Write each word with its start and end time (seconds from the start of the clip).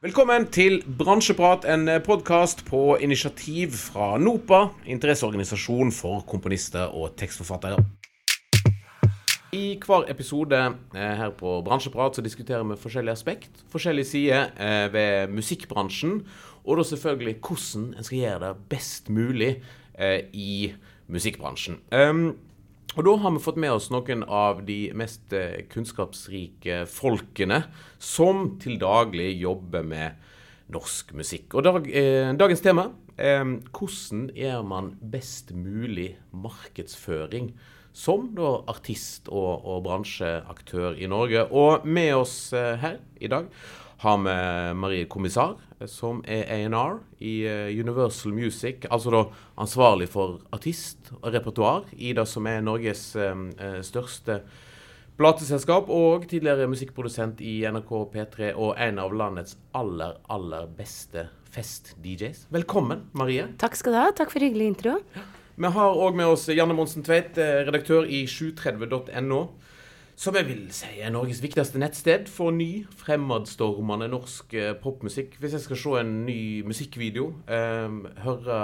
Velkommen 0.00 0.46
til 0.48 0.78
Bransjeprat, 0.96 1.66
en 1.68 1.84
podkast 2.00 2.62
på 2.64 2.94
initiativ 3.04 3.74
fra 3.76 4.14
NOPA, 4.16 4.70
interesseorganisasjon 4.88 5.92
for 5.92 6.22
komponister 6.24 6.88
og 6.96 7.18
tekstforfattere. 7.20 7.82
I 9.52 9.76
hver 9.84 10.08
episode 10.08 10.56
eh, 10.56 11.12
her 11.20 11.34
på 11.36 11.58
Bransjeprat 11.66 12.16
så 12.16 12.24
diskuterer 12.24 12.64
vi 12.64 12.80
forskjellige 12.80 13.12
aspekt, 13.12 13.60
forskjellige 13.68 14.08
sider 14.08 14.48
eh, 14.56 14.88
ved 14.88 15.36
musikkbransjen, 15.36 16.22
og 16.64 16.80
da 16.80 16.88
selvfølgelig 16.94 17.36
hvordan 17.44 17.90
en 17.92 18.08
skal 18.08 18.22
gjøre 18.22 18.40
det 18.46 18.68
best 18.72 19.12
mulig 19.12 19.50
eh, 19.98 20.22
i 20.32 20.72
musikkbransjen. 21.12 21.76
Og 22.96 23.04
da 23.06 23.12
har 23.22 23.30
vi 23.30 23.42
fått 23.42 23.58
med 23.62 23.70
oss 23.70 23.86
noen 23.94 24.24
av 24.26 24.64
de 24.66 24.78
mest 24.98 25.30
eh, 25.36 25.62
kunnskapsrike 25.70 26.82
folkene 26.90 27.62
som 28.02 28.56
til 28.62 28.80
daglig 28.82 29.28
jobber 29.38 29.86
med 29.86 30.18
norsk 30.74 31.12
musikk. 31.18 31.54
Og 31.54 31.66
dag, 31.68 31.86
eh, 31.86 32.32
dagens 32.34 32.64
tema 32.64 32.88
er 33.20 33.44
hvordan 33.44 34.24
gjør 34.34 34.64
man 34.66 34.94
best 35.12 35.52
mulig 35.54 36.16
markedsføring 36.34 37.52
som 37.94 38.30
da 38.34 38.56
artist 38.70 39.30
og, 39.30 39.62
og 39.66 39.84
bransjeaktør 39.86 40.98
i 40.98 41.06
Norge. 41.10 41.46
Og 41.46 41.86
med 41.86 42.14
oss 42.18 42.52
eh, 42.56 42.74
her 42.80 42.98
i 43.20 43.30
dag 43.30 43.46
har 44.00 44.16
vi 44.18 44.74
Marie 44.74 45.04
Kommissar, 45.04 45.58
som 45.86 46.22
er 46.24 46.46
A&R 46.48 46.98
i 47.20 47.34
eh, 47.44 47.80
Universal 47.80 48.32
Music. 48.32 48.86
Altså 48.88 49.12
da 49.12 49.20
ansvarlig 49.60 50.08
for 50.08 50.38
artist 50.56 51.12
og 51.18 51.28
repertoar 51.34 51.84
i 51.92 52.14
det 52.16 52.24
som 52.28 52.48
er 52.48 52.62
Norges 52.64 53.10
eh, 53.20 53.44
eh, 53.60 53.80
største 53.84 54.40
plateselskap, 55.20 55.92
og 55.92 56.24
tidligere 56.30 56.70
musikkprodusent 56.72 57.42
i 57.44 57.58
NRK 57.68 57.92
P3 58.14 58.54
og 58.54 58.72
en 58.80 59.02
av 59.04 59.12
landets 59.12 59.58
aller, 59.76 60.16
aller 60.32 60.70
beste 60.78 61.26
fest-DJs. 61.52 62.46
Velkommen, 62.56 63.04
Marie. 63.12 63.50
Takk 63.60 63.76
skal 63.76 63.92
du 63.92 64.00
ha. 64.00 64.08
Takk 64.16 64.32
for 64.32 64.40
hyggelig 64.40 64.70
intro. 64.72 64.96
Vi 65.60 65.74
har 65.76 66.00
òg 66.06 66.16
med 66.16 66.32
oss 66.32 66.48
Janne 66.48 66.72
Monsen 66.72 67.04
Tveit, 67.04 67.36
redaktør 67.36 68.08
i 68.08 68.24
730.no 68.24 69.42
som 70.20 70.36
jeg 70.36 70.50
vil 70.50 70.64
si 70.76 70.98
er 71.00 71.12
Norges 71.14 71.40
viktigste 71.40 71.80
nettsted 71.80 72.26
for 72.28 72.52
ny, 72.52 72.82
fremadstormende 73.00 74.10
norsk 74.12 74.52
eh, 74.52 74.74
popmusikk. 74.76 75.38
Hvis 75.40 75.54
jeg 75.56 75.64
skal 75.64 75.80
se 75.80 75.94
en 76.02 76.10
ny 76.26 76.40
musikkvideo, 76.68 77.30
eh, 77.48 77.94
høre 78.26 78.58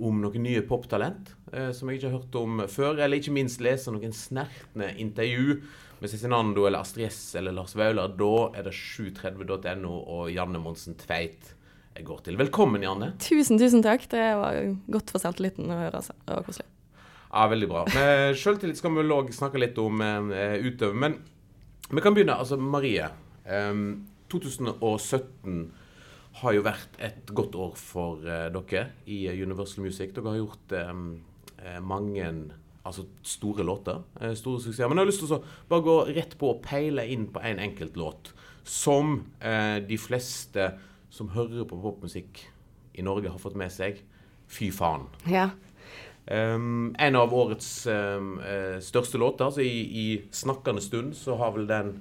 om 0.00 0.18
noen 0.18 0.42
nye 0.42 0.64
poptalent 0.66 1.30
eh, 1.52 1.70
som 1.76 1.86
jeg 1.90 2.00
ikke 2.00 2.10
har 2.10 2.16
hørt 2.16 2.40
om 2.40 2.64
før, 2.72 2.98
eller 2.98 3.20
ikke 3.20 3.36
minst 3.36 3.62
lese 3.62 3.94
noen 3.94 4.16
snertne 4.16 4.90
intervju 4.98 5.60
med 6.00 6.10
Cezinando 6.10 6.66
eller 6.66 6.82
Astrid 6.82 7.06
S 7.12 7.36
eller 7.38 7.54
Lars 7.54 7.76
Vaular, 7.78 8.10
da 8.18 8.34
er 8.58 8.66
det 8.66 8.74
730.no 8.74 9.94
og 9.94 10.26
Janne 10.34 10.58
Monsen 10.64 10.98
Tveit 10.98 11.52
jeg 11.94 12.08
går 12.08 12.26
til. 12.26 12.40
Velkommen, 12.40 12.82
Janne. 12.82 13.12
Tusen, 13.22 13.62
tusen 13.62 13.86
takk. 13.86 14.10
Det 14.10 14.26
var 14.42 14.58
godt 14.90 15.14
for 15.14 15.22
selvtilliten 15.22 15.70
å 15.70 15.82
høre. 15.84 16.02
Altså. 16.02 16.18
Det 16.24 16.34
var 16.34 16.46
koselig. 16.50 16.70
Ja, 17.30 17.46
veldig 17.50 17.68
bra. 17.70 17.84
Med 17.94 18.38
sjøltillit 18.38 18.78
skal 18.80 18.94
vi 18.96 19.04
òg 19.06 19.30
snakke 19.34 19.60
litt 19.62 19.78
om 19.78 20.00
eh, 20.02 20.56
utøve. 20.66 20.96
Men 20.98 21.20
vi 21.90 22.02
kan 22.02 22.16
begynne. 22.16 22.38
Altså, 22.42 22.58
Marie. 22.58 23.06
Eh, 23.46 23.84
2017 24.30 25.60
har 26.40 26.54
jo 26.54 26.62
vært 26.62 26.98
et 27.02 27.30
godt 27.34 27.56
år 27.58 27.76
for 27.78 28.26
eh, 28.26 28.48
dere 28.54 28.86
i 29.10 29.22
Universal 29.30 29.86
Music. 29.86 30.14
Dere 30.16 30.34
har 30.34 30.40
gjort 30.42 30.74
eh, 30.78 31.78
mange 31.86 32.26
altså, 32.82 33.06
store 33.22 33.66
låter. 33.66 34.02
Eh, 34.20 34.34
store 34.34 34.60
suksesser. 34.62 34.88
Men 34.88 34.98
jeg 34.98 35.06
har 35.06 35.12
lyst 35.12 35.24
til 35.24 35.34
å 35.38 35.42
bare 35.70 35.86
gå 35.86 35.96
rett 36.10 36.36
på 36.38 36.54
og 36.54 36.62
peile 36.66 37.06
inn 37.14 37.28
på 37.32 37.42
en 37.46 37.62
enkelt 37.62 37.98
låt. 38.00 38.34
Som 38.66 39.20
eh, 39.38 39.78
de 39.86 39.98
fleste 39.98 40.72
som 41.10 41.32
hører 41.34 41.66
på 41.66 41.78
popmusikk 41.80 42.44
i 42.98 43.02
Norge, 43.06 43.30
har 43.30 43.42
fått 43.42 43.58
med 43.58 43.72
seg. 43.74 44.02
Fy 44.50 44.70
faen. 44.74 45.06
Ja. 45.30 45.50
Um, 46.30 46.94
en 46.98 47.16
av 47.18 47.32
årets 47.34 47.86
um, 47.90 48.36
største 48.80 49.18
låter. 49.18 49.48
Altså 49.48 49.64
i, 49.66 49.80
i, 49.82 50.06
snakkende 50.30 50.82
stund 50.84 51.16
så 51.18 51.34
har 51.40 51.56
vel 51.56 51.66
den 51.66 51.96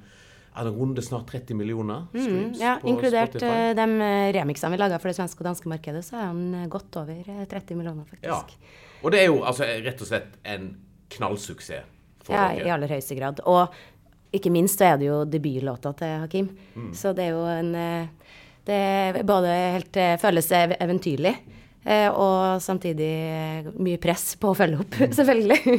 er 0.59 0.67
det 0.67 0.73
runde 0.75 1.01
snart 1.01 1.29
30 1.31 1.55
millioner 1.55 2.03
mm, 2.11 2.19
streams. 2.19 2.57
Mm, 2.57 2.61
ja, 2.61 2.75
inkludert 2.83 3.31
Spotify. 3.31 3.73
de 3.77 4.09
remixene 4.35 4.73
vi 4.73 4.79
laga 4.81 4.97
for 4.99 5.09
det 5.09 5.15
svenske 5.17 5.41
og 5.41 5.47
danske 5.47 5.69
markedet, 5.71 6.01
så 6.05 6.17
er 6.19 6.25
han 6.27 6.69
godt 6.73 6.97
over 6.99 7.21
30 7.49 7.77
millioner, 7.79 8.05
faktisk. 8.09 8.27
Ja. 8.27 8.97
Og 8.99 9.13
det 9.13 9.21
er 9.21 9.29
jo 9.29 9.39
altså 9.47 9.69
rett 9.85 10.03
og 10.03 10.09
slett 10.09 10.35
en 10.43 10.71
knallsuksess 11.15 11.87
for 12.25 12.35
ja, 12.35 12.49
dere. 12.49 12.59
Ja, 12.59 12.65
i 12.67 12.73
aller 12.75 12.91
høyeste 12.91 13.17
grad. 13.17 13.41
Og 13.49 14.35
ikke 14.35 14.51
minst 14.53 14.81
så 14.81 14.91
er 14.91 14.99
det 14.99 15.07
jo 15.07 15.21
debutlåta 15.25 15.93
til 16.01 16.17
Hakim. 16.25 16.49
Mm. 16.75 16.91
Så 16.97 17.13
det 17.17 17.29
er 17.29 17.37
jo 17.37 17.45
en 17.49 17.71
Det 18.69 19.23
både 19.25 19.53
helt 19.79 19.97
føles 20.21 20.51
eventyrlig. 20.51 21.33
Eh, 21.83 22.09
og 22.11 22.59
samtidig 22.59 23.71
mye 23.79 23.99
press 24.03 24.33
på 24.39 24.51
å 24.51 24.57
følge 24.57 24.81
opp, 24.83 24.97
mm. 24.99 25.13
selvfølgelig. 25.19 25.77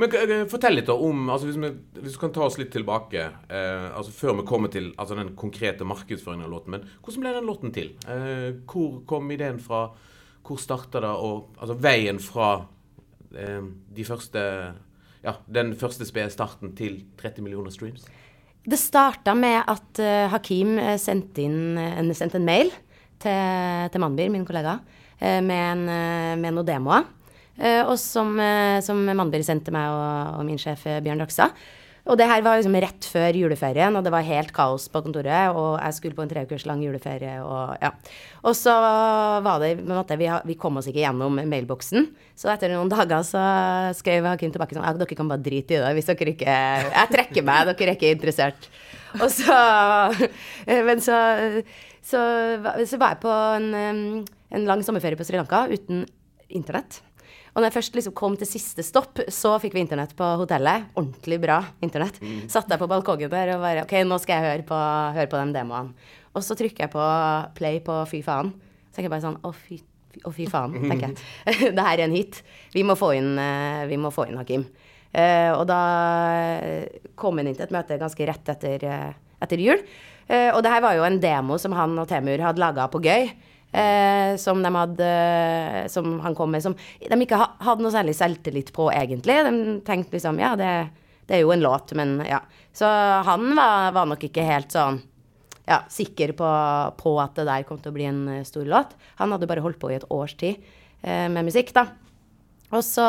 Men 0.00 0.14
Fortell 0.50 0.78
litt 0.78 0.88
om 0.90 1.28
altså 1.28 1.50
hvis, 1.50 1.58
vi, 1.60 1.70
hvis, 1.98 2.14
vi, 2.14 2.20
kan 2.22 2.32
ta 2.34 2.46
oss 2.46 2.56
litt 2.58 2.72
tilbake, 2.72 3.26
eh, 3.52 3.88
altså 3.90 4.14
før 4.14 4.38
vi 4.40 4.46
kommer 4.48 4.72
til 4.72 4.88
altså 4.96 5.18
den 5.18 5.34
konkrete 5.38 5.86
markedsføringen 5.86 6.48
av 6.48 6.54
låten. 6.54 6.78
Men 6.78 6.88
hvordan 7.04 7.26
ble 7.26 7.34
den 7.36 7.50
låten 7.50 7.76
til? 7.76 7.92
Eh, 8.08 8.48
hvor 8.70 9.02
kom 9.10 9.28
ideen 9.36 9.60
fra? 9.62 9.86
Hvor 10.44 10.60
starta 10.60 11.04
det? 11.04 11.12
Og 11.12 11.60
altså 11.60 11.76
veien 11.80 12.18
fra 12.24 12.50
eh, 13.36 13.62
de 13.94 14.08
første 14.08 14.42
ja, 15.24 15.38
den 15.48 15.72
første 15.80 16.08
spede 16.08 16.32
starten 16.32 16.74
til 16.76 16.98
30 17.20 17.44
millioner 17.44 17.72
streams? 17.72 18.08
Det 18.64 18.80
starta 18.80 19.32
med 19.36 19.58
at 19.68 20.00
uh, 20.00 20.26
Hakim 20.32 20.78
sendte, 21.00 21.44
inn, 21.44 22.12
sendte 22.16 22.38
en 22.40 22.46
mail 22.48 22.70
til, 23.20 23.88
til 23.92 24.00
Manbir, 24.00 24.30
min 24.32 24.44
kollega 24.48 24.78
Eh, 24.78 25.02
med, 25.20 25.54
en, 25.54 25.86
eh, 25.88 26.34
med 26.40 26.56
noen 26.56 26.68
demoer. 26.68 27.06
Eh, 27.54 27.82
og 27.84 27.94
som, 28.00 28.34
som 28.82 29.00
Mannberg 29.06 29.46
sendte 29.46 29.74
meg 29.74 29.86
og, 29.92 30.40
og, 30.40 30.44
min 30.48 30.60
sjef 30.60 30.86
Bjørn 31.04 31.22
Rakstad. 31.22 31.54
Og 32.04 32.18
det 32.20 32.26
her 32.28 32.42
var 32.44 32.58
liksom 32.58 32.74
rett 32.84 33.06
før 33.08 33.36
juleferien, 33.38 33.94
og 33.96 34.04
det 34.04 34.10
var 34.12 34.26
helt 34.26 34.50
kaos 34.52 34.90
på 34.92 35.00
kontoret. 35.06 35.54
Og 35.56 35.78
jeg 35.78 35.96
skulle 35.96 36.16
på 36.18 36.24
en 36.26 36.28
treukers 36.28 36.66
lang 36.68 36.82
juleferie, 36.84 37.38
og 37.40 37.78
ja. 37.80 37.94
Og 38.44 38.52
så 38.58 38.74
var 39.44 39.62
det 39.62 39.78
på 39.78 39.86
en 39.86 39.96
måte, 39.96 40.18
vi, 40.20 40.28
vi, 40.50 40.58
kom 40.60 40.76
oss 40.76 40.90
ikke 40.90 41.00
gjennom 41.00 41.40
mailboksen. 41.40 42.10
Så 42.36 42.52
etter 42.52 42.74
noen 42.74 42.92
dager 42.92 43.24
så 43.24 43.40
skrev 43.96 44.28
Hakim 44.28 44.52
tilbake 44.52 44.76
sånn 44.76 45.00
Dere 45.00 45.16
kan 45.16 45.32
bare 45.32 45.44
drite 45.44 45.78
i 45.78 45.80
det 45.80 45.94
hvis 45.96 46.10
dere 46.10 46.34
ikke 46.34 46.58
Jeg 46.90 47.10
trekker 47.14 47.46
meg, 47.46 47.70
dere 47.70 47.88
er 47.88 47.96
ikke 47.96 48.12
interessert. 48.18 48.68
Og 49.22 49.30
så 49.32 49.58
Men 50.90 51.00
så, 51.00 51.16
så, 52.04 52.20
så 52.84 53.00
var 53.00 53.14
jeg 53.16 53.22
på 53.24 53.32
en 53.32 54.24
en 54.50 54.68
lang 54.68 54.84
sommerferie 54.84 55.18
på 55.18 55.26
Sri 55.26 55.38
Lanka 55.40 55.64
uten 55.70 56.04
internett. 56.48 57.00
Og 57.54 57.62
når 57.62 57.68
jeg 57.68 57.76
først 57.76 57.96
liksom 57.98 58.14
kom 58.18 58.34
til 58.38 58.48
siste 58.50 58.82
stopp, 58.82 59.20
så 59.30 59.54
fikk 59.62 59.76
vi 59.76 59.84
internett 59.84 60.14
på 60.18 60.26
hotellet. 60.40 60.88
Ordentlig 60.98 61.38
bra 61.42 61.60
internett. 61.86 62.18
Mm. 62.18 62.48
Satt 62.50 62.70
jeg 62.70 62.80
på 62.80 62.88
balkongen 62.90 63.30
der 63.30 63.54
og 63.54 63.62
bare 63.62 63.84
OK, 63.84 63.94
nå 64.02 64.18
skal 64.22 64.40
jeg 64.40 64.50
høre 64.50 64.66
på, 64.66 64.78
høre 65.14 65.30
på 65.30 65.38
de 65.38 65.54
demoene. 65.54 66.10
Og 66.34 66.42
så 66.42 66.56
trykker 66.58 66.86
jeg 66.86 66.90
på 66.90 67.04
play 67.54 67.78
på 67.86 68.00
fy 68.10 68.24
faen. 68.26 68.50
Så 68.88 68.98
tenker 68.98 69.06
jeg 69.06 69.14
bare 69.14 69.26
sånn 69.28 69.38
å 69.46 69.52
fy, 69.54 69.78
å, 70.24 70.32
fy 70.34 70.48
faen, 70.50 70.74
tenker 70.82 71.12
jeg. 71.12 71.20
det 71.78 71.86
her 71.86 71.94
er 72.00 72.08
en 72.08 72.18
hit. 72.18 72.42
Vi 72.74 72.82
må 72.86 72.98
få 72.98 73.12
inn, 73.20 73.36
eh, 73.38 73.84
vi 73.90 74.00
må 74.02 74.10
få 74.14 74.26
inn 74.26 74.40
Hakim. 74.40 74.66
Uh, 75.14 75.54
og 75.54 75.68
da 75.70 75.78
kom 77.14 77.38
han 77.38 77.46
inn 77.46 77.54
til 77.54 77.68
et 77.68 77.74
møte 77.74 78.00
ganske 78.00 78.26
rett 78.26 78.48
etter, 78.50 78.82
etter 79.46 79.60
jul. 79.62 79.78
Uh, 80.26 80.50
og 80.56 80.64
det 80.66 80.72
her 80.72 80.82
var 80.82 80.96
jo 80.98 81.04
en 81.06 81.20
demo 81.22 81.54
som 81.62 81.76
han 81.78 81.94
og 82.02 82.08
Temur 82.10 82.42
hadde 82.42 82.58
laga 82.58 82.88
på 82.90 82.98
gøy 83.04 83.28
eh, 83.74 84.34
som 84.40 84.62
de 84.62 84.70
hadde 84.74 85.08
Som 85.90 86.20
han 86.24 86.34
kom 86.34 86.52
med, 86.54 86.62
som 86.62 86.74
de 86.74 87.18
ikke 87.26 87.40
hadde 87.40 87.82
noe 87.84 87.94
særlig 87.94 88.14
selvtillit 88.18 88.72
på, 88.74 88.90
egentlig. 88.94 89.40
De 89.46 89.80
tenkte 89.86 90.18
liksom 90.18 90.38
Ja, 90.42 90.54
det, 90.58 90.70
det 91.26 91.38
er 91.38 91.42
jo 91.44 91.52
en 91.54 91.64
låt, 91.64 91.92
men 91.98 92.20
ja. 92.28 92.40
Så 92.74 92.86
han 93.26 93.50
var, 93.56 93.92
var 93.96 94.08
nok 94.10 94.24
ikke 94.26 94.46
helt 94.46 94.74
sånn 94.74 95.02
ja, 95.64 95.80
sikker 95.88 96.34
på, 96.36 96.48
på, 97.00 97.16
at 97.22 97.38
det 97.38 97.46
der 97.48 97.64
kom 97.64 97.78
til 97.80 97.92
å 97.92 97.96
bli 97.96 98.08
en 98.08 98.24
eh, 98.28 98.46
stor 98.46 98.66
låt. 98.68 98.96
Han 99.20 99.32
hadde 99.32 99.48
bare 99.48 99.62
holdt 99.64 99.80
på 99.80 99.92
i 99.92 99.96
et 99.96 100.08
års 100.12 100.34
tid 100.40 100.58
eh, 101.00 101.28
med 101.32 101.46
musikk, 101.46 101.72
da. 101.76 101.86
Og 102.74 102.82
så 102.84 103.06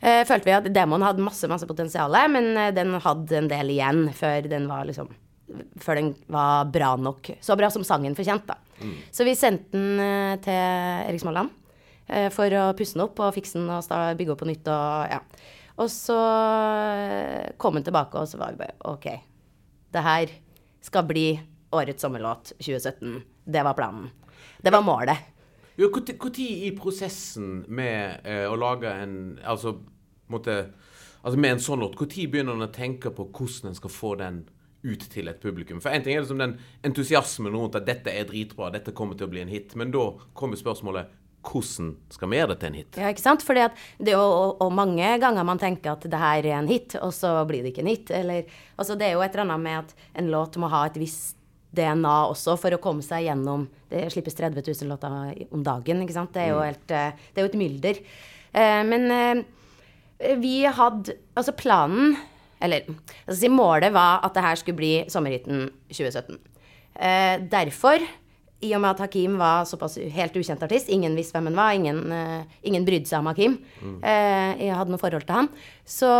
eh, 0.00 0.22
følte 0.24 0.48
vi 0.48 0.56
at 0.56 0.70
demoen 0.72 1.04
hadde 1.04 1.24
masse, 1.24 1.48
masse 1.50 1.68
potensial, 1.68 2.16
men 2.32 2.54
eh, 2.56 2.72
den 2.76 2.94
hadde 3.04 3.36
en 3.40 3.50
del 3.50 3.74
igjen 3.74 4.06
før 4.16 4.48
den 4.48 4.70
var 4.70 4.88
liksom 4.88 5.12
Før 5.82 6.00
den 6.00 6.12
var 6.32 6.70
bra 6.72 6.94
nok. 6.96 7.34
Så 7.44 7.56
bra 7.58 7.68
som 7.72 7.84
sangen 7.86 8.16
fortjente, 8.16 8.54
da. 8.54 8.80
Mm. 8.80 8.94
Så 9.14 9.26
vi 9.26 9.36
sendte 9.38 9.76
den 9.76 10.00
eh, 10.02 10.38
til 10.42 10.56
Erik 10.56 11.22
Småland 11.22 11.52
eh, 12.08 12.30
for 12.34 12.50
å 12.58 12.64
pusse 12.76 12.96
den 12.96 13.04
opp 13.04 13.20
og 13.22 13.34
fikse 13.36 13.60
den 13.60 13.70
og 13.70 14.16
bygge 14.18 14.34
opp 14.34 14.42
på 14.42 14.48
nytt 14.50 14.70
og 14.72 15.12
ja. 15.12 15.20
Og 15.82 15.90
så 15.90 16.16
eh, 16.16 17.52
kom 17.58 17.74
den 17.78 17.86
tilbake, 17.86 18.18
og 18.18 18.30
så 18.30 18.38
var 18.38 18.54
vi 18.54 18.62
bare 18.62 18.78
OK. 18.92 19.08
Det 19.94 20.02
her 20.02 20.34
skal 20.84 21.06
bli 21.08 21.28
årets 21.74 22.02
sommerlåt 22.02 22.52
2017. 22.58 23.22
Det 23.44 23.62
var 23.66 23.74
planen. 23.74 24.10
Det 24.62 24.70
var 24.70 24.84
målet. 24.86 25.30
Når 25.76 26.38
i 26.38 26.70
prosessen 26.78 27.64
med 27.68 28.22
eh, 28.22 28.46
å 28.46 28.54
lage 28.54 28.86
en 28.86 29.40
Altså, 29.42 29.74
måtte, 30.30 30.70
altså 31.22 31.38
med 31.38 31.56
en 31.56 31.64
sånn 31.64 31.82
låt, 31.82 31.98
når 31.98 32.30
begynner 32.30 32.54
en 32.54 32.68
å 32.68 32.72
tenke 32.72 33.10
på 33.10 33.26
hvordan 33.26 33.72
en 33.72 33.74
skal 33.74 33.90
få 33.90 34.14
den 34.22 34.44
ut 34.84 35.04
til 35.10 35.28
et 35.30 35.42
publikum? 35.42 35.80
For 35.82 35.94
en 35.94 36.04
ting 36.04 36.16
er 36.16 36.24
liksom 36.24 36.40
den 36.42 36.56
entusiasmen 36.86 37.56
rundt 37.56 37.78
at 37.78 37.88
dette 37.88 38.12
er 38.12 38.28
dritbra, 38.28 38.70
dette 38.74 38.94
kommer 38.96 39.18
til 39.18 39.28
å 39.28 39.32
bli 39.34 39.44
en 39.44 39.52
hit. 39.52 39.74
Men 39.80 39.92
da 39.94 40.10
kommer 40.36 40.60
spørsmålet 40.60 41.12
hvordan 41.44 41.90
skal 42.12 42.30
vi 42.32 42.38
gjøre 42.38 42.54
det 42.54 42.60
til 42.60 42.70
en 42.70 42.78
hit? 42.78 42.98
Ja, 43.00 43.12
ikke 43.12 43.24
sant? 43.24 43.44
Fordi 43.44 43.64
at 43.66 43.80
det 43.98 44.14
er 44.14 44.20
jo 44.20 44.54
og 44.64 44.70
mange 44.74 45.10
ganger 45.20 45.46
man 45.46 45.60
tenker 45.60 45.92
at 45.92 46.06
det 46.08 46.20
her 46.20 46.46
er 46.46 46.58
en 46.58 46.70
hit, 46.70 46.96
og 47.00 47.12
så 47.16 47.36
blir 47.48 47.64
det 47.64 47.74
ikke 47.74 47.84
en 47.84 47.92
hit. 47.92 48.12
Eller, 48.16 48.50
altså 48.80 48.96
det 48.98 49.08
er 49.08 49.16
jo 49.16 49.24
et 49.24 49.34
eller 49.34 49.46
annet 49.48 49.64
med 49.66 49.80
at 49.82 50.06
en 50.20 50.30
låt 50.32 50.56
må 50.60 50.70
ha 50.72 50.86
et 50.88 51.00
visst 51.00 51.36
DNA 51.74 52.14
også 52.30 52.54
for 52.60 52.74
å 52.74 52.82
komme 52.82 53.02
seg 53.02 53.26
gjennom 53.26 53.66
Det 53.90 54.06
slippes 54.12 54.36
30 54.38 54.62
000 54.62 54.90
låter 54.90 55.44
om 55.54 55.64
dagen, 55.66 56.02
ikke 56.04 56.16
sant. 56.16 56.32
Det 56.34 56.44
er 56.44 56.52
jo, 56.52 56.62
helt, 56.62 56.86
eh, 56.90 57.26
det 57.32 57.40
er 57.40 57.46
jo 57.46 57.50
et 57.50 57.60
mylder. 57.60 58.00
Eh, 58.54 58.80
men 58.86 59.10
eh, 59.14 60.36
vi 60.38 60.56
hadde 60.64 61.18
Altså 61.34 61.54
planen 61.58 62.14
Eller 62.64 62.88
si 63.28 63.50
målet 63.52 63.92
var 63.94 64.24
at 64.24 64.34
det 64.34 64.44
her 64.44 64.58
skulle 64.60 64.80
bli 64.80 64.92
sommerhytten 65.12 65.68
2017. 65.92 66.40
Derfor 67.52 68.02
i 68.64 68.72
og 68.76 68.82
med 68.82 68.94
at 68.94 69.02
Hakim 69.04 69.36
var 69.40 69.66
såpass 69.68 69.98
helt 70.14 70.36
ukjent 70.38 70.62
artist, 70.64 70.88
ingen 70.92 71.16
visste 71.18 71.36
hvem 71.36 71.50
han 71.50 71.58
var, 71.58 71.74
ingen, 71.76 72.00
eh, 72.12 72.60
ingen 72.68 72.86
brydde 72.86 73.10
seg 73.10 73.20
om 73.20 73.28
Hakim, 73.30 73.58
mm. 73.80 73.98
eh, 74.00 74.64
jeg 74.66 74.78
hadde 74.78 74.94
noe 74.94 75.02
forhold 75.02 75.26
til 75.26 75.38
han, 75.40 75.50
så 75.84 76.12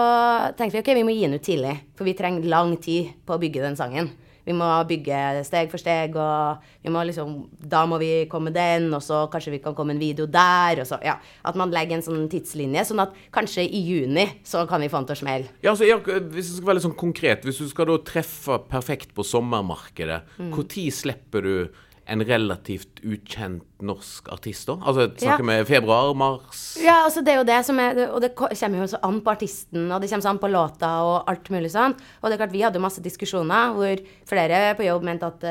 tenkte 0.59 0.77
vi 0.77 0.83
ok, 0.83 0.93
vi 0.99 1.07
må 1.07 1.15
gi 1.15 1.25
den 1.27 1.39
ut 1.39 1.47
tidlig. 1.47 1.75
For 1.97 2.09
vi 2.09 2.17
trenger 2.19 2.51
lang 2.51 2.77
tid 2.83 3.15
på 3.25 3.37
å 3.37 3.41
bygge 3.41 3.65
den 3.65 3.79
sangen. 3.81 4.13
Vi 4.45 4.55
må 4.57 4.69
bygge 4.89 5.45
steg 5.47 5.71
for 5.73 5.81
steg, 5.81 6.17
og 6.21 6.65
vi 6.85 6.93
må 6.93 7.05
liksom, 7.09 7.37
da 7.59 7.85
må 7.89 7.99
vi 8.03 8.11
komme 8.31 8.53
den, 8.55 8.91
og 8.97 9.03
så 9.05 9.25
kanskje 9.33 9.57
vi 9.57 9.63
kan 9.65 9.77
komme 9.77 9.97
en 9.97 10.03
video 10.03 10.27
der, 10.27 10.83
og 10.83 10.89
så 10.89 11.01
Ja. 11.05 11.19
At 11.45 11.57
man 11.57 11.71
legger 11.71 11.97
en 11.97 12.03
sånn 12.03 12.29
tidslinje, 12.29 12.85
sånn 12.85 13.03
at 13.03 13.13
kanskje 13.33 13.65
i 13.65 13.81
juni 13.85 14.27
så 14.45 14.67
kan 14.69 14.81
vi 14.81 14.89
få 14.89 15.03
den 15.03 15.07
til 15.07 15.17
å 15.17 15.23
smelle. 15.23 15.49
Ja, 15.63 15.73
altså, 15.73 15.85
ja, 15.89 15.99
hvis 15.99 16.49
det 16.49 16.57
skal 16.57 16.67
være 16.67 16.79
litt 16.79 16.89
sånn 16.89 16.97
konkret, 16.97 17.45
hvis 17.45 17.59
du 17.59 17.69
skal 17.69 17.87
da 17.87 17.99
treffe 17.99 18.59
perfekt 18.69 19.15
på 19.15 19.25
sommermarkedet, 19.25 20.23
når 20.39 20.65
mm. 20.65 20.91
slipper 20.93 21.43
du 21.43 21.69
en 22.11 22.25
relativt 22.27 23.01
ukjent 23.05 23.65
norsk 23.85 24.29
artist, 24.33 24.69
da? 24.69 24.77
Altså 24.85 25.07
snakker 25.13 25.47
vi 25.49 25.57
ja. 25.57 25.67
februar, 25.69 26.11
mars? 26.19 26.65
Ja, 26.81 26.99
altså 27.07 27.23
det 27.25 27.35
er 27.35 27.41
jo 27.41 27.47
det 27.49 27.61
som 27.67 27.81
er 27.81 28.03
Og 28.11 28.21
det 28.25 28.35
kommer 28.37 28.83
jo 28.83 28.91
så 28.93 29.01
an 29.07 29.23
på 29.25 29.33
artisten, 29.33 29.89
og 29.89 30.03
det 30.03 30.11
kommer 30.11 30.27
så 30.27 30.35
an 30.35 30.43
på 30.43 30.53
låta 30.53 30.93
og 31.07 31.31
alt 31.31 31.49
mulig 31.55 31.73
sånn. 31.73 31.97
Og 32.21 32.29
det 32.29 32.37
er 32.37 32.45
klart, 32.45 32.55
vi 32.55 32.65
hadde 32.67 32.83
masse 32.83 33.05
diskusjoner 33.05 33.75
hvor 33.77 34.05
flere 34.29 34.67
på 34.79 34.89
jobb 34.89 35.09
mente 35.09 35.33
at 35.33 35.51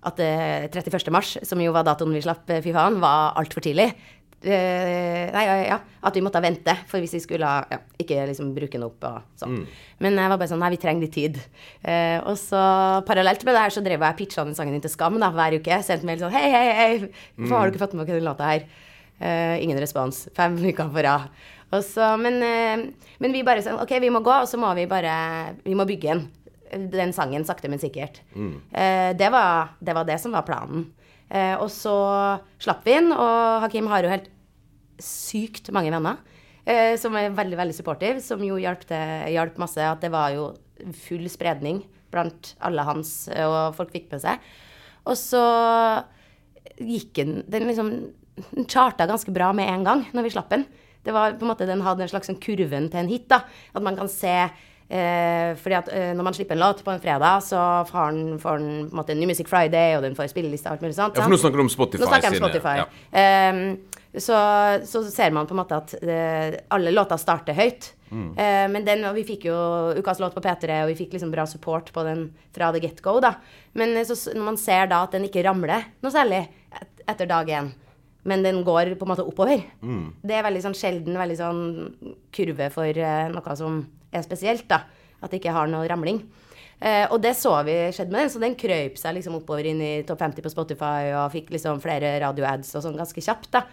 at 0.00 0.16
31. 0.16 1.10
mars, 1.12 1.34
som 1.44 1.60
jo 1.60 1.74
var 1.76 1.84
datoen 1.84 2.14
vi 2.16 2.22
slapp 2.24 2.48
Fy 2.64 2.72
faen, 2.72 2.94
var 3.02 3.34
altfor 3.36 3.60
tidlig. 3.60 3.90
Uh, 4.40 5.26
nei, 5.34 5.42
ja, 5.66 5.76
at 6.00 6.14
vi 6.16 6.22
måtte 6.24 6.40
vente, 6.40 6.72
for 6.88 7.02
hvis 7.02 7.12
vi 7.12 7.18
skulle 7.20 7.44
ja, 7.44 7.78
ikke 8.00 8.22
liksom 8.30 8.54
bruke 8.56 8.72
den 8.72 8.86
opp 8.86 9.04
og 9.04 9.18
sånn. 9.36 9.58
Mm. 9.58 9.80
Men 10.00 10.16
jeg 10.16 10.32
var 10.32 10.38
bare 10.40 10.48
sånn 10.48 10.62
Nei, 10.62 10.70
vi 10.72 10.78
trenger 10.80 11.04
litt 11.04 11.12
tid. 11.12 11.36
Eh, 11.84 12.16
og 12.24 12.38
så 12.40 12.60
parallelt 13.08 13.44
med 13.44 13.56
det 13.56 13.64
her 13.66 13.74
så 13.74 13.82
drev 13.84 14.06
jeg 14.06 14.16
pitcha 14.16 14.46
den 14.46 14.56
sangen 14.56 14.76
inn 14.76 14.84
til 14.84 14.92
Skam 14.92 15.18
da, 15.20 15.28
hver 15.34 15.58
uke. 15.60 15.80
Sendte 15.84 16.08
mail 16.08 16.22
sånn 16.22 16.32
Hei, 16.32 16.46
hei, 16.48 16.62
hei, 16.78 17.10
hvorfor 17.36 17.58
har 17.58 17.68
du 17.68 17.74
ikke 17.74 17.82
fått 17.82 17.96
med 17.98 18.08
deg 18.08 18.16
den 18.16 18.28
låta 18.30 18.48
her? 18.48 18.64
Eh, 19.20 19.56
ingen 19.60 19.80
respons. 19.82 20.22
Fem 20.36 20.56
uker 20.62 20.88
på 20.94 21.04
rad. 21.04 21.28
Og 21.76 21.84
så, 21.86 22.14
men, 22.18 22.40
men 23.20 23.34
vi 23.36 23.44
bare 23.46 23.60
sånn 23.62 23.76
OK, 23.82 23.92
vi 24.02 24.08
må 24.10 24.22
gå, 24.24 24.32
og 24.32 24.48
så 24.50 24.58
må 24.58 24.72
vi 24.74 24.88
bare 24.90 25.12
Vi 25.62 25.76
må 25.78 25.84
bygge 25.86 26.14
den. 26.14 26.24
Den 26.90 27.12
sangen 27.12 27.44
sakte, 27.44 27.68
men 27.68 27.82
sikkert. 27.82 28.22
Mm. 28.32 28.56
det, 29.18 29.28
var, 29.34 29.76
det 29.82 29.94
var 29.94 30.08
det 30.08 30.16
som 30.22 30.32
var 30.32 30.48
planen. 30.48 30.88
Eh, 31.30 31.54
og 31.56 31.70
så 31.72 31.94
slapp 32.60 32.84
vi 32.86 32.96
inn, 32.98 33.12
og 33.14 33.64
Hakim 33.64 33.88
har 33.90 34.04
jo 34.04 34.12
helt 34.12 34.28
sykt 35.00 35.70
mange 35.74 35.92
venner. 35.94 36.18
Eh, 36.66 36.96
som 37.00 37.14
er 37.16 37.32
veldig 37.34 37.58
veldig 37.58 37.76
supportive, 37.76 38.20
som 38.22 38.42
jo 38.44 38.58
hjalp, 38.60 38.84
masse. 39.58 39.80
At 39.80 40.02
det 40.04 40.12
var 40.12 40.34
jo 40.34 40.50
full 41.06 41.28
spredning 41.30 41.84
blant 42.10 42.54
alle 42.66 42.84
hans, 42.86 43.28
eh, 43.28 43.46
og 43.46 43.76
folk 43.78 43.92
fikk 43.94 44.10
med 44.12 44.24
seg. 44.24 44.50
Og 45.06 45.16
så 45.16 45.44
gikk 46.80 47.14
den 47.16 47.44
Den 47.48 47.66
liksom 47.68 47.90
den 48.54 48.66
charta 48.68 49.06
ganske 49.06 49.32
bra 49.34 49.50
med 49.52 49.68
en 49.68 49.84
gang 49.84 50.06
når 50.14 50.24
vi 50.24 50.32
slapp 50.34 50.50
den. 50.52 50.64
Det 51.04 51.12
var 51.12 51.34
på 51.36 51.44
en 51.44 51.50
måte, 51.52 51.66
Den 51.66 51.82
hadde 51.84 52.04
en 52.04 52.12
slags 52.12 52.28
sånn 52.28 52.40
kurven 52.40 52.90
til 52.90 53.00
en 53.00 53.08
hit. 53.08 53.28
da, 53.28 53.44
At 53.74 53.82
man 53.82 53.96
kan 53.96 54.08
se 54.08 54.50
Eh, 54.90 55.52
fordi 55.60 55.76
at 55.78 55.88
eh, 55.94 56.08
når 56.18 56.26
man 56.26 56.34
slipper 56.34 56.56
en 56.56 56.64
låt 56.64 56.80
på 56.82 56.90
en 56.90 57.02
fredag, 57.02 57.44
så 57.46 57.60
får 57.86 58.16
den, 58.16 58.38
får 58.42 58.58
den 58.58 58.72
på 58.88 58.90
en 58.90 58.98
måte 58.98 59.14
New 59.14 59.30
Music 59.30 59.46
Friday, 59.46 59.94
og 59.96 60.02
den 60.02 60.16
får 60.18 60.32
spilleliste 60.32 60.66
og 60.66 60.78
alt 60.78 60.82
mulig 60.82 60.96
sånt. 60.96 61.14
Ja, 61.14 61.22
for 61.22 61.30
nå 61.30 61.38
snakker 61.38 61.62
du 61.62 61.66
om 61.68 61.70
Spotify. 61.70 62.02
Nå 62.02 62.10
snakker 62.10 62.26
jeg 62.26 62.34
om 62.34 62.42
Spotify. 62.42 62.76
Ja. 62.80 62.88
Eh, 63.22 63.90
så, 64.18 64.36
så, 64.84 65.04
ser 65.06 65.30
man 65.30 65.46
på 65.46 65.54
en 65.54 65.60
måte 65.60 65.76
at 65.78 65.92
uh, 66.02 66.56
alle 66.74 66.90
låter 66.90 67.20
starter 67.20 67.54
høyt. 67.54 67.92
Mm. 68.10 68.32
Uh, 68.34 68.66
men 68.74 68.86
den, 68.86 69.04
og 69.06 69.14
vi 69.14 69.22
fikk 69.28 69.46
jo 69.46 69.58
ukas 70.00 70.18
låt 70.18 70.34
på 70.34 70.42
P3, 70.42 70.80
og 70.82 70.90
vi 70.90 70.96
fikk 70.98 71.14
liksom 71.14 71.30
bra 71.30 71.44
support 71.46 71.92
på 71.94 72.02
den 72.06 72.24
fra 72.56 72.72
the 72.74 72.82
get 72.82 72.98
go, 73.04 73.20
da. 73.22 73.36
Men 73.78 73.94
uh, 73.94 74.02
så, 74.08 74.16
når 74.34 74.48
man 74.48 74.58
ser 74.58 74.90
da 74.90 75.04
at 75.06 75.14
den 75.14 75.28
ikke 75.28 75.44
ramler 75.46 75.86
noe 76.02 76.10
særlig 76.14 76.42
et, 76.74 76.90
etter 77.06 77.30
dag 77.30 77.54
én, 77.54 77.70
men 78.26 78.42
den 78.42 78.64
går 78.66 78.96
på 78.98 79.06
en 79.06 79.12
måte 79.14 79.24
oppover. 79.24 79.62
Mm. 79.78 80.10
Det 80.26 80.34
er 80.36 80.44
veldig 80.44 80.66
sånn 80.66 80.76
sjelden 80.76 81.14
veldig 81.16 81.38
sånn 81.38 81.62
kurve 82.34 82.66
for 82.74 82.98
noe 83.30 83.54
som 83.56 83.78
er 84.12 84.26
spesielt. 84.26 84.68
da, 84.68 84.84
At 85.20 85.30
det 85.30 85.40
ikke 85.40 85.54
har 85.54 85.68
noe 85.68 85.88
ramling. 85.88 86.22
Eh, 86.80 87.06
og 87.12 87.20
det 87.20 87.34
så 87.36 87.52
vi 87.66 87.76
skjedde 87.92 88.10
med 88.10 88.24
den, 88.24 88.30
så 88.32 88.40
den 88.40 88.56
krøyp 88.56 88.96
seg 88.96 89.18
liksom 89.18 89.36
oppover 89.36 89.66
inn 89.68 89.82
i 89.84 89.92
topp 90.08 90.22
50 90.24 90.44
på 90.46 90.52
Spotify 90.52 91.10
og 91.12 91.32
fikk 91.34 91.50
liksom 91.52 91.80
flere 91.84 92.14
radioads 92.22 92.72
og 92.74 92.86
sånn 92.86 92.96
ganske 92.96 93.20
kjapt. 93.20 93.50
da. 93.52 93.66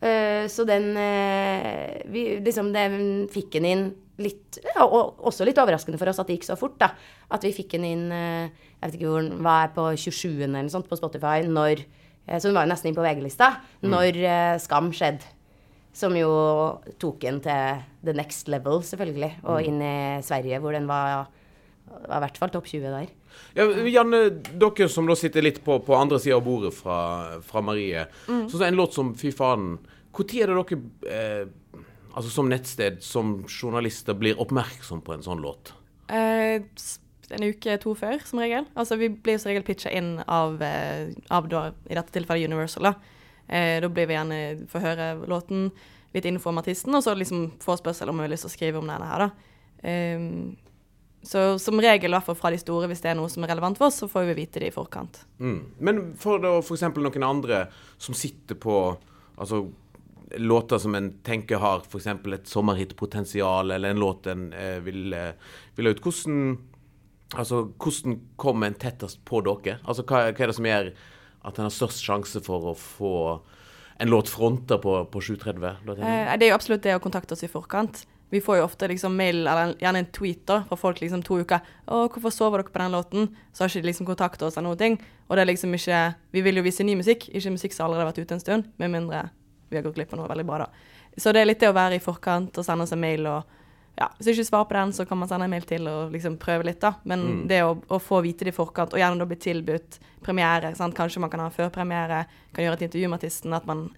Eh, 0.00 0.46
så 0.48 0.64
den 0.64 0.94
eh, 0.96 2.00
vi, 2.08 2.38
liksom, 2.40 2.70
den 2.72 3.26
fikk 3.32 3.58
den 3.58 3.66
inn 3.68 3.82
litt 4.20 4.56
ja, 4.62 4.86
Og 4.86 5.18
også 5.28 5.44
litt 5.44 5.58
overraskende 5.60 5.98
for 6.00 6.08
oss 6.08 6.20
at 6.22 6.30
det 6.30 6.38
gikk 6.38 6.46
så 6.48 6.56
fort. 6.56 6.78
da, 6.80 6.92
At 7.28 7.44
vi 7.44 7.52
fikk 7.52 7.74
den 7.76 7.84
inn 7.88 8.06
eh, 8.14 8.48
Jeg 8.78 8.86
vet 8.86 8.96
ikke 8.96 9.10
hvor 9.10 9.26
den 9.26 9.42
var 9.44 9.74
på 9.76 9.90
27. 9.92 10.40
eller 10.46 10.62
noe 10.62 10.72
sånt 10.72 10.88
på 10.88 10.96
Spotify 10.96 11.44
når 11.44 11.82
eh, 11.82 12.38
Så 12.38 12.48
den 12.48 12.56
var 12.56 12.64
jo 12.64 12.72
nesten 12.72 12.90
inn 12.90 12.96
på 12.96 13.04
VG-lista 13.04 13.52
mm. 13.60 13.90
når 13.92 14.22
eh, 14.24 14.56
Skam 14.62 14.88
skjedde. 14.96 15.36
Som 15.92 16.14
jo 16.14 16.30
tok 17.02 17.22
den 17.24 17.40
til 17.42 17.80
the 18.06 18.14
next 18.14 18.48
level, 18.48 18.82
selvfølgelig. 18.86 19.32
Og 19.42 19.58
mm. 19.58 19.66
inn 19.68 19.80
i 19.82 19.96
Sverige, 20.24 20.60
hvor 20.62 20.76
den 20.76 20.86
var, 20.90 21.26
var 22.06 22.20
i 22.20 22.22
hvert 22.26 22.38
fall 22.38 22.52
topp 22.54 22.70
20 22.70 22.86
der. 22.94 23.10
Ja, 23.54 23.66
Janne, 23.90 24.22
dere 24.60 24.88
som 24.90 25.08
da 25.10 25.16
sitter 25.18 25.44
litt 25.44 25.60
på, 25.64 25.80
på 25.82 25.96
andre 25.98 26.20
sida 26.22 26.38
av 26.38 26.46
bordet 26.46 26.72
fra, 26.76 27.00
fra 27.46 27.62
Marie. 27.64 28.06
Mm. 28.28 28.46
Så, 28.48 28.58
så 28.58 28.68
en 28.68 28.78
låt 28.78 28.94
som 28.94 29.12
Fy 29.18 29.34
faen. 29.34 29.74
Når 30.14 30.32
er 30.38 30.50
det 30.50 30.62
dere 30.70 30.80
eh, 31.10 31.76
altså 32.14 32.30
som 32.32 32.48
nettsted, 32.50 32.98
som 33.02 33.40
journalister, 33.48 34.16
blir 34.18 34.40
oppmerksom 34.42 35.02
på 35.06 35.14
en 35.14 35.26
sånn 35.26 35.42
låt? 35.42 35.72
Eh, 36.10 36.58
en 37.30 37.46
uke, 37.46 37.76
to 37.82 37.94
før, 37.98 38.18
som 38.26 38.42
regel. 38.42 38.66
Altså, 38.74 38.98
vi 38.98 39.10
blir 39.10 39.38
som 39.38 39.52
regel 39.52 39.66
pitcha 39.66 39.92
inn 39.94 40.16
av, 40.26 40.58
eh, 40.62 41.10
av 41.30 41.50
da, 41.50 41.70
i 41.86 41.98
dette 41.98 42.14
tilfellet 42.14 42.50
Universal. 42.50 42.90
da 42.90 43.18
Eh, 43.50 43.76
da 43.82 43.90
blir 43.90 44.06
vi 44.06 44.14
gjerne 44.14 44.40
få 44.70 44.82
høre 44.84 45.12
låten, 45.30 45.68
litt 46.14 46.26
info 46.26 46.50
om 46.50 46.58
artisten, 46.62 46.94
og 46.94 47.02
så 47.02 47.14
liksom 47.18 47.48
få 47.62 47.76
spørsmål 47.78 48.12
om 48.12 48.20
vi 48.22 48.26
har 48.28 48.32
lyst 48.34 48.46
til 48.46 48.52
å 48.52 48.56
skrive 48.56 48.82
om 48.82 48.90
denne 48.90 49.10
her, 49.10 49.26
da. 49.26 49.30
Eh, 49.90 50.28
så 51.22 51.58
som 51.58 51.80
regel, 51.80 52.14
i 52.14 52.20
fra 52.20 52.50
de 52.50 52.58
store, 52.58 52.88
hvis 52.88 53.02
det 53.04 53.12
er 53.12 53.18
noe 53.18 53.28
som 53.28 53.44
er 53.44 53.52
relevant 53.52 53.76
for 53.76 53.90
oss, 53.90 54.00
så 54.00 54.08
får 54.08 54.30
vi 54.30 54.38
vite 54.38 54.62
det 54.62 54.70
i 54.70 54.74
forkant. 54.74 55.20
Mm. 55.38 55.60
Men 55.78 56.00
for 56.20 56.40
da 56.40 56.54
f.eks. 56.62 56.86
noen 56.96 57.26
andre 57.26 57.66
som 58.00 58.16
sitter 58.16 58.56
på 58.56 58.76
altså, 59.36 59.66
låter 60.40 60.78
som 60.78 60.96
en 60.96 61.12
tenker 61.26 61.60
har 61.60 61.84
f.eks. 61.84 62.06
et 62.06 62.48
sommerhitpotensial, 62.48 63.70
eller 63.70 63.90
en 63.90 64.00
låt 64.00 64.30
en 64.32 64.52
eh, 64.52 64.78
vil, 64.80 65.12
eh, 65.12 65.34
vil 65.76 65.92
ut, 65.92 66.00
hvordan, 66.00 66.56
altså, 67.36 67.66
hvordan 67.76 68.20
kommer 68.36 68.70
en 68.70 68.80
tettest 68.80 69.20
på 69.28 69.42
dere? 69.44 69.76
Altså, 69.84 70.06
hva, 70.08 70.30
hva 70.30 70.46
er 70.46 70.52
det 70.52 70.56
som 70.56 70.70
gjør 70.72 70.92
at 71.44 71.58
en 71.58 71.66
har 71.68 71.74
størst 71.74 72.04
sjanse 72.04 72.42
for 72.44 72.70
å 72.72 72.76
få 72.76 73.14
en 74.00 74.10
låt 74.12 74.30
fronta 74.32 74.78
på, 74.80 74.96
på 75.12 75.20
730? 75.20 75.92
Eh, 75.98 76.32
det 76.40 76.46
er 76.46 76.52
jo 76.52 76.56
absolutt 76.56 76.84
det 76.86 76.96
å 76.96 77.02
kontakte 77.02 77.36
oss 77.36 77.44
i 77.44 77.52
forkant. 77.52 78.04
Vi 78.30 78.40
får 78.40 78.60
jo 78.60 78.66
ofte 78.68 78.86
liksom 78.88 79.16
mail, 79.18 79.42
eller 79.42 79.74
gjerne 79.82 80.04
en 80.04 80.10
tweet 80.14 80.44
da, 80.46 80.60
fra 80.68 80.78
folk 80.78 81.00
liksom 81.02 81.24
to 81.26 81.40
uker. 81.42 81.64
'Å, 81.84 82.06
hvorfor 82.14 82.30
sover 82.30 82.62
dere 82.62 82.72
på 82.72 82.78
den 82.78 82.94
låten?' 82.94 83.28
Så 83.52 83.64
har 83.64 83.72
ikke 83.72 83.82
de 83.82 83.90
liksom 83.90 84.06
kontakta 84.06 84.46
oss 84.46 84.56
eller 84.56 84.68
noen 84.70 84.78
ting. 84.78 85.00
Og 85.28 85.36
det 85.36 85.42
er 85.42 85.50
liksom 85.50 85.74
ikke 85.74 86.14
Vi 86.32 86.40
vil 86.42 86.56
jo 86.56 86.62
vise 86.62 86.86
ny 86.86 86.94
musikk, 86.94 87.26
ikke 87.28 87.50
musikk 87.50 87.74
som 87.74 87.86
allerede 87.86 88.06
har 88.06 88.12
vært 88.12 88.22
ute 88.22 88.34
en 88.34 88.40
stund. 88.40 88.70
Med 88.78 88.90
mindre 88.90 89.30
vi 89.70 89.76
har 89.76 89.82
gått 89.82 89.94
glipp 89.94 90.12
av 90.14 90.18
noe 90.18 90.30
veldig 90.30 90.46
bra, 90.46 90.58
da. 90.58 90.70
Så 91.18 91.32
det 91.32 91.42
er 91.42 91.50
litt 91.50 91.60
det 91.60 91.70
å 91.70 91.74
være 91.74 91.98
i 91.98 92.02
forkant 92.02 92.56
og 92.58 92.64
sende 92.64 92.86
oss 92.86 92.92
en 92.94 93.02
mail 93.02 93.26
og 93.26 93.42
ja, 94.00 94.06
Hvis 94.16 94.26
du 94.26 94.30
ikke 94.32 94.48
svarer 94.48 94.68
på 94.70 94.76
den, 94.78 94.92
så 94.96 95.04
kan 95.04 95.18
man 95.20 95.28
sende 95.28 95.44
en 95.44 95.52
mail 95.52 95.66
til 95.68 95.88
og 95.90 96.14
liksom 96.14 96.38
prøve 96.40 96.64
litt, 96.64 96.80
da. 96.80 96.94
Men 97.04 97.24
mm. 97.26 97.40
det 97.50 97.58
å, 97.66 97.74
å, 97.76 97.98
få 98.00 98.22
vite 98.24 98.46
det 98.46 98.54
i 98.54 98.56
forkant, 98.56 98.94
og 98.96 99.02
gjerne 99.02 99.20
da 99.20 99.26
bli 99.28 99.36
tilbudt 99.36 99.98
premiere 100.24 100.72
sant? 100.78 100.96
Kanskje 100.96 101.20
man 101.20 101.32
kan 101.32 101.42
ha 101.44 101.50
førpremiere, 101.52 102.22
kan 102.56 102.64
gjøre 102.64 102.78
et 102.80 102.86
intervju 102.88 103.10
med 103.10 103.20
artisten, 103.20 103.56
at 103.56 103.68
man 103.68 103.90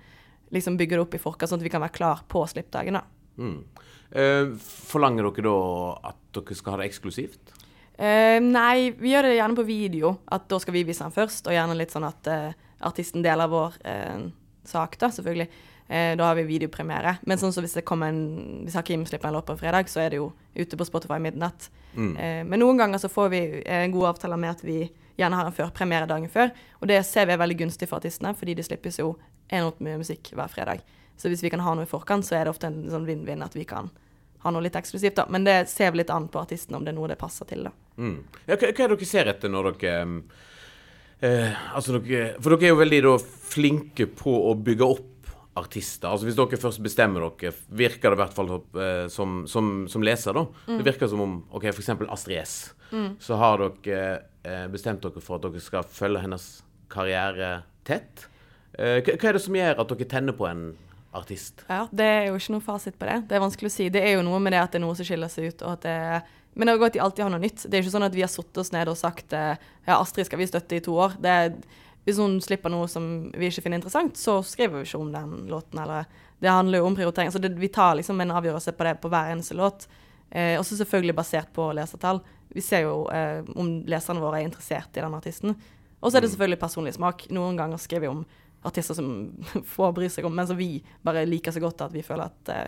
liksom 0.53 0.75
bygger 0.81 0.99
det 0.99 1.07
opp 1.07 1.15
i 1.15 1.23
forkant, 1.23 1.53
sånn 1.53 1.63
at 1.63 1.67
vi 1.69 1.71
kan 1.73 1.85
være 1.85 1.95
klar 1.95 2.25
på 2.27 2.43
slippdagen, 2.51 2.99
da. 2.99 3.05
Mm. 3.39 3.61
Eh, 4.11 4.51
forlanger 4.91 5.31
dere 5.31 5.47
da 5.47 6.11
at 6.11 6.21
dere 6.35 6.59
skal 6.59 6.75
ha 6.75 6.83
det 6.83 6.91
eksklusivt? 6.91 7.55
Eh, 7.95 8.43
nei, 8.43 8.91
vi 8.99 9.15
gjør 9.15 9.29
det 9.29 9.37
gjerne 9.39 9.61
på 9.61 9.69
video. 9.71 10.17
At 10.35 10.51
da 10.51 10.59
skal 10.63 10.75
vi 10.81 10.87
vise 10.89 11.07
den 11.07 11.15
først, 11.15 11.47
og 11.47 11.55
gjerne 11.55 11.79
litt 11.79 11.95
sånn 11.95 12.09
at 12.11 12.27
eh, 12.27 12.59
artisten 12.83 13.23
deler 13.23 13.55
vår 13.55 13.79
eh, 13.87 14.27
sak, 14.67 14.99
da, 14.99 15.15
selvfølgelig. 15.15 15.47
Eh, 15.93 16.17
da 16.17 16.25
har 16.25 16.35
vi 16.35 16.43
videopremiere. 16.49 17.19
Men 17.29 17.37
sånn 17.37 17.53
som 17.53 17.61
hvis, 17.61 17.75
det 17.77 17.85
kommer 17.85 18.09
en, 18.09 18.63
hvis 18.65 18.79
Hakim 18.79 19.03
slipper 19.05 19.29
en 19.29 19.35
låt 19.37 19.45
på 19.45 19.53
en 19.53 19.61
fredag, 19.61 19.91
så 19.93 20.01
er 20.01 20.15
det 20.15 20.23
jo 20.23 20.31
ute 20.55 20.79
på 20.81 20.87
Spotify 20.89 21.19
midnatt. 21.21 21.67
Mm. 21.93 22.15
Eh, 22.17 22.39
men 22.49 22.63
noen 22.63 22.81
ganger 22.81 23.03
så 23.03 23.11
får 23.13 23.29
vi 23.35 23.41
en 23.61 23.93
god 23.93 24.15
avtale 24.15 24.39
med 24.41 24.55
at 24.55 24.63
vi 24.65 24.79
gjerne 25.21 25.37
har 25.37 25.51
en 25.51 25.57
førpremiere 25.59 26.09
dagen 26.09 26.33
før. 26.33 26.49
Og 26.81 26.89
det 26.89 27.03
ser 27.05 27.29
vi 27.29 27.37
er 27.37 27.43
veldig 27.43 27.59
gunstig 27.67 27.91
for 27.91 28.01
artistene, 28.01 28.33
fordi 28.39 28.57
det 28.57 28.65
slippes 28.71 28.97
jo 29.03 29.11
enormt 29.53 29.85
mye 29.85 29.99
musikk 30.01 30.33
hver 30.33 30.49
fredag. 30.49 30.81
Så 31.21 31.29
hvis 31.29 31.45
vi 31.45 31.53
kan 31.53 31.61
ha 31.61 31.77
noe 31.77 31.85
i 31.85 31.93
forkant, 31.93 32.25
så 32.25 32.39
er 32.39 32.47
det 32.47 32.55
ofte 32.55 32.73
en 32.73 32.89
sånn 32.89 33.05
vinn-vinn 33.05 33.45
at 33.45 33.59
vi 33.59 33.69
kan 33.69 33.93
ha 34.43 34.51
noe 34.51 34.65
litt 34.65 34.81
eksklusivt, 34.81 35.19
da. 35.21 35.29
Men 35.29 35.45
det 35.45 35.59
ser 35.71 35.93
vi 35.93 36.01
litt 36.01 36.11
an 36.11 36.31
på 36.33 36.41
artisten 36.41 36.81
om 36.81 36.89
det 36.89 36.95
er 36.95 36.97
noe 37.03 37.13
det 37.13 37.21
passer 37.21 37.53
til, 37.53 37.69
da. 37.69 37.77
Mm. 38.01 38.17
Ja, 38.47 38.57
hva, 38.57 38.73
hva 38.73 38.73
er 38.73 38.81
det 38.81 38.97
dere 38.97 39.13
ser 39.13 39.29
etter 39.37 39.53
når 39.53 39.75
dere 39.77 40.01
eh, 41.21 41.65
altså 41.77 42.01
dere, 42.01 42.39
For 42.41 42.57
dere 42.57 42.71
er 42.71 42.73
jo 42.73 42.81
veldig 42.81 43.01
da, 43.05 43.17
flinke 43.53 44.09
på 44.17 44.33
å 44.49 44.57
bygge 44.57 44.89
opp 44.97 45.12
artister. 45.55 46.09
Altså 46.09 46.27
Hvis 46.27 46.37
dere 46.39 46.61
først 46.61 46.83
bestemmer 46.85 47.27
dere, 47.27 47.53
virker 47.69 48.13
det 48.13 48.19
i 48.19 48.21
hvert 48.23 48.37
fall 48.37 48.53
eh, 48.57 49.07
som, 49.13 49.43
som, 49.51 49.73
som, 49.91 50.05
leser, 50.05 50.37
da. 50.37 50.47
Mm. 50.69 50.79
Det 50.79 50.87
virker 50.89 51.11
som 51.13 51.25
om 51.25 51.35
ok, 51.53 51.69
f.eks. 51.73 51.91
Astrid 52.09 52.41
S. 52.41 52.55
Mm. 52.93 53.11
Så 53.21 53.37
har 53.41 53.61
dere 53.61 54.05
eh, 54.45 54.67
bestemt 54.73 55.05
dere 55.05 55.25
for 55.25 55.37
at 55.37 55.47
dere 55.47 55.65
skal 55.65 55.85
følge 55.89 56.25
hennes 56.25 56.47
karriere 56.93 57.59
tett. 57.89 58.27
Eh, 58.79 59.03
hva, 59.05 59.19
er 59.19 59.37
det 59.37 59.45
som 59.45 59.59
gjør 59.59 59.85
at 59.85 59.93
dere 59.93 60.09
tenner 60.09 60.37
på 60.37 60.49
en 60.49 60.71
artist? 61.13 61.67
Ja, 61.69 61.85
Det 61.93 62.09
er 62.09 62.31
jo 62.31 62.39
ikke 62.41 62.57
noe 62.57 62.65
fasit 62.65 62.97
på 62.97 63.09
det. 63.11 63.19
Det 63.29 63.37
er 63.37 63.45
vanskelig 63.45 63.69
å 63.69 63.77
si. 63.77 63.91
Det 63.93 64.01
er 64.01 64.17
jo 64.17 64.25
noe 64.25 64.41
med 64.41 64.57
det 64.57 64.63
at 64.63 64.73
det 64.73 64.81
er 64.81 64.87
noe 64.87 64.97
som 64.97 65.09
skiller 65.09 65.33
seg 65.33 65.53
ut. 65.53 65.67
og 65.67 65.77
at 65.77 65.85
det 65.89 65.99
er 66.15 66.39
men 66.53 66.69
det 66.69 66.75
er 66.75 66.81
godt 66.83 66.93
de 66.93 67.01
alltid 67.01 67.23
har 67.25 67.31
noe 67.33 67.41
nytt. 67.41 67.63
Det 67.65 67.79
er 67.79 67.81
ikke 67.81 67.95
sånn 67.95 68.05
at 68.05 68.13
vi 68.13 68.21
har 68.21 68.29
satt 68.29 68.59
oss 68.61 68.75
ned 68.75 68.89
og 68.93 68.97
sagt 69.01 69.33
ja, 69.33 69.95
Astrid 69.95 70.27
skal 70.29 70.37
vi 70.37 70.51
støtte 70.51 70.77
i 70.77 70.83
to 70.85 70.93
år. 71.01 71.15
Det 71.17 71.31
er, 71.33 71.55
hvis 72.05 72.19
hun 72.19 72.41
slipper 72.43 72.73
noe 72.73 72.89
som 72.91 73.05
vi 73.31 73.49
ikke 73.49 73.63
finner 73.63 73.79
interessant, 73.79 74.17
så 74.19 74.41
skriver 74.47 74.81
vi 74.81 74.89
ikke 74.89 74.99
om 74.99 75.13
den 75.15 75.35
låten. 75.51 75.79
Eller 75.79 76.09
det 76.43 76.51
handler 76.51 76.83
jo 76.83 76.89
om 76.89 76.97
prioritering. 76.99 77.31
Så 77.33 77.39
det, 77.39 77.53
vi 77.59 77.71
tar 77.71 77.95
liksom 77.99 78.21
en 78.21 78.35
avgjørelse 78.35 78.75
på 78.75 78.87
det 78.89 78.97
på 79.03 79.11
hver 79.13 79.31
eneste 79.31 79.55
låt. 79.59 79.87
Eh, 80.31 80.59
også 80.59 80.81
selvfølgelig 80.81 81.15
basert 81.15 81.53
på 81.55 81.69
lesertall. 81.79 82.19
Vi 82.51 82.65
ser 82.65 82.89
jo 82.89 83.05
eh, 83.15 83.45
om 83.55 83.71
leserne 83.87 84.23
våre 84.23 84.41
er 84.41 84.49
interessert 84.49 84.97
i 84.97 85.05
den 85.05 85.15
artisten. 85.15 85.55
Og 86.01 86.11
så 86.11 86.19
er 86.19 86.25
det 86.25 86.33
mm. 86.33 86.35
selvfølgelig 86.35 86.63
personlig 86.65 86.95
smak. 86.97 87.27
Noen 87.31 87.61
ganger 87.61 87.79
skriver 87.79 88.09
vi 88.09 88.11
om 88.11 88.25
artister 88.67 88.99
som 88.99 89.13
få 89.77 89.93
bry 89.95 90.11
seg 90.11 90.27
om, 90.27 90.35
men 90.35 90.49
som 90.51 90.59
vi 90.59 90.81
bare 91.07 91.27
liker 91.29 91.55
så 91.55 91.63
godt 91.63 91.87
at 91.87 91.95
vi 91.95 92.03
føler 92.07 92.31
at 92.31 92.55
eh, 92.55 92.67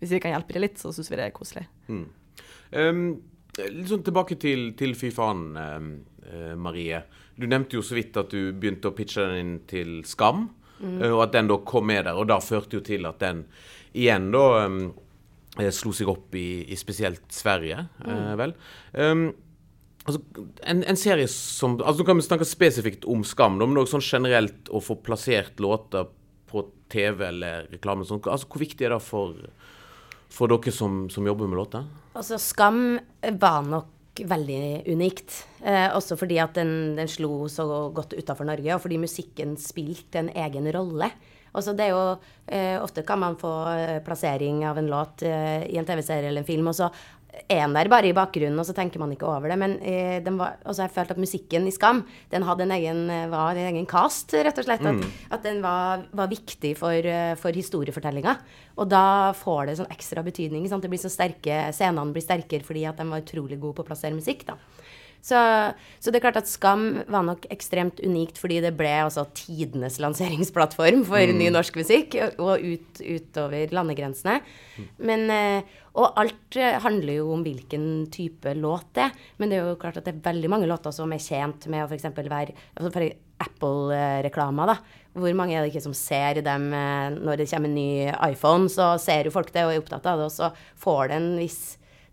hvis 0.00 0.16
vi 0.16 0.22
kan 0.24 0.32
hjelpe 0.32 0.56
dem 0.56 0.64
litt, 0.64 0.80
så 0.80 0.92
syns 0.96 1.12
vi 1.12 1.20
det 1.20 1.28
er 1.28 1.36
koselig. 1.36 1.66
Mm. 1.92 2.04
Um, 2.72 3.00
litt 3.58 3.90
sånn 3.90 4.04
tilbake 4.06 4.38
til, 4.40 4.70
til 4.78 4.94
Fy 4.96 5.10
faen, 5.12 5.42
uh, 5.60 6.54
Marie. 6.56 7.02
Du 7.40 7.46
nevnte 7.48 7.78
jo 7.78 7.84
så 7.84 7.96
vidt 7.96 8.16
at 8.20 8.32
du 8.34 8.52
begynte 8.52 8.90
å 8.90 8.96
pitche 8.96 9.24
den 9.26 9.38
inn 9.40 9.54
til 9.70 10.00
Skam, 10.08 10.48
mm. 10.78 10.98
uh, 11.00 11.12
og 11.14 11.26
at 11.28 11.36
den 11.36 11.50
da 11.50 11.60
kom 11.66 11.88
med 11.90 12.04
der. 12.08 12.18
Og 12.20 12.28
da 12.30 12.40
førte 12.44 12.78
jo 12.78 12.84
til 12.86 13.08
at 13.08 13.20
den 13.22 13.44
igjen 13.96 14.28
da 14.34 14.66
um, 14.68 14.82
slo 15.74 15.92
seg 15.96 16.10
opp 16.12 16.34
i, 16.38 16.62
i 16.70 16.78
spesielt 16.78 17.24
Sverige, 17.34 17.86
mm. 18.04 18.10
uh, 18.10 18.34
vel. 18.40 18.54
Um, 18.94 19.24
altså, 20.04 20.22
en, 20.62 20.84
en, 20.84 21.00
serie 21.00 21.28
som 21.32 21.78
altså 21.78 22.02
Nå 22.02 22.08
kan 22.08 22.20
vi 22.20 22.26
snakke 22.28 22.48
spesifikt 22.48 23.08
om 23.10 23.24
Skam, 23.26 23.58
men 23.60 23.80
òg 23.80 23.90
sånn 23.90 24.04
generelt 24.04 24.70
å 24.70 24.82
få 24.84 25.00
plassert 25.04 25.60
låter 25.62 26.08
på 26.50 26.66
TV 26.90 27.28
eller 27.28 27.68
reklame. 27.70 28.06
Sånn, 28.06 28.22
altså, 28.26 28.48
hvor 28.50 28.62
viktig 28.62 28.86
er 28.86 28.96
det 28.96 29.00
for, 29.04 29.38
for 30.32 30.50
dere 30.50 30.74
som, 30.74 31.04
som, 31.12 31.26
jobber 31.26 31.50
med 31.50 31.62
låter? 31.62 31.88
Altså, 32.14 32.40
Skam 32.42 32.98
var 33.40 33.66
nok 33.66 33.96
veldig 34.18 34.88
unikt. 34.90 35.44
Eh, 35.62 35.88
også 35.94 36.16
fordi 36.18 36.40
at 36.42 36.56
den, 36.58 36.96
den 36.98 37.08
slo 37.10 37.48
så 37.48 37.66
godt 37.94 38.16
utafor 38.18 38.48
Norge, 38.48 38.74
og 38.74 38.82
fordi 38.84 39.00
musikken 39.00 39.56
spilte 39.60 40.22
en 40.22 40.32
egen 40.34 40.68
rolle. 40.74 41.10
Også 41.56 41.74
det 41.74 41.88
er 41.88 41.94
jo 41.94 42.02
eh, 42.46 42.76
Ofte 42.82 43.02
kan 43.06 43.18
man 43.22 43.38
få 43.38 43.52
eh, 43.72 43.98
plassering 44.06 44.62
av 44.68 44.78
en 44.78 44.90
låt 44.90 45.24
eh, 45.26 45.66
i 45.66 45.78
en 45.80 45.86
TV-serie 45.86 46.30
eller 46.30 46.44
en 46.44 46.50
film, 46.50 46.70
og 46.70 46.76
så 46.78 46.90
er 47.50 47.66
der 47.74 47.90
bare 47.90 48.10
i 48.10 48.14
bakgrunnen, 48.16 48.58
og 48.58 48.66
så 48.66 48.74
tenker 48.76 49.02
man 49.02 49.12
ikke 49.14 49.28
over 49.28 49.50
det. 49.50 49.58
Men 49.60 49.76
eh, 49.82 50.22
var, 50.38 50.58
altså 50.64 50.84
jeg 50.84 50.94
følte 50.94 51.16
at 51.16 51.22
musikken 51.22 51.68
i 51.68 51.74
Skam 51.74 52.04
den 52.32 52.46
hadde 52.46 52.66
en 52.66 52.74
egen, 52.76 53.04
eh, 53.10 53.28
var 53.30 53.58
en 53.58 53.70
egen 53.72 53.88
cast, 53.90 54.34
rett 54.34 54.58
og 54.58 54.66
slett. 54.66 54.84
At, 54.84 54.98
mm. 54.98 55.14
at 55.36 55.46
den 55.46 55.62
var, 55.64 56.04
var, 56.12 56.30
viktig 56.30 56.76
for, 56.78 57.10
for 57.40 57.56
historiefortellinga. 57.56 58.36
Og 58.80 58.90
da 58.90 59.32
får 59.36 59.66
det 59.66 59.78
sånn 59.80 59.94
ekstra 59.94 60.24
betydning. 60.26 60.68
Sant? 60.70 60.84
Det 60.86 60.92
blir 60.92 61.02
så 61.02 61.12
sterke, 61.12 61.66
Scenene 61.76 62.14
blir 62.14 62.24
sterkere 62.24 62.66
fordi 62.66 62.86
at 62.88 63.00
de 63.00 63.08
var 63.10 63.24
utrolig 63.24 63.58
gode 63.60 63.80
på 63.80 63.86
å 63.86 63.90
plassere 63.90 64.16
musikk. 64.16 64.46
da. 64.48 64.58
Så, 65.20 65.36
så, 66.00 66.08
det 66.08 66.18
er 66.18 66.24
klart 66.24 66.40
at 66.40 66.48
Skam 66.48 67.02
var 67.10 67.24
nok 67.26 67.44
ekstremt 67.52 68.00
unikt 68.00 68.40
fordi 68.40 68.60
det 68.64 68.72
ble 68.78 68.92
altså 69.04 69.26
tidenes 69.36 69.98
lanseringsplattform 70.00 71.04
for 71.08 71.20
mm. 71.20 71.36
ny 71.36 71.50
norsk 71.52 71.76
musikk, 71.80 72.16
og 72.40 72.64
ut, 72.64 73.02
utover 73.04 73.74
landegrensene. 73.76 74.38
Men, 75.04 75.26
eh, 75.34 75.80
og 76.00 76.16
alt 76.20 76.56
eh, 76.56 76.78
handler 76.80 77.18
jo 77.18 77.32
om 77.34 77.42
hvilken 77.44 78.06
type 78.12 78.54
låt 78.56 78.94
det 78.96 79.08
er. 79.08 79.26
Men 79.40 79.52
det 79.52 79.58
er 79.58 79.68
jo 79.68 79.80
klart 79.80 79.98
at 80.00 80.06
det 80.06 80.14
er 80.16 80.22
veldig 80.30 80.52
mange 80.52 80.70
låter 80.70 80.94
som 80.94 81.12
er 81.12 81.22
tjent 81.22 81.68
med 81.72 81.84
å 81.84 81.90
f.eks. 81.90 82.08
være 82.16 82.56
altså 82.78 83.10
Apple-reklama, 83.40 84.66
da. 84.68 84.78
Hvor 85.16 85.32
mange 85.34 85.56
er 85.56 85.64
det 85.64 85.72
ikke 85.72 85.84
som 85.88 85.96
ser 85.96 86.40
dem 86.46 86.70
eh, 86.76 87.10
når 87.16 87.42
det 87.42 87.50
kommer 87.52 87.68
en 87.68 87.76
ny 87.76 87.90
iPhone? 88.30 88.70
Så 88.72 88.94
ser 89.02 89.28
jo 89.28 89.34
folk 89.36 89.52
det 89.52 89.66
og 89.66 89.74
er 89.74 89.82
opptatt 89.82 90.08
av 90.08 90.22
det, 90.22 90.30
og 90.30 90.34
så 90.34 90.80
får 90.80 91.12
det 91.12 91.20
en 91.20 91.30
viss 91.40 91.60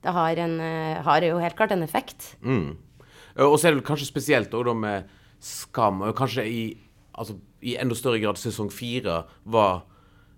Det 0.03 0.11
har, 0.13 0.37
en, 0.39 0.59
har 1.03 1.23
jo 1.25 1.39
helt 1.41 1.55
klart 1.57 1.71
en 1.73 1.83
effekt. 1.83 2.35
Mm. 2.45 2.75
Eh, 3.37 3.45
og 3.45 3.59
så 3.59 3.69
er 3.69 3.77
det 3.77 3.85
kanskje 3.87 4.09
spesielt 4.09 4.53
da 4.53 4.73
med 4.73 5.13
Skam. 5.43 6.01
Kanskje 6.17 6.47
i, 6.49 6.63
altså, 7.13 7.37
i 7.61 7.77
enda 7.77 7.95
større 7.97 8.21
grad 8.23 8.39
sesong 8.41 8.71
fire 8.73 9.23
var 9.45 9.85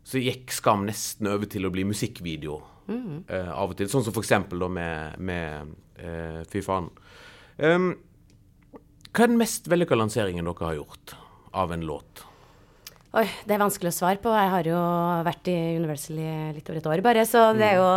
Så 0.04 0.20
gikk 0.24 0.52
Skam 0.52 0.86
nesten 0.88 1.28
over 1.30 1.46
til 1.46 1.68
å 1.68 1.70
bli 1.70 1.84
musikkvideo 1.86 2.56
mm. 2.88 3.18
uh, 3.30 3.52
av 3.54 3.74
og 3.74 3.78
til. 3.78 3.90
Sånn 3.92 4.06
som 4.06 4.16
for 4.16 4.24
eksempel 4.24 4.64
da 4.64 4.70
med, 4.72 5.20
med 5.22 5.74
uh, 6.00 6.40
Fy 6.50 6.64
faen. 6.66 6.88
Um, 7.60 7.92
hva 9.12 9.26
er 9.26 9.30
den 9.30 9.38
mest 9.38 9.68
vellykka 9.70 10.00
lanseringen 10.00 10.48
dere 10.48 10.66
har 10.66 10.80
gjort 10.80 11.14
av 11.54 11.76
en 11.76 11.86
låt? 11.86 12.24
Oi, 13.20 13.26
det 13.46 13.54
er 13.54 13.62
vanskelig 13.62 13.92
å 13.92 13.98
svare 14.00 14.24
på. 14.24 14.34
Jeg 14.34 14.54
har 14.56 14.72
jo 14.72 14.80
vært 15.28 15.52
i 15.52 15.58
Universal 15.78 16.24
i 16.24 16.34
litt 16.56 16.72
over 16.72 16.82
et 16.82 16.90
år 16.96 17.06
bare, 17.06 17.28
så 17.30 17.44
det 17.58 17.70
er 17.70 17.80
jo 17.80 17.88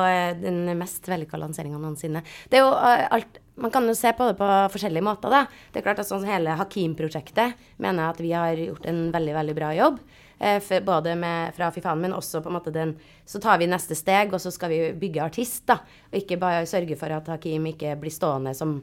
den 0.42 0.62
mest 0.80 1.08
vellykka 1.08 1.40
lanseringa 1.40 1.80
noensinne. 1.80 2.24
Det 2.50 2.60
er 2.60 2.66
jo 2.66 2.76
alt 2.76 3.41
man 3.54 3.70
kan 3.70 3.86
jo 3.86 3.94
se 3.96 4.12
på 4.16 4.30
det 4.30 4.36
på 4.38 4.48
forskjellige 4.72 5.04
måter. 5.04 5.30
da. 5.30 5.46
Det 5.72 5.80
er 5.80 5.86
klart 5.86 6.00
at 6.00 6.08
sånn 6.08 6.24
Hele 6.24 6.56
Hakim-prosjektet 6.56 7.58
mener 7.76 8.04
jeg 8.04 8.14
at 8.14 8.20
vi 8.20 8.32
har 8.32 8.62
gjort 8.66 8.86
en 8.88 9.02
veldig 9.12 9.34
veldig 9.34 9.56
bra 9.56 9.72
jobb. 9.76 9.98
Eh, 10.42 10.80
både 10.82 11.14
med, 11.14 11.54
fra 11.54 11.70
Fy 11.70 11.80
faen, 11.84 12.00
men 12.02 12.16
også 12.16 12.40
på 12.42 12.50
en 12.50 12.56
måte 12.56 12.72
den 12.74 12.96
Så 13.24 13.38
tar 13.38 13.58
vi 13.58 13.68
neste 13.70 13.94
steg, 13.94 14.32
og 14.32 14.40
så 14.40 14.50
skal 14.50 14.70
vi 14.70 14.80
bygge 14.92 15.22
artist. 15.22 15.66
da, 15.66 15.78
Og 16.10 16.18
ikke 16.18 16.40
bare 16.40 16.66
sørge 16.66 16.96
for 16.96 17.12
at 17.12 17.28
Hakim 17.28 17.66
ikke 17.66 17.94
blir 18.00 18.10
stående 18.10 18.54
som 18.54 18.82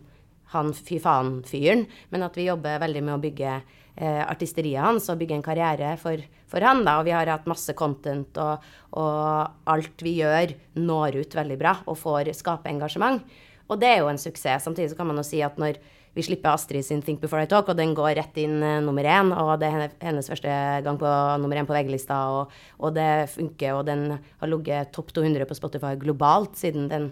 han 0.50 0.74
fy 0.74 0.98
faen-fyren, 0.98 1.86
men 2.10 2.24
at 2.24 2.38
vi 2.38 2.48
jobber 2.48 2.80
veldig 2.82 3.04
med 3.04 3.14
å 3.14 3.22
bygge 3.22 3.52
eh, 3.98 4.24
artisteriet 4.26 4.82
hans 4.82 5.10
og 5.10 5.20
bygge 5.20 5.36
en 5.36 5.46
karriere 5.46 5.92
for, 5.98 6.18
for, 6.48 6.62
han. 6.62 6.84
da, 6.86 6.98
Og 7.00 7.06
vi 7.06 7.14
har 7.14 7.28
hatt 7.28 7.46
masse 7.46 7.74
content, 7.78 8.38
og, 8.38 8.66
og 8.98 9.70
alt 9.70 10.02
vi 10.02 10.16
gjør, 10.24 10.56
når 10.80 11.20
ut 11.22 11.36
veldig 11.36 11.60
bra 11.60 11.76
og 11.86 12.00
får 12.00 12.34
skape 12.34 12.72
engasjement. 12.72 13.22
Og 13.70 13.80
det 13.82 13.90
er 13.94 14.02
jo 14.02 14.10
en 14.12 14.20
suksess. 14.22 14.66
Samtidig 14.66 14.92
så 14.92 14.98
kan 15.00 15.10
man 15.10 15.20
jo 15.22 15.26
si 15.26 15.42
at 15.46 15.58
når 15.62 15.80
vi 16.18 16.26
slipper 16.26 16.56
Astrid 16.56 16.84
sin 16.86 17.04
Think 17.06 17.22
Before 17.22 17.44
I 17.46 17.50
Talk, 17.50 17.70
og 17.70 17.78
den 17.78 17.94
går 17.98 18.16
rett 18.18 18.38
inn 18.42 18.58
uh, 18.64 18.80
nummer 18.84 19.06
én, 19.06 19.30
og 19.36 19.54
det 19.62 19.70
er 19.70 19.94
hennes 20.02 20.30
første 20.30 20.56
gang 20.86 20.98
på 21.00 21.12
nummer 21.42 21.60
én 21.60 21.70
på 21.70 21.76
VG-lista, 21.76 22.18
og, 22.34 22.56
og, 22.80 22.94
det 22.98 23.30
funker, 23.36 23.78
og 23.78 23.86
den 23.88 24.18
har 24.18 24.52
ligget 24.52 24.94
topp 24.96 25.14
200 25.16 25.46
på 25.50 25.58
Spotify 25.58 25.94
globalt 26.02 26.58
siden 26.60 26.90
den, 26.90 27.12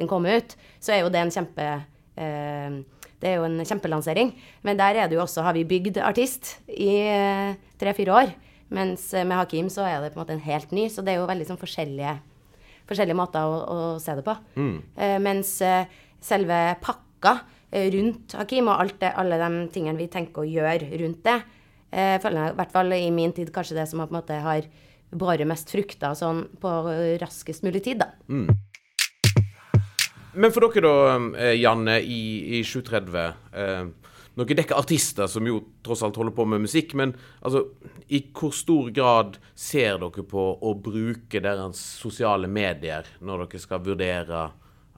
den, 0.00 0.08
kom 0.08 0.26
ut, 0.26 0.56
så 0.80 0.96
er 0.96 1.04
jo 1.04 1.12
det 1.12 1.22
en 1.26 1.34
kjempe 1.34 1.68
uh, 1.76 2.80
det 3.18 3.32
er 3.32 3.40
jo 3.40 3.48
en 3.48 3.64
kjempelansering. 3.66 4.28
Men 4.62 4.78
der 4.78 4.94
er 4.94 5.08
det 5.10 5.16
jo 5.16 5.24
også, 5.24 5.42
har 5.42 5.56
vi 5.56 5.66
bygd 5.66 5.98
artist 6.06 6.54
i 6.70 6.92
uh, 7.10 7.56
tre-fire 7.80 8.14
år. 8.14 8.34
Mens 8.70 9.10
med 9.16 9.34
Hakim 9.34 9.70
så 9.72 9.82
er 9.88 10.04
det 10.04 10.12
på 10.12 10.20
en 10.20 10.22
måte 10.22 10.36
en 10.36 10.44
helt 10.44 10.70
ny. 10.70 10.86
Så 10.92 11.02
det 11.02 11.16
er 11.16 11.18
jo 11.18 11.26
veldig 11.26 11.48
sånn 11.48 11.58
forskjellige 11.58 12.14
forskjellige 12.88 13.18
måter 13.18 13.44
å, 13.44 13.60
å 13.68 13.78
se 14.02 14.16
det 14.18 14.24
på. 14.26 14.34
Mm. 14.58 14.74
Eh, 14.96 15.16
mens 15.22 15.52
eh, 15.64 15.88
selve 16.24 16.58
pakka 16.82 17.36
eh, 17.70 17.88
rundt 17.94 18.36
Hakim 18.38 18.70
og 18.72 18.94
det, 19.00 19.12
alle 19.14 19.40
de 19.40 19.64
tingene 19.74 20.00
vi 20.00 20.10
tenker 20.12 20.44
å 20.44 20.48
gjøre 20.48 20.92
rundt 21.02 21.22
det, 21.28 21.38
eh, 21.92 22.16
føler 22.22 22.42
jeg 22.48 22.56
i 22.56 22.60
hvert 22.62 22.76
fall 22.78 22.96
i 22.96 23.10
min 23.14 23.34
tid 23.36 23.52
kanskje 23.54 23.78
det 23.80 23.88
som 23.90 24.02
på 24.04 24.08
en 24.08 24.20
måte 24.20 24.40
har 24.44 24.68
bare 25.08 25.46
mest 25.48 25.70
frukter 25.72 26.16
sånn 26.16 26.42
på 26.60 26.72
raskest 27.20 27.64
mulig 27.64 27.80
tid, 27.86 28.02
da. 28.02 28.10
Mm. 28.28 28.50
Men 30.38 30.52
for 30.54 30.68
dere 30.68 30.84
da, 30.84 31.16
eh, 31.40 31.56
Janne, 31.58 31.98
i, 32.04 32.58
i 32.58 32.62
730 32.66 33.16
eh, 33.52 33.88
noen 34.38 34.58
dekker 34.60 34.78
artister 34.78 35.26
som 35.30 35.46
jo 35.46 35.58
tross 35.84 36.04
alt 36.06 36.16
holder 36.18 36.34
på 36.36 36.46
med 36.48 36.62
musikk, 36.64 36.94
men 36.98 37.14
altså, 37.40 37.64
i 38.08 38.22
hvor 38.34 38.54
stor 38.54 38.92
grad 38.94 39.38
ser 39.58 39.98
dere 40.02 40.24
på 40.30 40.46
å 40.62 40.72
bruke 40.78 41.42
deres 41.42 41.80
sosiale 41.98 42.50
medier 42.50 43.08
når 43.18 43.46
dere 43.46 43.62
skal 43.62 43.84
vurdere 43.84 44.46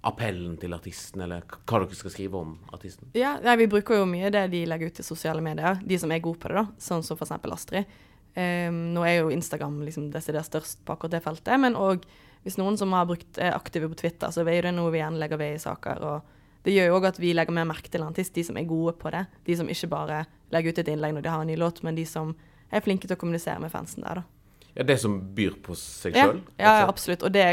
appellen 0.07 0.55
til 0.61 0.73
artisten, 0.73 1.21
eller 1.25 1.45
hva 1.45 1.83
dere 1.83 1.97
skal 1.97 2.13
skrive 2.13 2.41
om 2.41 2.55
artisten? 2.73 3.11
Ja, 3.17 3.35
nei, 3.45 3.59
Vi 3.61 3.69
bruker 3.69 4.01
jo 4.01 4.09
mye 4.09 4.31
det 4.33 4.47
de 4.53 4.65
legger 4.69 4.89
ut 4.89 4.97
til 5.01 5.05
sosiale 5.05 5.45
medier, 5.45 5.81
de 5.85 5.99
som 6.01 6.13
er 6.13 6.23
gode 6.25 6.41
på 6.41 6.49
det, 6.49 6.63
da, 6.63 6.67
sånn 6.81 7.05
som 7.05 7.21
f.eks. 7.21 7.37
Astrid. 7.37 8.01
Um, 8.31 8.93
nå 8.95 9.05
er 9.05 9.17
jo 9.19 9.33
Instagram 9.35 9.81
liksom 9.83 10.09
desidert 10.15 10.47
størst 10.47 10.85
på 10.87 10.95
akkurat 10.95 11.17
det 11.17 11.25
feltet, 11.25 11.57
men 11.61 11.77
òg 11.77 12.05
hvis 12.45 12.57
noen 12.57 12.79
som 12.81 12.95
har 12.97 13.09
brukt, 13.09 13.37
er 13.37 13.53
aktive 13.53 13.91
på 13.91 13.99
Twitter, 14.01 14.33
så 14.33 14.41
er 14.47 14.55
jo 14.57 14.69
det 14.69 14.77
noe 14.77 14.93
vi 14.95 15.03
gjerne 15.03 15.21
legger 15.21 15.41
ved 15.41 15.59
i 15.59 15.61
saker. 15.61 16.01
og 16.01 16.37
det 16.65 16.75
gjør 16.75 16.91
jo 16.91 16.97
òg 16.99 17.07
at 17.09 17.21
vi 17.23 17.33
legger 17.37 17.57
mer 17.57 17.69
merke 17.71 17.89
til 17.89 18.03
en 18.03 18.11
artist, 18.11 18.35
de 18.35 18.45
som 18.45 18.59
er 18.61 18.69
gode 18.69 18.93
på 19.01 19.11
det. 19.15 19.25
De 19.47 19.57
som 19.57 19.69
ikke 19.71 19.89
bare 19.89 20.25
legger 20.53 20.75
ut 20.75 20.83
et 20.83 20.91
innlegg 20.93 21.15
når 21.17 21.25
de 21.25 21.33
har 21.33 21.41
en 21.45 21.49
ny 21.49 21.57
låt, 21.57 21.83
men 21.87 21.97
de 21.97 22.05
som 22.09 22.35
er 22.71 22.85
flinke 22.85 23.09
til 23.09 23.17
å 23.17 23.21
kommunisere 23.21 23.61
med 23.63 23.73
fansen 23.73 24.05
der, 24.05 24.21
da. 24.21 24.27
Ja, 24.75 24.85
Det 24.87 25.01
som 25.03 25.17
byr 25.35 25.57
på 25.63 25.75
seg 25.75 26.15
Ja, 26.15 26.29
sjøl? 26.29 26.43
ja, 26.61 26.87
absolutt. 26.87 27.25
Og 27.27 27.33
det 27.35 27.47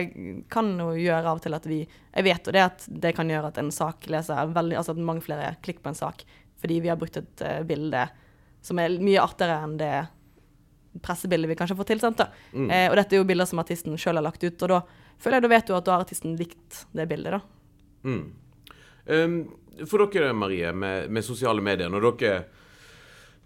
kan 0.53 0.67
jo 0.77 0.91
gjøre 0.93 1.25
av 1.25 1.39
og 1.39 1.41
til 1.41 1.53
at 1.57 1.65
vi 1.65 1.79
Jeg 2.13 2.23
vet 2.23 2.45
jo 2.45 2.51
det 2.53 2.61
at 2.61 2.85
det 2.87 3.15
kan 3.15 3.27
gjøre 3.27 3.47
at 3.47 3.57
en 3.57 3.71
sak 3.71 4.05
leser 4.05 4.53
veldig 4.53 4.77
Altså 4.77 4.93
at 4.93 5.01
mange 5.01 5.21
flere 5.25 5.55
klikker 5.65 5.81
på 5.81 5.89
en 5.89 5.97
sak 5.97 6.23
fordi 6.61 6.79
vi 6.81 6.89
har 6.89 6.97
brukt 6.97 7.17
et 7.17 7.41
uh, 7.41 7.63
bilde 7.63 8.07
som 8.65 8.79
er 8.79 8.89
mye 9.01 9.21
artigere 9.21 9.63
enn 9.63 9.75
det 9.77 10.07
pressebildet 11.05 11.49
vi 11.51 11.55
kanskje 11.55 11.77
får 11.77 11.85
tilsendt. 11.91 12.17
da. 12.17 12.29
Mm. 12.53 12.71
Eh, 12.71 12.89
og 12.89 12.95
dette 12.97 13.13
er 13.13 13.21
jo 13.21 13.27
bilder 13.29 13.45
som 13.45 13.61
artisten 13.61 13.97
sjøl 13.97 14.17
har 14.17 14.25
lagt 14.25 14.43
ut, 14.43 14.63
og 14.65 14.71
da 14.71 14.79
føler 15.21 15.37
jeg 15.37 15.45
da 15.45 15.51
vet 15.53 15.67
du 15.67 15.75
at 15.77 15.85
da 15.85 15.93
har 15.93 16.05
artisten 16.05 16.33
likt 16.39 16.79
det 16.97 17.05
bildet, 17.11 17.37
da. 17.37 17.41
Mm. 18.09 18.23
Um, 19.07 19.39
for 19.87 20.07
dere, 20.11 20.33
Marie, 20.35 20.71
med, 20.73 21.09
med 21.13 21.25
sosiale 21.25 21.63
medier, 21.63 21.89
når 21.91 22.07
dere 22.11 22.37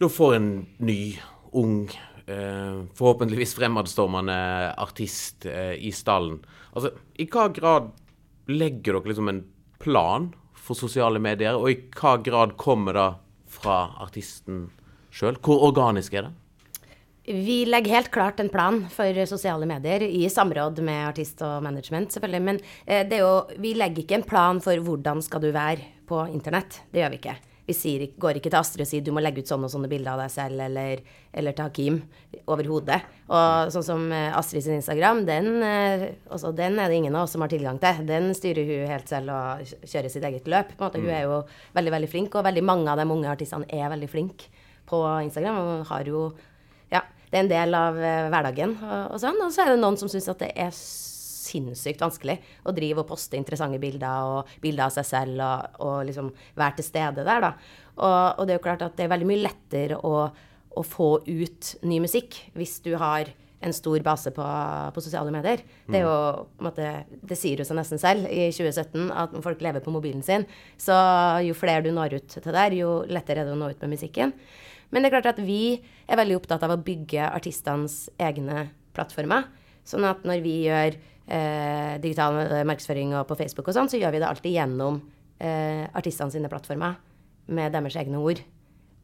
da 0.01 0.09
får 0.09 0.35
en 0.35 0.51
ny, 0.81 1.19
ung, 1.53 1.83
eh, 2.25 2.77
forhåpentligvis 2.97 3.53
fremadstormende 3.53 4.37
artist 4.81 5.45
eh, 5.45 5.75
i 5.77 5.91
stallen 5.93 6.39
Altså, 6.71 6.93
I 7.19 7.27
hva 7.27 7.49
grad 7.51 7.89
legger 8.49 8.95
dere 8.95 9.11
liksom 9.11 9.29
en 9.29 9.43
plan 9.83 10.29
for 10.55 10.79
sosiale 10.79 11.19
medier, 11.19 11.57
og 11.59 11.67
i 11.69 11.77
hva 11.99 12.15
grad 12.23 12.55
kommer 12.57 12.95
det 12.95 13.09
fra 13.51 13.81
artisten 14.01 14.69
sjøl? 15.11 15.35
Hvor 15.43 15.67
organisk 15.67 16.15
er 16.15 16.29
det? 16.29 16.33
Vi 17.31 17.65
legger 17.65 17.95
helt 17.95 18.11
klart 18.11 18.39
en 18.39 18.49
plan 18.49 18.81
for 18.91 19.25
sosiale 19.25 19.67
medier, 19.69 20.03
i 20.03 20.25
samråd 20.29 20.81
med 20.83 21.05
artist 21.07 21.39
og 21.45 21.63
management, 21.63 22.11
selvfølgelig. 22.11 22.41
Men 22.43 22.59
eh, 22.85 23.15
jo, 23.21 23.29
vi 23.61 23.71
legger 23.77 24.03
ikke 24.03 24.17
en 24.19 24.27
plan 24.27 24.59
for 24.63 24.81
hvordan 24.83 25.23
skal 25.23 25.43
du 25.43 25.51
være 25.55 25.85
på 26.09 26.25
internett. 26.33 26.81
Det 26.91 26.99
gjør 26.99 27.13
vi 27.13 27.19
ikke. 27.21 27.37
Vi 27.69 27.75
sier, 27.77 28.03
går 28.19 28.39
ikke 28.39 28.49
til 28.49 28.59
Astrid 28.59 28.83
og 28.83 28.89
sier 28.89 29.03
du 29.05 29.13
må 29.15 29.21
legge 29.23 29.45
ut 29.45 29.47
sånne 29.47 29.69
og 29.69 29.71
sånne 29.71 29.87
bilder 29.87 30.15
av 30.15 30.23
deg 30.23 30.31
selv, 30.33 30.63
eller, 30.65 31.03
eller 31.31 31.55
til 31.55 31.67
Hakim 31.69 31.99
overhodet. 32.51 32.99
Og 33.31 33.71
sånn 33.77 33.85
som 33.87 34.03
eh, 34.11 34.27
Astrid 34.35 34.65
sin 34.65 34.81
Instagram, 34.81 35.23
den, 35.29 35.51
eh, 35.63 36.07
altså, 36.27 36.51
den 36.57 36.75
er 36.81 36.91
det 36.91 36.99
ingen 36.99 37.15
av 37.15 37.29
oss 37.29 37.37
som 37.37 37.45
har 37.45 37.53
tilgang 37.53 37.79
til. 37.79 38.03
Den 38.09 38.33
styrer 38.35 38.67
hun 38.67 38.91
helt 38.91 39.13
selv 39.13 39.31
og 39.31 39.71
kjører 39.85 40.11
sitt 40.11 40.27
eget 40.27 40.51
løp. 40.51 40.75
På 40.75 40.83
en 40.83 40.89
måte. 40.89 41.05
Hun 41.05 41.15
er 41.15 41.23
jo 41.29 41.39
veldig, 41.77 41.95
veldig 41.95 42.11
flink, 42.11 42.35
og 42.35 42.49
veldig 42.49 42.65
mange 42.73 42.91
av 42.91 42.99
de 42.99 43.07
unge 43.15 43.31
artistene 43.31 43.69
er 43.71 43.93
veldig 43.93 44.11
flinke 44.11 44.51
på 44.91 44.99
Instagram. 45.23 45.61
og 45.61 45.85
har 45.93 46.09
jo 46.09 46.31
det 47.31 47.39
er 47.39 47.45
en 47.45 47.51
del 47.51 47.77
av 47.77 47.97
eh, 47.97 48.27
hverdagen 48.31 48.75
og, 48.77 49.15
og 49.15 49.23
sånn. 49.23 49.39
Og 49.45 49.53
så 49.55 49.63
er 49.63 49.73
det 49.73 49.81
noen 49.81 49.99
som 49.99 50.11
syns 50.11 50.29
at 50.31 50.43
det 50.43 50.51
er 50.59 50.75
sinnssykt 50.75 52.03
vanskelig 52.03 52.37
å 52.67 52.73
drive 52.75 53.03
og 53.03 53.09
poste 53.11 53.39
interessante 53.39 53.79
bilder 53.81 54.29
og 54.29 54.55
bilder 54.63 54.87
av 54.87 54.95
seg 54.95 55.07
selv 55.07 55.43
og, 55.43 55.81
og 55.83 55.97
liksom 56.07 56.31
være 56.59 56.79
til 56.79 56.87
stede 56.87 57.25
der, 57.27 57.47
da. 57.47 57.53
Og, 57.97 58.39
og 58.39 58.47
det 58.47 58.55
er 58.55 58.59
jo 58.59 58.65
klart 58.67 58.85
at 58.85 58.97
det 58.97 59.05
er 59.05 59.13
veldig 59.13 59.29
mye 59.29 59.45
lettere 59.45 59.99
å, 60.07 60.25
å 60.71 60.83
få 60.87 61.13
ut 61.27 61.75
ny 61.87 62.01
musikk 62.03 62.37
hvis 62.57 62.79
du 62.85 62.93
har 62.99 63.31
en 63.61 63.73
stor 63.77 64.01
base 64.01 64.31
på, 64.33 64.45
på 64.93 65.03
sosiale 65.05 65.31
medier. 65.33 65.61
Det 65.85 65.99
er 65.99 66.07
jo, 66.07 66.15
på 66.57 66.63
en 66.63 66.67
måte, 66.71 66.87
det 67.29 67.37
sier 67.37 67.61
jo 67.61 67.67
seg 67.67 67.77
nesten 67.77 68.01
selv 68.01 68.25
i 68.31 68.47
2017 68.49 69.11
at 69.13 69.35
folk 69.45 69.61
lever 69.61 69.83
på 69.85 69.93
mobilen 69.93 70.23
sin. 70.25 70.47
Så 70.81 70.95
jo 71.45 71.57
flere 71.57 71.85
du 71.85 71.91
når 71.93 72.17
ut 72.17 72.37
til 72.39 72.55
der, 72.55 72.77
jo 72.79 73.01
lettere 73.05 73.43
er 73.43 73.49
det 73.49 73.53
å 73.53 73.59
nå 73.59 73.69
ut 73.69 73.85
med 73.85 73.93
musikken. 73.93 74.33
Men 74.91 75.03
det 75.03 75.09
er 75.09 75.15
klart 75.17 75.31
at 75.33 75.41
vi 75.43 75.79
er 76.07 76.19
veldig 76.19 76.37
opptatt 76.41 76.63
av 76.67 76.75
å 76.75 76.81
bygge 76.83 77.29
artistenes 77.31 78.05
egne 78.21 78.67
plattformer. 78.95 79.47
Sånn 79.87 80.05
at 80.07 80.25
når 80.27 80.43
vi 80.43 80.55
gjør 80.67 80.95
eh, 80.95 81.93
digital 82.03 82.41
markedsføring 82.67 83.15
og 83.17 83.27
på 83.29 83.39
Facebook 83.39 83.71
og 83.71 83.77
sånn, 83.77 83.91
så 83.91 83.99
gjør 84.01 84.15
vi 84.15 84.21
det 84.21 84.29
alltid 84.29 84.57
gjennom 84.57 84.99
eh, 85.39 85.85
artistene 85.97 86.33
sine 86.33 86.51
plattformer 86.51 86.99
med 87.51 87.73
deres 87.73 87.97
egne 87.99 88.19
ord. 88.21 88.43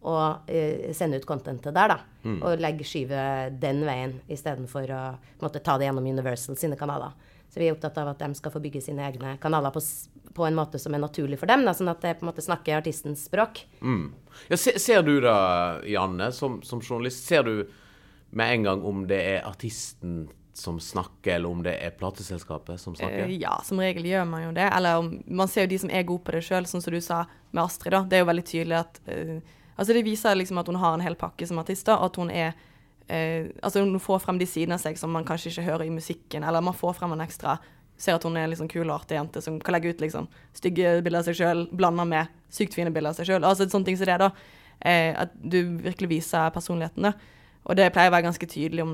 Og 0.08 0.52
eh, 0.52 0.91
sende 0.95 1.19
ut 1.19 1.28
contentet 1.28 1.73
der, 1.76 1.95
da. 1.95 2.02
Og 2.43 2.60
legge 2.62 2.86
skyvet 2.88 3.56
den 3.62 3.82
veien 3.88 4.19
istedenfor 4.28 4.91
å 4.93 5.02
måtte 5.41 5.63
ta 5.63 5.78
det 5.80 5.88
gjennom 5.88 6.06
Universal 6.06 6.60
sine 6.60 6.78
kanaler. 6.80 7.15
Så 7.49 7.60
vi 7.62 7.67
er 7.69 7.75
opptatt 7.75 7.97
av 7.97 8.10
at 8.12 8.19
de 8.19 8.33
skal 8.36 8.51
få 8.51 8.60
bygge 8.62 8.81
sine 8.83 9.05
egne 9.07 9.38
kanaler 9.41 9.71
på, 9.71 9.81
på 10.36 10.45
en 10.47 10.55
måte 10.57 10.79
som 10.79 10.93
er 10.93 10.99
naturlig 11.03 11.39
for 11.39 11.47
dem. 11.49 11.63
Da, 11.65 11.73
sånn 11.73 11.89
at 11.91 12.01
det 12.03 12.17
på 12.19 12.25
en 12.25 12.31
måte 12.31 12.43
snakker 12.43 12.77
artistens 12.81 13.23
språk. 13.29 13.63
Mm. 13.81 14.10
Ja, 14.51 14.57
se, 14.60 14.75
ser 14.79 15.01
du 15.07 15.15
da, 15.23 15.38
Janne, 15.88 16.31
som, 16.36 16.60
som 16.67 16.81
journalist, 16.83 17.23
ser 17.25 17.43
du 17.47 17.69
med 18.36 18.53
en 18.57 18.63
gang 18.67 18.83
om 18.86 19.05
det 19.07 19.21
er 19.23 19.47
artisten 19.47 20.25
som 20.57 20.79
snakker, 20.81 21.36
eller 21.36 21.49
om 21.53 21.60
det 21.63 21.75
er 21.86 21.91
plateselskapet 21.95 22.81
som 22.81 22.95
snakker? 22.97 23.27
Eh, 23.29 23.36
ja, 23.39 23.60
som 23.63 23.79
regel 23.79 24.07
gjør 24.10 24.25
man 24.27 24.43
jo 24.47 24.51
det. 24.57 24.65
Eller 24.73 24.97
om- 24.97 25.23
man 25.27 25.47
ser 25.47 25.67
jo 25.67 25.71
de 25.75 25.77
som 25.86 25.89
er 25.93 26.03
gode 26.03 26.23
på 26.25 26.33
det 26.33 26.41
sjøl, 26.43 26.65
sånn 26.65 26.81
som 26.81 26.93
du 26.93 26.99
sa 27.01 27.25
med 27.51 27.63
Astrid. 27.63 27.93
da. 27.93 28.01
Det 28.03 28.17
er 28.17 28.23
jo 28.25 28.31
veldig 28.31 28.45
tydelig 28.45 28.79
at 28.81 28.99
uh, 29.07 29.38
Altså 29.77 29.93
Det 29.93 30.01
viser 30.07 30.33
liksom 30.33 30.57
at 30.57 30.65
hun 30.71 30.79
har 30.81 30.95
en 30.95 31.03
hel 31.05 31.13
pakke 31.15 31.45
som 31.45 31.60
artist, 31.62 31.86
da, 31.86 31.99
og 32.01 32.05
at 32.10 32.15
hun 32.17 32.31
er 32.33 32.55
eh, 33.08 33.50
Altså 33.63 33.84
hun 33.84 34.00
får 34.00 34.22
frem 34.24 34.39
de 34.39 34.48
sidene 34.50 34.78
av 34.78 34.84
seg 34.84 35.00
som 35.00 35.12
man 35.13 35.26
kanskje 35.28 35.52
ikke 35.52 35.67
hører 35.70 35.88
i 35.88 35.93
musikken, 35.93 36.43
eller 36.43 36.63
man 36.65 36.78
får 36.78 36.98
frem 37.00 37.15
en 37.15 37.26
ekstra 37.26 37.58
Ser 37.98 38.13
at 38.13 38.26
hun 38.28 38.36
er 38.38 38.46
en 38.46 38.52
liksom 38.52 38.70
kul 38.70 38.86
og 38.86 39.00
artig 39.00 39.17
jente 39.17 39.41
som 39.41 39.56
kan 39.58 39.74
legge 39.74 39.89
ut 39.89 40.02
liksom 40.04 40.28
stygge 40.54 41.00
bilder 41.02 41.24
av 41.24 41.26
seg 41.26 41.39
sjøl, 41.39 41.63
blanda 41.74 42.06
med 42.06 42.30
sykt 42.54 42.78
fine 42.78 42.91
bilder 42.93 43.10
av 43.10 43.17
seg 43.17 43.26
sjøl. 43.26 43.41
Altså 43.41 43.65
sånne 43.65 43.89
ting 43.89 43.98
som 43.98 44.06
det, 44.06 44.20
da. 44.22 44.28
Eh, 44.86 45.17
at 45.17 45.34
du 45.34 45.58
virkelig 45.82 46.12
viser 46.12 46.54
personligheten, 46.54 47.08
da. 47.10 47.15
Og 47.65 47.80
det 47.80 47.89
pleier 47.96 48.12
å 48.12 48.13
være 48.13 48.28
ganske 48.28 48.50
tydelig 48.52 48.86
om, 48.86 48.93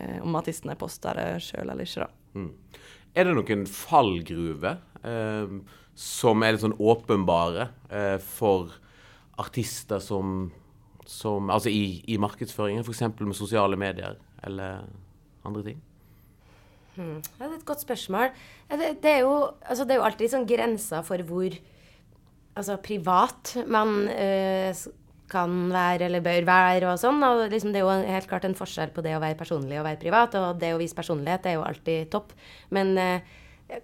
eh, 0.00 0.16
om 0.24 0.38
artistene 0.40 0.78
poster 0.80 1.20
det 1.20 1.26
sjøl 1.44 1.68
eller 1.68 1.84
ikke, 1.84 2.06
da. 2.06 2.40
Er 3.18 3.28
det 3.28 3.36
noen 3.36 3.66
fallgruver 3.68 4.78
eh, 5.04 5.52
som 5.98 6.42
er 6.42 6.54
litt 6.54 6.64
sånn 6.64 6.76
åpenbare 6.78 7.68
eh, 7.90 8.16
for 8.22 8.72
artister 9.38 10.02
som, 10.02 10.50
som 11.08 11.48
Altså 11.50 11.72
i, 11.72 12.02
i 12.04 12.18
markedsføringen, 12.20 12.84
f.eks. 12.84 13.06
med 13.16 13.36
sosiale 13.36 13.78
medier 13.80 14.18
eller 14.44 14.84
andre 15.48 15.64
ting? 15.64 15.82
Ja, 16.98 17.46
det 17.46 17.52
er 17.52 17.58
et 17.60 17.66
godt 17.66 17.84
spørsmål. 17.84 18.32
Det, 18.70 18.94
det, 19.02 19.10
er 19.10 19.20
jo, 19.22 19.34
altså, 19.62 19.84
det 19.86 19.94
er 19.94 20.00
jo 20.00 20.06
alltid 20.08 20.32
sånn 20.32 20.48
grenser 20.50 21.04
for 21.06 21.22
hvor 21.28 21.54
altså, 22.58 22.78
privat 22.82 23.54
man 23.70 24.08
øh, 24.10 24.80
kan 25.30 25.56
være 25.72 26.08
eller 26.08 26.24
bør 26.24 26.48
være 26.48 26.90
og 26.90 27.00
sånn. 27.00 27.22
Og 27.22 27.44
liksom, 27.52 27.72
det 27.74 27.82
er 27.82 27.86
jo 27.86 28.14
helt 28.16 28.30
klart 28.30 28.48
en 28.48 28.58
forskjell 28.58 28.92
på 28.94 29.04
det 29.06 29.14
å 29.16 29.22
være 29.22 29.38
personlig 29.38 29.78
og 29.78 29.86
være 29.86 30.02
privat. 30.02 30.34
Og 30.40 30.58
det 30.60 30.72
å 30.74 30.80
vise 30.80 30.98
personlighet 30.98 31.46
er 31.46 31.58
jo 31.58 31.66
alltid 31.68 32.10
topp. 32.12 32.34
Men 32.74 32.96
eh, 32.98 33.36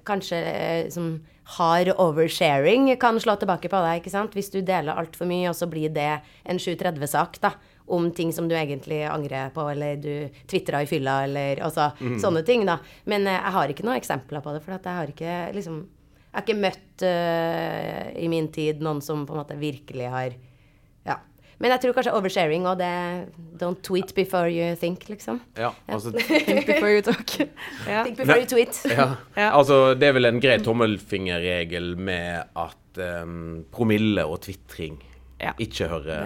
kanskje 0.07 0.40
eh, 0.40 0.88
som 0.90 1.18
hard 1.59 1.90
oversharing 2.01 2.88
kan 3.01 3.20
slå 3.20 3.37
tilbake 3.37 3.68
på 3.68 3.81
deg. 3.85 4.01
ikke 4.01 4.12
sant? 4.12 4.35
Hvis 4.37 4.51
du 4.53 4.61
deler 4.64 4.97
altfor 4.97 5.29
mye, 5.29 5.51
og 5.51 5.57
så 5.59 5.68
blir 5.70 5.92
det 5.92 6.11
en 6.44 6.61
730-sak 6.61 7.40
da, 7.42 7.53
om 7.92 8.09
ting 8.16 8.33
som 8.33 8.49
du 8.49 8.55
egentlig 8.57 9.03
angrer 9.05 9.53
på, 9.53 9.66
eller 9.75 9.99
du 10.01 10.40
tvitra 10.49 10.81
i 10.83 10.88
fylla, 10.88 11.18
eller 11.27 11.61
altså, 11.66 11.90
sånne 12.23 12.44
ting. 12.47 12.64
da. 12.68 12.79
Men 13.11 13.29
eh, 13.29 13.37
jeg 13.37 13.57
har 13.59 13.75
ikke 13.75 13.87
noen 13.87 14.01
eksempler 14.01 14.44
på 14.44 14.57
det, 14.57 14.64
for 14.64 14.77
jeg 14.79 15.01
har 15.03 15.14
ikke 15.14 15.37
liksom 15.59 15.85
Jeg 16.35 16.40
har 16.40 16.47
ikke 16.49 16.62
møtt 16.64 17.03
uh, 17.07 18.07
i 18.18 18.27
min 18.27 18.49
tid 18.51 18.81
noen 18.83 18.99
som 18.99 19.20
på 19.23 19.37
en 19.37 19.38
måte 19.38 19.55
virkelig 19.55 20.09
har 20.11 20.33
Ja. 21.07 21.20
Men 21.62 21.71
jeg 21.75 21.81
tror 21.85 21.95
kanskje 21.97 22.12
oversharing 22.19 22.67
og 22.67 22.79
det 22.81 22.90
Don't 23.61 23.81
tweet 23.87 24.14
before 24.17 24.51
you 24.51 24.75
think, 24.77 25.09
liksom. 25.09 25.40
Ja, 25.59 25.71
altså 25.88 26.11
Think 26.47 26.67
before 26.67 26.90
you 26.97 27.03
talk. 27.07 27.35
ja. 27.87 28.03
Think 28.05 28.19
before 28.19 28.40
you 28.40 28.47
tweet. 28.51 28.81
Ja. 28.90 29.09
Ja. 29.37 29.51
Altså, 29.59 29.95
det 29.95 30.09
er 30.09 30.12
vel 30.17 30.27
en 30.29 30.40
grei 30.43 30.59
tommelfingerregel 30.62 31.97
med 31.99 32.45
at 32.57 33.01
um, 33.25 33.64
promille 33.73 34.25
og 34.27 34.40
tvitring 34.47 35.01
Ja. 35.40 35.51
ikke 35.59 35.88
hører 35.90 36.25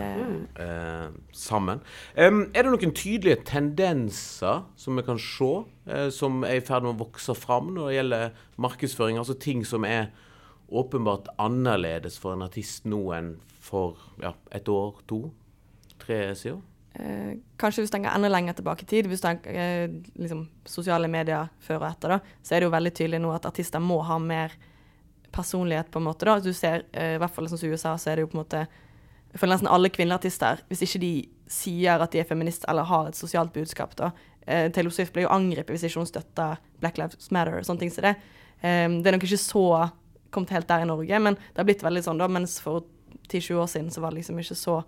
uh, 0.61 1.09
sammen. 1.33 1.81
Um, 2.15 2.51
er 2.55 2.63
det 2.63 2.71
noen 2.71 2.93
tydelige 2.95 3.41
tendenser 3.49 4.61
som 4.79 4.97
vi 4.97 5.03
kan 5.03 5.19
se, 5.19 5.49
uh, 5.89 6.09
som 6.15 6.45
er 6.47 6.61
i 6.61 6.65
ferd 6.65 6.85
med 6.85 6.93
å 6.95 7.01
vokse 7.05 7.35
fram 7.35 7.73
når 7.75 7.89
det 7.89 7.97
gjelder 7.97 8.29
markedsføring? 8.61 9.19
Altså 9.19 9.35
ting 9.41 9.65
som 9.67 9.85
er 9.89 10.11
åpenbart 10.69 11.29
annerledes 11.41 12.19
for 12.21 12.37
en 12.37 12.45
artist 12.45 12.85
nå 12.87 13.01
enn 13.17 13.33
for 13.69 14.01
ja, 14.23 14.33
et 14.55 14.69
år, 14.73 15.03
to, 15.11 15.27
tre 16.01 16.21
siden? 16.39 16.63
Eh, 16.99 17.37
kanskje 17.61 17.85
hvis 17.85 17.93
du 17.93 17.95
tenker 17.95 18.17
enda 18.17 18.31
lenger 18.33 18.57
tilbake 18.59 18.87
i 18.87 18.91
tid, 18.91 19.07
hvis 19.11 19.23
du 19.23 19.27
tenker 19.29 19.55
eh, 19.55 19.85
liksom, 20.19 20.47
sosiale 20.67 21.11
medier 21.13 21.53
før 21.63 21.83
og 21.83 21.91
etter, 21.93 22.17
da, 22.17 22.37
så 22.43 22.57
er 22.57 22.63
det 22.63 22.71
jo 22.71 22.75
veldig 22.75 22.95
tydelig 22.97 23.23
nå 23.23 23.33
at 23.37 23.49
artister 23.51 23.83
må 23.85 24.01
ha 24.09 24.19
mer 24.23 24.57
personlighet, 25.35 25.91
på 25.93 26.01
en 26.01 26.09
måte. 26.09 26.27
da. 26.27 26.39
Du 26.41 26.53
ser, 26.57 26.89
eh, 26.97 27.15
i 27.17 27.23
hvert 27.23 27.35
fall 27.35 27.51
sånn 27.51 27.61
som 27.61 27.69
i 27.69 27.77
USA, 27.77 27.95
så 28.01 28.11
er 28.11 28.19
det 28.19 28.27
jo 28.27 28.33
på 28.33 28.39
en 28.39 28.45
måte 28.45 28.67
føler 29.37 29.53
nesten 29.53 29.69
alle 29.69 29.91
kvinnelige 29.93 30.23
artister, 30.23 30.63
hvis 30.71 30.83
ikke 30.87 31.03
de 31.03 31.13
sier 31.53 32.01
at 32.01 32.15
de 32.15 32.23
er 32.23 32.27
feminist 32.27 32.65
eller 32.69 32.89
har 32.89 33.11
et 33.11 33.19
sosialt 33.19 33.53
budskap, 33.53 33.93
da 33.99 34.09
eh, 34.49 34.69
Taylor 34.73 34.95
Swift 34.95 35.15
ble 35.15 35.27
jo 35.27 35.33
angrepet 35.33 35.75
hvis 35.75 35.87
ikke 35.89 36.03
hun 36.03 36.09
støtta 36.11 36.51
Black 36.83 36.99
Lives 37.01 37.31
Matter 37.35 37.61
og 37.61 37.67
sånne 37.69 37.85
ting 37.85 37.93
som 37.95 38.09
det. 38.09 38.15
Eh, 38.61 38.87
det 38.89 39.11
er 39.11 39.17
nok 39.17 39.27
ikke 39.29 39.41
så 39.43 39.67
kommet 40.35 40.53
helt 40.53 40.69
der 40.69 40.85
i 40.85 40.89
Norge, 40.89 41.21
men 41.25 41.39
det 41.39 41.61
har 41.61 41.69
blitt 41.69 41.85
veldig 41.85 42.05
sånn, 42.05 42.21
da. 42.21 42.29
Mens 42.33 42.59
for 42.61 42.85
10-20 43.29 43.61
år 43.63 43.69
siden 43.73 43.91
så 43.95 44.03
var 44.05 44.13
det 44.13 44.23
liksom 44.23 44.41
ikke 44.41 44.57
så 44.59 44.79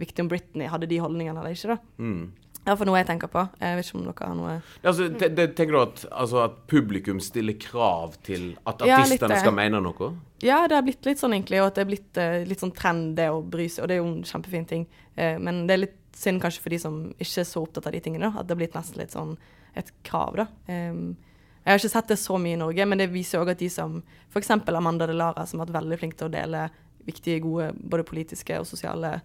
viktig 0.00 0.24
om 0.24 0.30
Britney 0.30 0.70
hadde 0.70 0.88
de 0.90 1.00
holdningene 1.02 1.42
eller 1.42 1.56
ikke, 1.56 1.74
da. 1.74 1.78
Mm. 1.98 2.30
Ja, 2.66 2.74
for 2.76 2.84
noe 2.84 2.98
jeg 3.00 3.08
tenker 3.08 3.30
på. 3.32 3.42
Jeg 3.56 3.76
vet 3.78 3.86
ikke 3.88 3.96
om 3.96 4.02
dere 4.04 4.26
har 4.28 4.34
noe 4.36 4.56
Altså, 4.84 5.06
te, 5.16 5.30
det, 5.32 5.46
tenker 5.56 5.74
du 5.74 5.80
at, 5.80 6.02
altså, 6.12 6.42
at 6.44 6.58
publikum 6.68 7.22
stiller 7.24 7.56
krav 7.60 8.18
til 8.26 8.50
at 8.68 8.84
artistene 8.84 9.38
ja, 9.38 9.40
skal 9.40 9.56
mene 9.56 9.80
noe? 9.82 10.10
Ja, 10.44 10.60
det 10.68 10.76
har 10.76 10.84
blitt 10.84 11.08
litt 11.08 11.22
sånn 11.22 11.34
egentlig, 11.36 11.62
og 11.62 11.70
at 11.70 11.78
det 11.78 11.86
er 11.86 11.88
blitt 11.88 12.20
uh, 12.20 12.36
litt 12.48 12.60
sånn 12.60 12.74
trend 12.76 13.14
det 13.16 13.30
å 13.32 13.40
bry 13.40 13.66
seg, 13.68 13.84
og 13.84 13.90
det 13.90 13.96
er 13.96 14.02
jo 14.02 14.10
en 14.10 14.28
kjempefin 14.28 14.68
ting. 14.68 14.84
Uh, 15.16 15.40
men 15.40 15.64
det 15.68 15.76
er 15.76 15.82
litt 15.86 15.96
synd 16.20 16.42
kanskje 16.42 16.62
for 16.66 16.74
de 16.74 16.82
som 16.82 17.00
ikke 17.16 17.40
er 17.42 17.48
så 17.48 17.64
opptatt 17.64 17.88
av 17.88 17.96
de 17.96 18.04
tingene, 18.04 18.28
da, 18.28 18.42
at 18.42 18.48
det 18.48 18.54
har 18.54 18.60
blitt 18.60 18.76
nesten 18.76 19.00
litt 19.00 19.16
sånn 19.16 19.34
et 19.80 19.92
krav, 20.04 20.36
da. 20.42 20.48
Um, 20.68 21.16
jeg 21.60 21.74
har 21.74 21.80
ikke 21.80 21.92
sett 21.92 22.12
det 22.12 22.20
så 22.20 22.36
mye 22.40 22.56
i 22.56 22.60
Norge, 22.60 22.86
men 22.88 23.00
det 23.00 23.10
viser 23.12 23.40
òg 23.40 23.52
at 23.52 23.60
de 23.60 23.68
som 23.72 23.98
f.eks. 24.32 24.52
Amanda 24.68 25.08
Delara, 25.08 25.44
som 25.46 25.60
har 25.60 25.68
vært 25.68 25.82
veldig 25.82 25.98
flink 26.00 26.16
til 26.18 26.28
å 26.28 26.32
dele 26.32 26.68
viktige, 27.06 27.42
gode 27.44 27.70
både 27.74 28.06
politiske 28.08 28.58
og 28.60 28.68
sosiale 28.68 29.18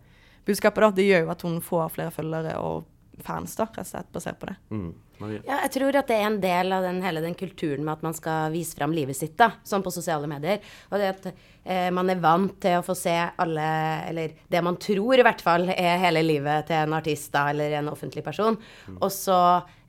budskaper, 0.45 0.87
da, 0.87 0.91
det 0.97 1.07
gjør 1.07 1.25
jo 1.25 1.33
at 1.33 1.47
hun 1.47 1.57
får 1.63 1.95
flere 1.95 2.13
følgere 2.13 2.59
og 2.61 2.85
fans, 3.23 3.55
da, 3.55 3.67
rett 3.71 3.79
og 3.85 3.89
slett 3.89 4.13
basert 4.13 4.39
på 4.41 4.49
det. 4.49 4.55
Mm. 4.75 4.93
Ja, 5.15 5.61
jeg 5.63 5.71
tror 5.77 5.95
at 5.95 6.09
det 6.09 6.17
er 6.17 6.25
en 6.27 6.41
del 6.43 6.73
av 6.75 6.83
den, 6.83 6.97
hele 7.05 7.21
den 7.23 7.37
kulturen 7.39 7.85
med 7.85 7.93
at 7.93 8.03
man 8.03 8.15
skal 8.17 8.51
vise 8.51 8.75
fram 8.75 8.91
livet 8.95 9.15
sitt, 9.15 9.37
da, 9.39 9.53
sånn 9.63 9.83
på 9.85 9.93
sosiale 9.95 10.27
medier. 10.27 10.59
Og 10.91 10.99
det 10.99 11.11
at 11.13 11.27
eh, 11.29 11.87
man 11.95 12.11
er 12.11 12.19
vant 12.23 12.57
til 12.61 12.79
å 12.79 12.83
få 12.85 12.97
se 12.99 13.13
alle, 13.13 13.69
eller 14.09 14.35
det 14.51 14.63
man 14.65 14.79
tror 14.81 15.21
i 15.21 15.25
hvert 15.25 15.43
fall 15.45 15.69
er 15.71 16.01
hele 16.03 16.25
livet 16.25 16.67
til 16.67 16.83
en 16.83 16.97
artist 16.99 17.31
da, 17.35 17.47
eller 17.53 17.79
en 17.79 17.93
offentlig 17.93 18.25
person. 18.25 18.59
Og 18.97 19.07
så 19.13 19.39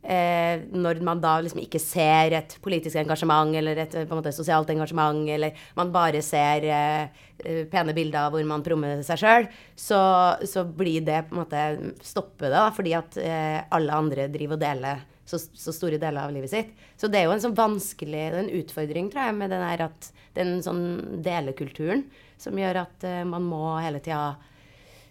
eh, 0.09 0.62
når 0.73 1.01
man 1.05 1.21
da 1.23 1.35
liksom 1.42 1.61
ikke 1.62 1.81
ser 1.83 2.37
et 2.38 2.57
politisk 2.64 2.99
engasjement 3.01 3.55
eller 3.59 3.83
et 3.85 3.97
på 3.97 4.07
en 4.07 4.21
måte 4.21 4.35
sosialt 4.35 4.71
engasjement, 4.73 5.27
eller 5.35 5.66
man 5.79 5.92
bare 5.95 6.23
ser 6.25 6.66
eh, 6.71 7.25
eh, 7.45 7.64
pene 7.73 7.95
bilder 7.97 8.31
hvor 8.33 8.47
man 8.49 8.64
prommer 8.66 9.03
seg 9.07 9.21
sjøl, 9.23 9.51
så, 9.75 10.01
så 10.47 10.64
blir 10.66 11.05
det 11.07 11.25
på 11.29 11.37
en 11.37 11.42
måte 11.42 11.66
stoppe 12.07 12.49
det, 12.49 12.57
da, 12.57 12.71
fordi 12.75 12.97
at 12.99 13.21
eh, 13.23 13.61
alle 13.77 14.01
andre 14.05 14.31
driver 14.33 14.59
og 14.59 14.64
deler 14.64 15.05
så, 15.27 15.38
så 15.38 15.75
store 15.75 15.99
deler 15.99 16.23
av 16.23 16.35
livet 16.35 16.53
sitt. 16.53 16.69
Så 16.97 17.11
det 17.11 17.21
er 17.21 17.27
jo 17.27 17.35
en 17.35 17.42
sånn 17.42 17.57
vanskelig 17.59 18.14
det 18.14 18.27
er 18.29 18.45
en 18.45 18.53
utfordring, 18.61 19.11
tror 19.11 19.29
jeg, 19.29 19.38
med 19.40 19.53
den 19.53 19.64
her 19.66 19.88
at 19.88 20.12
den 20.37 20.61
sånn 20.64 20.85
delekulturen 21.25 22.05
som 22.40 22.57
gjør 22.59 22.83
at 22.85 23.07
eh, 23.09 23.25
man 23.29 23.47
må 23.49 23.77
hele 23.81 24.01
tida 24.05 24.37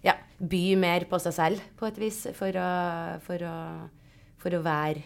ja, 0.05 0.15
by 0.37 0.63
mer 0.79 1.07
på 1.09 1.19
seg 1.21 1.35
selv, 1.35 1.69
på 1.79 1.89
et 1.89 1.99
vis, 1.99 2.21
for 2.37 2.61
å, 2.61 2.69
for 3.25 3.45
å, 3.45 3.55
for 4.45 4.55
å 4.55 4.63
være 4.65 5.01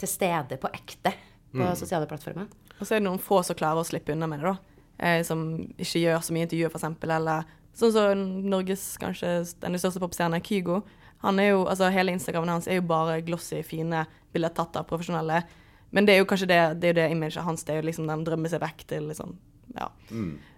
til 0.00 0.08
stede 0.08 0.56
på 0.62 0.70
ekte 0.72 1.12
på 1.50 1.70
sosiale 1.76 2.06
plattformer. 2.06 2.46
Og 2.78 2.86
så 2.86 2.94
er 2.94 3.02
det 3.02 3.08
noen 3.08 3.20
få 3.20 3.42
som 3.44 3.58
klarer 3.58 3.82
å 3.82 3.86
slippe 3.86 4.14
unna 4.14 4.28
med 4.30 4.40
det, 4.40 4.52
da. 4.52 4.76
Eh, 5.00 5.22
som 5.26 5.42
ikke 5.80 6.04
gjør 6.04 6.22
så 6.22 6.36
mye 6.36 6.46
intervjuer, 6.46 6.70
f.eks. 6.70 6.86
Eller 7.08 7.48
sånn 7.76 7.94
som 7.94 8.22
Norges 8.52 8.84
kanskje 9.02 9.32
den 9.64 9.78
største 9.80 10.02
popstjernen, 10.02 10.44
Kygo. 10.46 10.80
Han 11.24 11.40
er 11.42 11.50
jo, 11.50 11.64
altså 11.68 11.90
Hele 11.92 12.14
Instagramen 12.14 12.54
hans 12.54 12.68
er 12.70 12.78
jo 12.78 12.86
bare 12.88 13.18
glossy, 13.26 13.60
fine 13.66 14.06
bilder 14.32 14.54
tatt 14.56 14.78
av 14.80 14.86
profesjonelle. 14.88 15.42
Men 15.90 16.06
det 16.06 16.14
er 16.14 16.22
jo 16.22 16.28
kanskje 16.30 16.48
det, 16.48 16.60
det 16.80 16.88
er 16.88 16.94
jo 16.94 16.98
det 17.02 17.08
imaget 17.12 17.44
hans. 17.44 17.66
Det 17.66 17.74
er 17.74 17.82
jo 17.82 17.88
liksom 17.90 18.06
den 18.08 18.24
drømmer 18.24 18.52
seg 18.52 18.62
vekk 18.62 18.86
til 18.94 19.10
liksom 19.10 19.36
Ja. 19.76 19.90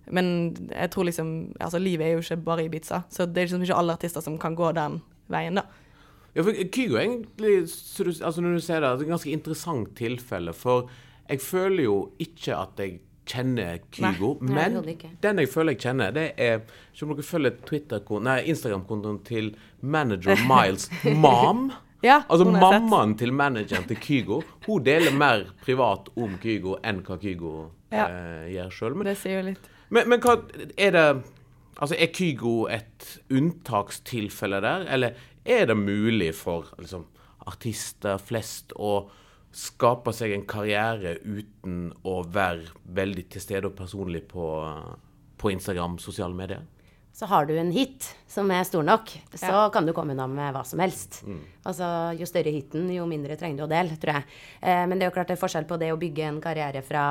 Men 0.06 0.26
jeg 0.70 0.90
tror 0.90 1.04
liksom 1.04 1.52
Altså, 1.60 1.78
livet 1.78 2.06
er 2.06 2.12
jo 2.14 2.22
ikke 2.22 2.44
bare 2.44 2.64
Ibiza, 2.64 3.02
så 3.10 3.26
det 3.26 3.40
er 3.42 3.46
liksom 3.48 3.62
ikke 3.62 3.76
alle 3.76 3.96
artister 3.98 4.20
som 4.24 4.38
kan 4.38 4.54
gå 4.56 4.70
den 4.76 5.00
veien, 5.32 5.58
da. 5.58 5.66
Ja, 6.34 6.42
for 6.42 6.52
Kygo 6.72 6.96
er 6.96 7.02
egentlig, 7.06 7.54
altså 8.24 8.40
når 8.40 8.54
du 8.56 8.60
ser 8.64 8.80
det, 8.80 8.90
et 9.02 9.08
ganske 9.10 9.32
interessant 9.32 9.90
tilfelle. 9.98 10.54
For 10.56 10.88
jeg 11.28 11.40
føler 11.44 11.84
jo 11.84 11.96
ikke 12.22 12.56
at 12.56 12.80
jeg 12.80 13.00
kjenner 13.28 13.78
Kygo, 13.94 14.32
Nei, 14.40 14.54
men 14.54 14.76
overhodet 14.80 15.10
den 15.22 15.38
jeg 15.38 15.48
føler 15.52 15.76
jeg 15.76 15.82
kjenner, 15.84 16.10
det 16.14 16.24
er 16.42 16.62
Ikke 16.92 17.06
om 17.06 17.12
dere 17.14 17.26
følger 17.28 18.22
nei, 18.26 18.38
Instagram-kontoen 18.50 19.20
til 19.24 19.52
manager 19.80 20.40
Miles 20.50 20.88
Mom. 21.14 21.68
Ja, 22.02 22.22
Altså 22.28 22.48
mammaen 22.50 23.14
til 23.18 23.30
manageren 23.32 23.86
til 23.86 23.96
Kygo, 24.02 24.40
hun 24.66 24.82
deler 24.82 25.14
mer 25.14 25.44
privat 25.62 26.08
om 26.18 26.34
Kygo 26.42 26.78
enn 26.82 27.04
hva 27.06 27.18
Kygo 27.22 27.68
Ja. 27.92 28.08
eh, 28.08 28.48
gjør 28.56 28.70
sjøl. 28.72 28.94
Men, 28.96 29.06
Det 29.06 29.16
sier 29.20 29.38
jo 29.38 29.46
litt. 29.52 29.68
men, 29.90 30.08
men 30.08 30.20
hva 30.20 30.40
er 30.76 30.90
det 30.90 31.06
Altså, 31.82 31.96
er 31.98 32.10
Kygo 32.12 32.66
et 32.68 33.18
unntakstilfelle 33.32 34.60
der, 34.62 34.84
eller 34.92 35.14
er 35.44 35.66
det 35.66 35.76
mulig 35.78 36.32
for 36.38 36.70
liksom, 36.78 37.06
artister 37.46 38.20
flest 38.22 38.74
å 38.76 39.08
skape 39.52 40.14
seg 40.16 40.32
en 40.32 40.46
karriere 40.48 41.18
uten 41.22 41.90
å 42.08 42.22
være 42.24 42.72
veldig 42.96 43.26
til 43.34 43.44
stede 43.44 43.68
og 43.68 43.76
personlig 43.76 44.24
på, 44.30 44.46
på 45.36 45.52
Instagram, 45.52 45.98
sosiale 46.00 46.36
medier? 46.36 46.62
Så 47.12 47.28
har 47.28 47.44
du 47.44 47.52
en 47.60 47.70
hit 47.74 48.06
som 48.26 48.48
er 48.54 48.64
stor 48.64 48.84
nok, 48.86 49.10
så 49.36 49.66
kan 49.72 49.84
du 49.84 49.92
komme 49.92 50.14
unna 50.14 50.24
med 50.30 50.54
hva 50.54 50.62
som 50.64 50.80
helst. 50.80 51.20
Altså, 51.68 51.84
jo 52.16 52.28
større 52.28 52.54
hiten, 52.54 52.86
jo 52.94 53.04
mindre 53.08 53.36
trenger 53.36 53.60
du 53.60 53.64
å 53.66 53.72
dele, 53.72 53.98
tror 54.00 54.16
jeg. 54.16 54.38
Eh, 54.62 54.84
men 54.88 54.96
det 54.96 55.04
er 55.04 55.10
jo 55.10 55.16
klart 55.18 55.28
det 55.28 55.36
er 55.36 55.42
forskjell 55.42 55.68
på 55.68 55.76
det 55.82 55.90
å 55.92 56.00
bygge 56.00 56.24
en 56.30 56.40
karriere 56.40 56.80
fra, 56.86 57.04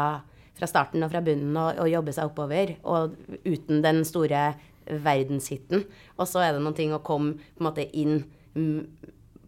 fra 0.57 0.69
starten 0.69 1.05
og 1.05 1.13
fra 1.13 1.21
bunnen 1.21 1.53
og, 1.53 1.83
og 1.85 1.91
jobbe 1.93 2.15
seg 2.17 2.31
oppover, 2.31 2.73
og 2.81 3.13
uten 3.45 3.85
den 3.85 4.01
store 4.09 4.47
verdenshiten. 4.91 5.85
Og 6.17 6.27
så 6.29 6.43
er 6.43 6.55
det 6.55 6.63
noen 6.63 6.77
ting 6.77 6.91
å 6.95 7.03
komme 7.05 7.37
på 7.39 7.63
en 7.63 7.69
måte 7.69 7.87
inn 7.97 8.19
mm, 8.55 8.81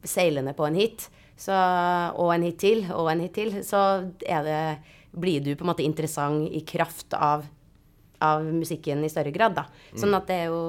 seilende 0.04 0.56
på 0.56 0.68
en 0.68 0.80
hit, 0.80 1.10
så, 1.40 1.56
og 2.20 2.32
en 2.34 2.46
hit 2.46 2.60
til, 2.62 2.86
og 2.94 3.10
en 3.12 3.24
hit 3.26 3.34
til, 3.36 3.56
så 3.66 4.04
det, 4.22 4.80
blir 5.12 5.44
du 5.44 5.54
på 5.56 5.66
en 5.66 5.72
måte 5.74 5.86
interessant 5.86 6.48
i 6.52 6.64
kraft 6.68 7.16
av 7.18 7.46
av 8.24 8.44
musikken 8.46 9.04
i 9.04 9.10
større 9.12 9.34
grad, 9.36 9.56
da. 9.58 9.66
Sånn 10.00 10.16
at 10.16 10.30
det 10.32 10.44
er 10.46 10.52
jo 10.54 10.64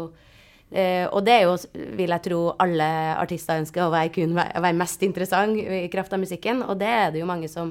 Uh, 0.74 1.06
Og 1.14 1.20
det 1.22 1.30
er 1.30 1.42
jo, 1.44 1.52
vil 1.94 2.10
jeg 2.10 2.22
tro, 2.24 2.38
alle 2.58 2.86
artister 3.20 3.60
ønsker, 3.60 3.84
å 3.84 3.92
være, 3.92 4.10
kun, 4.10 4.32
være 4.34 4.72
mest 4.74 5.04
interessant 5.06 5.60
i 5.60 5.84
kraft 5.92 6.16
av 6.16 6.18
musikken. 6.18 6.64
Og 6.66 6.80
det 6.80 6.88
er 6.88 7.12
det 7.14 7.20
jo 7.20 7.28
mange 7.28 7.50
som, 7.52 7.68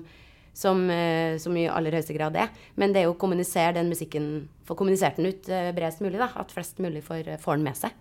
som, 0.54 0.89
eh, 0.89 1.38
som 1.42 1.56
i 1.58 1.68
aller 1.68 1.96
høyeste 1.98 2.16
grad 2.16 2.38
er. 2.38 2.52
Men 2.80 2.94
det 2.94 3.04
er 3.04 3.12
å 3.12 3.18
kommunisere 3.20 3.76
den 3.80 3.92
musikken 3.94 4.50
Få 4.63 4.78
kommunisert 4.80 5.18
den 5.20 5.28
ut 5.28 5.50
eh, 5.52 5.74
bredest 5.76 6.00
mulig, 6.00 6.22
da. 6.22 6.30
At 6.39 6.54
flest 6.56 6.78
mulig 6.80 7.02
får, 7.04 7.34
får 7.44 7.58
den 7.58 7.66
med 7.66 7.76
seg. 7.76 7.98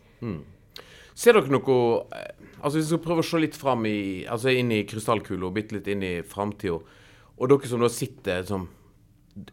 Ser 1.19 1.35
dere 1.37 1.51
noe 1.51 1.79
eh, 2.15 2.29
Altså 2.63 2.79
Hvis 2.79 2.87
vi 2.87 2.93
skal 2.93 3.03
prøve 3.03 3.25
å 3.25 3.27
se 3.27 3.41
litt 3.43 3.59
fram 3.59 3.87
i 3.91 4.23
Altså 4.31 4.53
inn 4.55 4.71
i 4.71 4.85
krystallkula, 4.87 5.51
bitte 5.51 5.75
litt 5.75 5.91
inn 5.91 6.05
i 6.07 6.15
framtida, 6.23 6.79
og 7.35 7.51
dere 7.51 7.69
som 7.69 7.83
da 7.83 7.91
sitter 7.91 8.47
sånn 8.47 8.69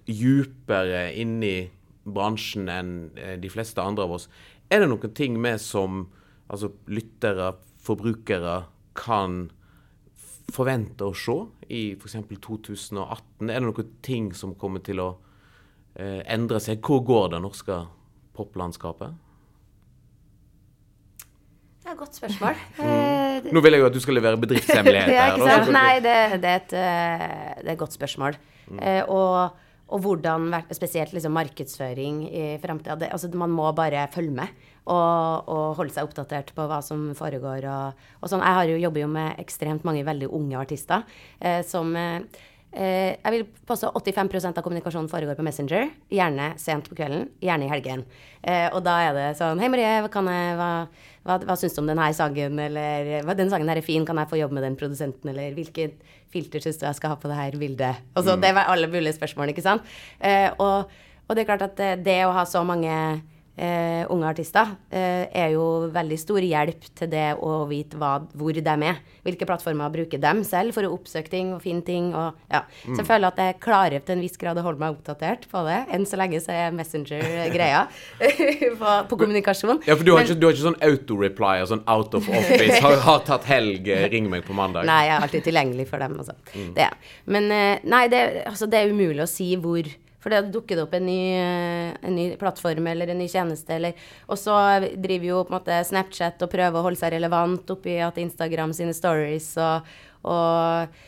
djupere 0.05 1.07
inni 1.17 1.69
bransjen 2.03 2.69
enn 2.69 2.91
eh, 3.17 3.37
de 3.39 3.49
fleste 3.49 3.81
andre 3.81 4.05
av 4.05 4.17
oss, 4.17 4.27
er 4.69 4.83
det 4.83 4.89
noen 4.91 5.13
ting 5.15 5.37
vi 5.41 5.53
som 5.63 6.03
altså 6.51 6.73
lyttere, 6.91 7.53
forbrukere, 7.81 8.65
kan 8.99 9.47
f- 10.49 10.55
forvente 10.55 11.05
å 11.07 11.13
se 11.15 11.35
i 11.69 11.93
f.eks. 11.95 12.17
2018? 12.41 13.49
Er 13.49 13.59
det 13.59 13.65
noen 13.65 13.95
ting 14.05 14.29
som 14.35 14.55
kommer 14.59 14.83
til 14.85 14.99
å 15.03 15.09
eh, 15.95 16.21
endre 16.25 16.59
seg? 16.63 16.81
Hvor 16.83 17.03
går 17.07 17.33
det 17.35 17.41
norske 17.45 17.79
poplandskapet? 18.37 19.17
Det 21.79 21.87
er 21.87 21.95
et 21.95 22.03
godt 22.03 22.19
spørsmål. 22.21 22.59
Mm. 23.39 23.53
Nå 23.55 23.61
vil 23.63 23.71
jeg 23.71 23.79
jo 23.79 23.85
at 23.87 23.93
du 23.95 24.01
skal 24.03 24.17
levere 24.17 24.35
bedriftshemmeligheter. 24.41 25.37
det 25.39 25.45
sant? 25.47 25.69
Nei, 25.71 25.99
det, 26.03 26.15
det, 26.43 26.49
er 26.49 26.57
et, 26.59 26.73
eh, 26.75 27.61
det 27.61 27.69
er 27.69 27.71
et 27.71 27.79
godt 27.79 27.95
spørsmål. 27.95 28.35
Eh, 28.83 28.99
og, 29.07 29.53
og 29.87 30.01
hvordan, 30.03 30.49
spesielt 30.75 31.13
liksom 31.15 31.31
markedsføring 31.37 32.17
i 32.27 32.43
framtida 32.59 33.07
altså, 33.07 33.29
Man 33.31 33.53
må 33.55 33.69
bare 33.77 34.09
følge 34.11 34.35
med 34.41 34.51
og, 34.85 35.49
og 35.49 35.65
holde 35.79 35.95
seg 35.95 36.07
oppdatert 36.07 36.53
på 36.55 36.67
hva 36.69 36.79
som 36.85 37.09
foregår. 37.17 37.65
Og, 37.69 38.05
og 38.21 38.31
sånn. 38.31 38.45
Jeg 38.45 38.59
har 38.59 38.69
jo, 38.69 38.77
jobber 38.85 39.03
jo 39.05 39.09
med 39.11 39.41
ekstremt 39.41 39.87
mange 39.87 40.05
veldig 40.07 40.31
unge 40.35 40.61
artister 40.61 41.03
eh, 41.39 41.61
som 41.67 41.91
eh, 41.97 42.21
eh, 42.71 43.17
Jeg 43.17 43.33
vil 43.33 43.45
påstå 43.69 43.91
85% 43.97 44.59
av 44.59 44.65
kommunikasjonen 44.65 45.09
foregår 45.11 45.37
på 45.37 45.45
Messenger. 45.45 45.89
Gjerne 46.13 46.51
sent 46.61 46.89
på 46.89 46.97
kvelden, 46.97 47.27
gjerne 47.43 47.67
i 47.67 47.71
helgen. 47.71 48.05
Eh, 48.41 48.67
og 48.73 48.83
da 48.85 48.99
er 49.07 49.17
det 49.17 49.27
sånn 49.39 49.61
Hei, 49.61 49.71
Marie, 49.71 49.97
hva, 50.05 50.11
kan 50.13 50.29
jeg, 50.31 50.55
hva, 50.59 50.69
hva, 51.27 51.39
hva 51.49 51.57
syns 51.59 51.75
du 51.77 51.83
om 51.83 51.89
denne 51.89 52.11
sangen? 52.17 52.61
Eller 52.65 53.33
den 53.37 53.51
sangen 53.51 53.71
her 53.71 53.81
er 53.81 53.85
fin, 53.85 54.07
kan 54.07 54.21
jeg 54.21 54.31
få 54.31 54.41
jobbe 54.41 54.59
med 54.59 54.67
den 54.67 54.79
produsenten? 54.79 55.33
Eller 55.33 55.57
hvilket 55.57 55.99
filter 56.33 56.63
syns 56.63 56.79
du 56.81 56.87
jeg 56.87 56.99
skal 56.99 57.15
ha 57.15 57.19
på 57.19 57.31
det 57.31 57.39
her 57.39 57.59
bildet? 57.59 58.05
Og 58.15 58.25
så, 58.25 58.37
Det 58.39 58.53
var 58.55 58.71
alle 58.71 58.89
mulige 58.91 59.17
spørsmål, 59.17 59.53
ikke 59.53 59.65
sant? 59.65 59.85
Eh, 60.19 60.49
og, 60.57 60.89
og 61.27 61.35
det 61.35 61.43
er 61.43 61.51
klart 61.51 61.67
at 61.67 61.77
det, 61.79 61.91
det 62.05 62.21
å 62.25 62.33
ha 62.37 62.45
så 62.49 62.63
mange 62.65 62.93
eh, 63.59 64.03
unge 64.11 64.29
artister 64.31 64.71
eh, 64.89 65.27
er 65.35 65.51
jo 65.53 65.65
veldig 65.93 66.17
stor 66.21 66.43
hjelp 66.45 66.87
til 66.97 67.11
det 67.11 67.27
å 67.43 67.65
vite 67.69 67.99
hva, 67.99 68.15
hvor 68.39 68.55
de 68.55 68.63
er. 68.63 69.01
Hvilke 69.25 69.47
plattformer 69.49 69.91
bruker 69.93 70.21
dem 70.23 70.41
selv 70.47 70.73
for 70.77 70.87
å 70.87 70.93
oppsøke 70.95 71.31
ting 71.31 71.51
og 71.55 71.61
finne 71.63 71.83
ting. 71.85 72.09
Og, 72.15 72.37
ja. 72.51 72.63
Så 72.87 73.01
jeg 73.01 73.07
føler 73.09 73.29
at 73.33 73.41
jeg 73.43 73.57
klarer 73.63 73.99
til 74.05 74.15
en 74.17 74.23
viss 74.23 74.39
grad 74.39 74.57
å 74.59 74.63
holde 74.65 74.81
meg 74.81 74.95
oppdatert 74.95 75.45
på 75.51 75.63
det. 75.67 75.81
Enn 75.95 76.07
så 76.09 76.19
lenge 76.21 76.39
så 76.43 76.55
er 76.55 76.75
Messenger 76.75 77.25
greia 77.53 77.83
på, 78.81 78.95
på 79.11 79.19
kommunikasjon. 79.19 79.83
Ja, 79.89 79.97
for 79.99 80.07
du 80.07 80.13
har, 80.15 80.23
Men- 80.23 80.29
ikke, 80.31 80.39
du 80.39 80.47
har 80.47 80.55
ikke 80.55 80.67
sånn 80.69 80.79
auto-reply 80.89 81.55
og 81.65 81.71
sånn 81.73 81.83
out 81.89 82.15
of 82.17 82.29
office. 82.29 82.79
Har, 82.85 82.95
har 83.03 83.23
tatt 83.27 83.43
helg, 83.49 83.87
eh, 83.91 84.05
ring 84.11 84.29
meg 84.31 84.45
på 84.47 84.55
mandag. 84.55 84.85
Nei, 84.87 85.01
jeg 85.09 85.15
er 85.17 85.25
alltid 85.25 85.43
tilgjengelig 85.49 85.85
for 85.89 85.99
dem. 86.01 86.13
Altså. 86.21 86.35
Det 86.77 86.85
er. 86.85 86.93
Men 87.27 87.49
eh, 87.51 87.81
nei, 87.91 88.05
det, 88.11 88.21
altså, 88.47 88.69
det 88.71 88.79
er 88.79 88.93
umulig 88.93 89.25
å 89.25 89.27
si 89.29 89.49
hvor, 89.59 89.89
For 90.19 90.33
det 90.33 90.49
dukker 90.53 90.75
det 90.75 90.83
opp 90.83 90.95
en 90.97 91.05
ny, 91.07 91.19
eh, 91.39 91.93
en 92.03 92.15
ny 92.15 92.25
plattform 92.39 92.89
eller 92.91 93.11
en 93.11 93.21
ny 93.21 93.27
tjeneste, 93.31 93.75
eller 93.75 93.93
Og 94.27 94.37
så 94.37 94.55
driver 94.95 95.25
jo 95.25 95.43
på 95.43 95.53
en 95.53 95.59
måte 95.59 95.83
Snapchat 95.87 96.41
og 96.43 96.51
prøver 96.51 96.79
å 96.79 96.83
holde 96.83 96.99
seg 96.99 97.13
relevant 97.15 97.71
oppi 97.71 97.99
at 98.03 98.19
Instagram 98.19 98.73
sine 98.75 98.93
stories 98.93 99.53
og, 99.57 99.87
og 100.27 100.99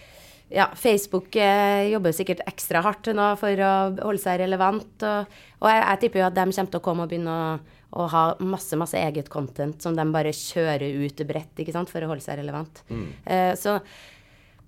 ja, 0.52 0.69
Facebook 0.76 1.36
eh, 1.36 1.89
jobber 1.91 2.12
sikkert 2.12 2.43
ekstra 2.47 2.82
hardt 2.84 3.08
nå 3.15 3.28
for 3.39 3.63
å 3.63 3.74
holde 4.02 4.21
seg 4.21 4.41
relevant. 4.43 4.95
Og, 5.08 5.38
og 5.62 5.69
jeg, 5.71 5.84
jeg, 5.84 6.02
tipper 6.04 6.21
jo 6.21 6.28
at 6.28 6.36
de 6.36 6.47
kommer 6.47 6.74
til 6.74 6.82
å 6.82 6.86
komme 6.88 7.06
og 7.06 7.12
begynne 7.12 7.36
å, 7.36 7.52
å, 7.95 8.08
ha 8.12 8.24
masse 8.43 8.80
masse 8.80 9.00
eget 9.00 9.32
content 9.32 9.82
som 9.84 9.95
de 9.95 10.08
bare 10.12 10.36
kjører 10.36 11.04
ut 11.06 11.24
bredt 11.28 11.63
ikke 11.63 11.76
sant, 11.76 11.91
for 11.91 12.04
å 12.04 12.12
holde 12.12 12.26
seg 12.26 12.41
relevant. 12.41 12.84
Mm. 12.91 13.08
Eh, 13.24 13.54
så 13.60 13.80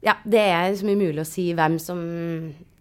ja, 0.03 0.17
det 0.27 0.43
er 0.51 0.69
liksom 0.71 0.91
umulig 0.95 1.23
å 1.23 1.27
si 1.27 1.49
hvem 1.55 1.77
som 1.79 1.99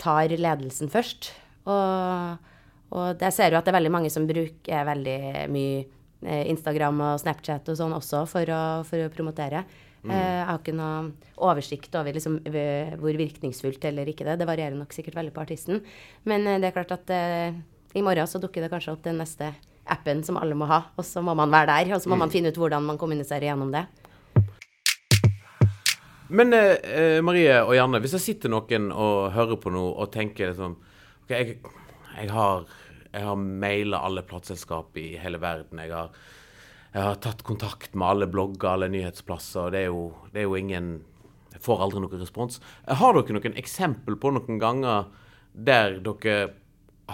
tar 0.03 0.35
ledelsen 0.35 0.91
først. 0.91 1.31
Og, 1.71 2.51
og 2.97 3.23
jeg 3.23 3.37
ser 3.37 3.53
jo 3.53 3.61
at 3.61 3.67
det 3.67 3.73
er 3.73 3.79
veldig 3.79 3.95
mange 3.95 4.13
som 4.13 4.27
bruker 4.29 4.87
veldig 4.89 5.19
mye 5.53 5.81
eh, 6.27 6.45
Instagram 6.51 7.01
og 7.09 7.23
Snapchat 7.23 7.73
og 7.73 7.79
sånn 7.79 7.97
også 7.97 8.25
for 8.31 8.55
å, 8.55 8.63
for 8.89 9.07
å 9.07 9.11
promotere. 9.15 9.65
Mm. 10.03 10.11
Eh, 10.11 10.31
jeg 10.39 10.47
har 10.49 10.63
ikke 10.63 10.77
noe 10.79 11.33
oversikt 11.51 11.99
over 11.99 12.19
liksom, 12.19 12.41
hvor 13.03 13.21
virkningsfullt 13.21 13.85
eller 13.91 14.11
ikke 14.11 14.27
det. 14.29 14.41
Det 14.41 14.49
varierer 14.49 14.79
nok 14.79 14.95
sikkert 14.95 15.21
veldig 15.21 15.35
på 15.35 15.45
artisten. 15.45 15.83
Men 16.29 16.47
eh, 16.47 16.59
det 16.63 16.71
er 16.71 16.79
klart 16.79 16.97
at 16.99 17.15
i 17.93 18.03
morgen 18.03 18.29
så 18.29 18.41
dukker 18.43 18.65
det 18.65 18.73
kanskje 18.73 18.97
opp 18.97 19.05
den 19.05 19.21
neste 19.21 19.53
appen 19.93 20.23
som 20.25 20.39
alle 20.39 20.55
må 20.57 20.67
ha, 20.71 20.85
og 20.97 21.05
så 21.07 21.23
må 21.25 21.35
man 21.39 21.51
være 21.53 21.75
der. 21.75 21.97
Og 21.97 22.03
så 22.03 22.11
må 22.11 22.17
mm. 22.17 22.25
man 22.25 22.33
finne 22.33 22.53
ut 22.53 22.59
hvordan 22.59 22.87
man 22.87 23.01
kommuniserer 23.01 23.51
gjennom 23.51 23.73
det. 23.75 23.87
Men 26.33 26.55
eh, 26.57 27.21
Marie 27.25 27.59
og 27.61 27.75
Janne, 27.77 28.01
hvis 28.01 28.17
det 28.17 28.23
sitter 28.25 28.53
noen 28.53 28.89
og 28.95 29.33
hører 29.35 29.59
på 29.61 29.73
noe 29.75 29.93
og 30.01 30.13
tenker 30.15 30.53
liksom 30.53 30.79
OK, 30.79 30.89
jeg, 31.33 31.57
jeg 32.17 32.31
har, 32.33 32.67
jeg 33.13 33.27
har 33.27 33.41
maila 33.41 34.03
alle 34.07 34.25
plateselskap 34.27 34.97
i 35.01 35.13
hele 35.21 35.41
verden. 35.43 35.81
Jeg 35.83 35.95
har, 35.95 36.13
jeg 36.93 37.07
har, 37.09 37.19
tatt 37.25 37.45
kontakt 37.47 37.97
med 37.97 38.09
alle 38.09 38.29
blogger, 38.31 38.75
alle 38.75 38.91
nyhetsplasser. 38.93 39.73
det 39.75 39.87
er 39.87 39.91
jo, 39.91 40.13
det 40.33 40.45
er 40.45 40.49
jo 40.51 40.61
ingen 40.61 40.93
Jeg 41.53 41.61
får 41.61 41.83
aldri 41.85 42.01
noen 42.01 42.21
respons. 42.23 42.61
Har 42.89 43.13
dere 43.13 43.35
noen 43.37 43.59
eksempel 43.61 44.17
på 44.17 44.31
noen 44.33 44.59
ganger 44.59 45.11
der 45.53 45.99
dere 46.01 46.55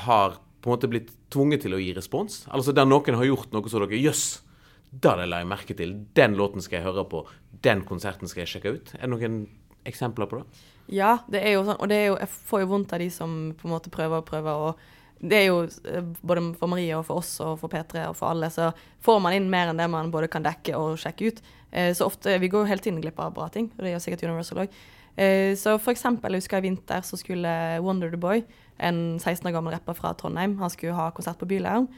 har 0.06 0.38
på 0.62 0.70
en 0.70 0.76
måte 0.76 0.90
blitt 0.90 1.10
tvunget 1.30 1.64
til 1.66 1.74
å 1.74 1.80
gi 1.82 1.90
respons? 1.96 2.44
Altså 2.46 2.72
der 2.72 2.86
noen 2.86 3.18
har 3.18 3.26
gjort 3.26 3.50
noe 3.52 3.70
så 3.70 3.82
dere 3.82 3.98
Jøss! 3.98 4.44
Da 4.88 5.18
la 5.18 5.42
jeg 5.42 5.48
merke 5.50 5.74
til. 5.76 5.90
Den 6.16 6.36
låten 6.38 6.62
skal 6.64 6.78
jeg 6.78 6.86
høre 6.86 7.04
på. 7.10 7.26
Den 7.66 7.82
konserten 7.84 8.30
skal 8.30 8.46
jeg 8.46 8.52
sjekke 8.54 8.72
ut. 8.78 8.94
Er 8.96 9.04
det 9.04 9.10
noen 9.12 9.42
eksempler 9.86 10.26
på 10.30 10.40
det? 10.40 10.66
Ja, 10.88 11.18
det 11.28 11.42
er 11.44 11.58
jo 11.58 11.66
sånn. 11.66 11.80
Og 11.84 11.92
jo, 11.92 12.14
jeg 12.16 12.30
får 12.50 12.64
jo 12.64 12.70
vondt 12.70 12.94
av 12.96 13.02
de 13.02 13.10
som 13.12 13.34
på 13.58 13.68
en 13.68 13.74
måte 13.74 13.92
prøver 13.92 14.22
og 14.22 14.28
prøver. 14.28 14.68
og 14.68 14.96
det 15.18 15.34
er 15.40 15.46
jo 15.48 15.62
eh, 15.66 16.04
både 16.22 16.44
for 16.58 16.70
Marie 16.70 16.94
og 16.94 17.04
for 17.08 17.20
oss 17.22 17.32
og 17.42 17.56
for 17.58 17.72
P3 17.72 18.06
og 18.06 18.16
for 18.18 18.30
alle, 18.30 18.50
så 18.54 18.70
får 19.04 19.18
man 19.22 19.34
inn 19.34 19.48
mer 19.50 19.70
enn 19.70 19.80
det 19.80 19.88
man 19.90 20.12
både 20.14 20.30
kan 20.30 20.46
dekke 20.46 20.76
og 20.78 20.98
sjekke 21.02 21.32
ut. 21.32 21.42
Eh, 21.72 21.90
så 21.94 22.06
ofte, 22.06 22.38
Vi 22.38 22.48
går 22.48 22.64
jo 22.64 22.70
hele 22.70 22.84
tiden 22.84 23.00
glipp 23.02 23.18
av 23.18 23.34
bra 23.34 23.48
ting, 23.48 23.72
og 23.76 23.82
det 23.84 23.92
gjør 23.92 24.04
sikkert 24.04 24.22
Universal 24.28 24.62
òg. 24.64 24.78
Eh, 25.18 25.56
så 25.58 25.74
for 25.82 25.90
eksempel, 25.90 26.32
jeg 26.32 26.44
husker 26.44 26.62
i 26.62 26.68
vinter 26.68 27.02
så 27.02 27.18
skulle 27.18 27.82
Wonder 27.82 28.10
the 28.10 28.16
Boy, 28.16 28.44
en 28.78 29.18
16 29.18 29.48
år 29.50 29.56
gammel 29.58 29.74
rapper 29.74 29.98
fra 29.98 30.14
Trondheim, 30.14 30.56
han 30.62 30.70
skulle 30.70 30.94
ha 30.94 31.10
konsert 31.10 31.40
på 31.40 31.50
Byleiren. 31.50 31.88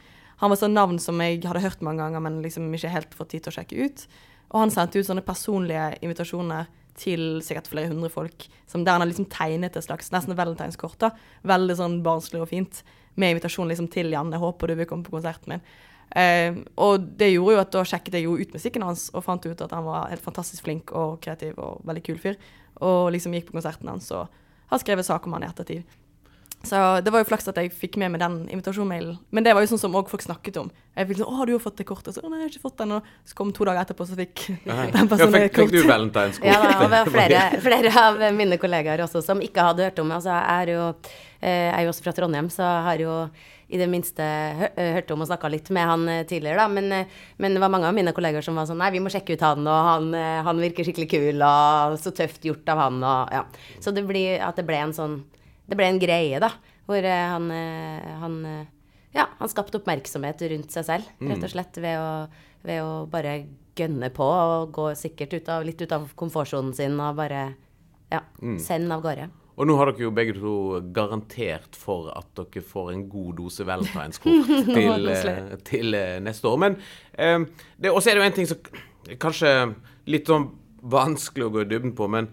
Han 0.40 0.49
var 0.49 0.57
sånn 0.57 0.73
navn 0.73 0.97
som 0.99 1.21
jeg 1.21 1.43
hadde 1.45 1.61
hørt 1.61 1.83
mange 1.85 2.01
ganger, 2.01 2.23
men 2.25 2.40
liksom 2.40 2.73
ikke 2.73 2.88
helt 2.88 3.12
fått 3.12 3.35
tid 3.35 3.45
til 3.45 3.53
å 3.53 3.57
sjekke 3.59 3.85
ut. 3.85 4.07
Og 4.51 4.62
han 4.62 4.73
sendte 4.73 4.97
ut 4.97 5.05
sånne 5.05 5.25
personlige 5.27 5.99
invitasjoner 6.01 6.71
til 6.98 7.42
sikkert 7.44 7.68
flere 7.70 7.90
hundre 7.90 8.11
folk, 8.12 8.46
der 8.72 8.92
han 8.92 9.03
har 9.03 9.11
liksom 9.11 9.29
tegnet 9.31 9.76
et 9.76 9.87
slags 9.87 10.11
nesten 10.14 10.37
valentinskort. 10.38 10.98
da, 10.98 11.11
Veldig 11.42 11.76
sånn 11.76 12.03
barnslig 12.03 12.42
og 12.42 12.50
fint, 12.50 12.83
med 13.16 13.35
invitasjon 13.35 13.68
liksom 13.68 13.90
til 13.90 14.11
Janne. 14.11 14.38
'Håper 14.38 14.68
du 14.68 14.74
vil 14.74 14.87
komme 14.87 15.05
på 15.05 15.11
konserten 15.11 15.53
min'. 15.53 15.64
Eh, 16.16 16.55
og 16.76 17.00
det 17.18 17.31
gjorde 17.33 17.55
jo 17.55 17.61
at 17.61 17.70
da 17.70 17.85
sjekket 17.87 18.14
jeg 18.14 18.24
jo 18.24 18.35
ut 18.35 18.53
musikken 18.53 18.83
hans 18.83 19.11
og 19.14 19.22
fant 19.22 19.44
ut 19.46 19.61
at 19.62 19.70
han 19.70 19.85
var 19.87 20.09
helt 20.11 20.24
fantastisk 20.24 20.64
flink 20.66 20.90
og 20.90 21.20
kreativ 21.22 21.59
og 21.59 21.85
veldig 21.87 22.03
kul 22.03 22.18
fyr. 22.18 22.37
Og 22.83 23.12
liksom 23.12 23.35
gikk 23.35 23.50
på 23.50 23.59
konserten 23.59 23.88
hans 23.88 24.11
og 24.11 24.26
har 24.70 24.79
skrevet 24.83 25.07
sak 25.07 25.26
om 25.26 25.33
han 25.37 25.46
i 25.46 25.50
ettertid. 25.50 25.85
Så 26.62 26.77
det 27.01 27.09
var 27.12 27.23
jo 27.23 27.29
flaks 27.31 27.49
at 27.49 27.57
jeg 27.57 27.73
fikk 27.73 27.96
med 28.01 28.12
meg 28.12 28.20
den 28.20 28.35
invitasjonsmailen. 28.53 29.14
Men 29.33 29.46
det 29.46 29.55
var 29.57 29.64
jo 29.64 29.70
sånn 29.70 29.81
som 29.81 29.94
også 29.96 30.12
folk 30.12 30.25
snakket 30.27 30.59
om. 30.61 30.68
Jeg 30.92 31.09
fikk 31.09 31.20
sånn 31.23 31.33
'Å, 31.33 31.46
du 31.49 31.53
har 31.55 31.62
fått 31.62 31.79
det 31.81 31.87
kortet?' 31.88 32.14
Så 32.14 32.20
nei, 32.20 32.37
jeg 32.37 32.44
har 32.44 32.53
ikke 32.53 32.66
fått 32.68 32.77
den.' 32.83 32.92
Og 32.92 33.03
så 33.25 33.35
kom 33.35 33.53
to 33.53 33.64
dager 33.64 33.81
etterpå, 33.81 34.05
så 34.05 34.18
fikk 34.18 34.44
den 34.96 35.09
personen 35.09 35.33
ja, 35.33 35.49
fikk, 35.49 35.55
kort. 35.57 35.70
Fikk 35.70 35.73
du 35.73 35.88
valentineskort? 35.88 36.44
Ja, 36.44 36.61
da, 36.61 36.75
og 36.77 36.85
det 36.85 36.90
var 36.92 37.12
flere, 37.16 37.40
flere, 37.64 37.94
av 37.96 38.20
mine 38.37 38.61
kollegaer 38.61 39.01
også 39.07 39.25
som 39.25 39.40
ikke 39.40 39.64
hadde 39.70 39.88
hørt 39.88 39.99
om 40.05 40.12
Altså, 40.12 40.37
jeg 40.37 40.61
er 40.61 40.75
jo, 40.75 40.85
eh, 41.40 41.64
jeg 41.70 41.79
er 41.79 41.83
jo 41.87 41.94
også 41.94 42.05
fra 42.05 42.12
Trondheim, 42.12 42.53
så 42.53 42.62
jeg 42.66 42.85
har 42.90 43.05
jo 43.07 43.16
i 43.70 43.79
det 43.79 43.87
minste 43.87 44.20
eh, 44.77 44.92
hørt 44.99 45.11
om 45.14 45.23
og 45.23 45.31
snakka 45.31 45.49
litt 45.49 45.70
med 45.73 45.87
han 45.87 46.09
eh, 46.11 46.25
tidligere, 46.29 46.61
da. 46.61 46.68
Men, 46.68 47.07
men, 47.38 47.55
det 47.57 47.62
var 47.62 47.73
mange 47.73 47.88
av 47.88 47.96
mine 47.96 48.12
kolleger 48.12 48.44
som 48.44 48.59
var 48.59 48.68
sånn 48.68 48.83
Nei, 48.83 48.92
vi 48.92 49.01
må 49.01 49.09
sjekke 49.09 49.33
ut 49.33 49.46
han, 49.46 49.64
og 49.64 49.90
han, 49.94 50.12
han 50.44 50.61
virker 50.61 50.85
skikkelig 50.85 51.09
kul, 51.09 51.44
og 51.46 51.96
så 52.03 52.12
tøft 52.12 52.44
gjort 52.44 52.68
av 52.68 52.85
han, 52.85 53.01
og 53.01 53.37
ja. 53.38 53.44
Så 53.81 53.96
det 53.96 54.05
blir 54.05 54.42
at 54.44 54.61
det 54.61 54.68
ble 54.68 54.85
en 54.85 54.92
sånn 54.96 55.23
Det 55.70 55.78
ble 55.78 55.87
en 55.87 56.02
greie, 56.02 56.42
da. 56.42 56.50
Hvor 56.90 57.06
eh, 57.06 57.24
han, 57.30 57.50
eh, 57.54 58.12
han, 58.20 58.38
eh, 58.48 58.94
ja, 59.14 59.28
han 59.38 59.50
skapte 59.52 59.78
oppmerksomhet 59.78 60.42
rundt 60.50 60.74
seg 60.74 60.87
selv, 60.88 61.11
rett 61.22 61.37
og 61.38 61.46
mm. 61.46 61.52
slett, 61.54 61.78
ved 61.83 61.98
å, 62.02 62.12
ved 62.66 62.83
å 62.83 62.94
bare 63.11 63.37
gønne 63.78 64.11
på 64.12 64.26
og 64.26 64.72
gå 64.74 64.88
sikkert 64.98 65.37
ut 65.38 65.50
av, 65.52 65.66
litt 65.66 65.80
ut 65.80 65.92
av 65.94 66.09
komfortsonen 66.18 66.74
sin 66.76 66.98
og 67.00 67.20
bare 67.20 67.44
ja, 68.11 68.24
mm. 68.42 68.59
sende 68.62 68.96
av 68.96 69.04
gårde. 69.06 69.30
Og 69.61 69.68
nå 69.68 69.74
har 69.76 69.90
dere 69.90 70.06
jo 70.06 70.12
begge 70.16 70.35
to 70.38 70.54
garantert 70.96 71.76
for 71.76 72.09
at 72.16 72.28
dere 72.38 72.62
får 72.64 72.94
en 72.94 73.02
god 73.12 73.35
dose 73.42 73.66
valentineskort 73.68 74.52
til, 74.74 75.11
til, 75.68 75.98
neste 76.24 76.48
år. 76.48 76.61
Men 76.64 76.78
eh, 77.12 77.44
det, 77.76 77.92
også 77.92 78.11
er 78.11 78.16
det 78.16 78.22
jo 78.22 78.28
en 78.30 78.38
ting 78.38 78.50
som 78.50 79.18
kanskje 79.20 79.52
litt 80.11 80.30
sånn 80.30 80.48
vanskelig 80.90 81.46
å 81.46 81.52
gå 81.52 81.62
i 81.62 81.68
dybden 81.68 81.92
på, 81.94 82.09
men 82.09 82.30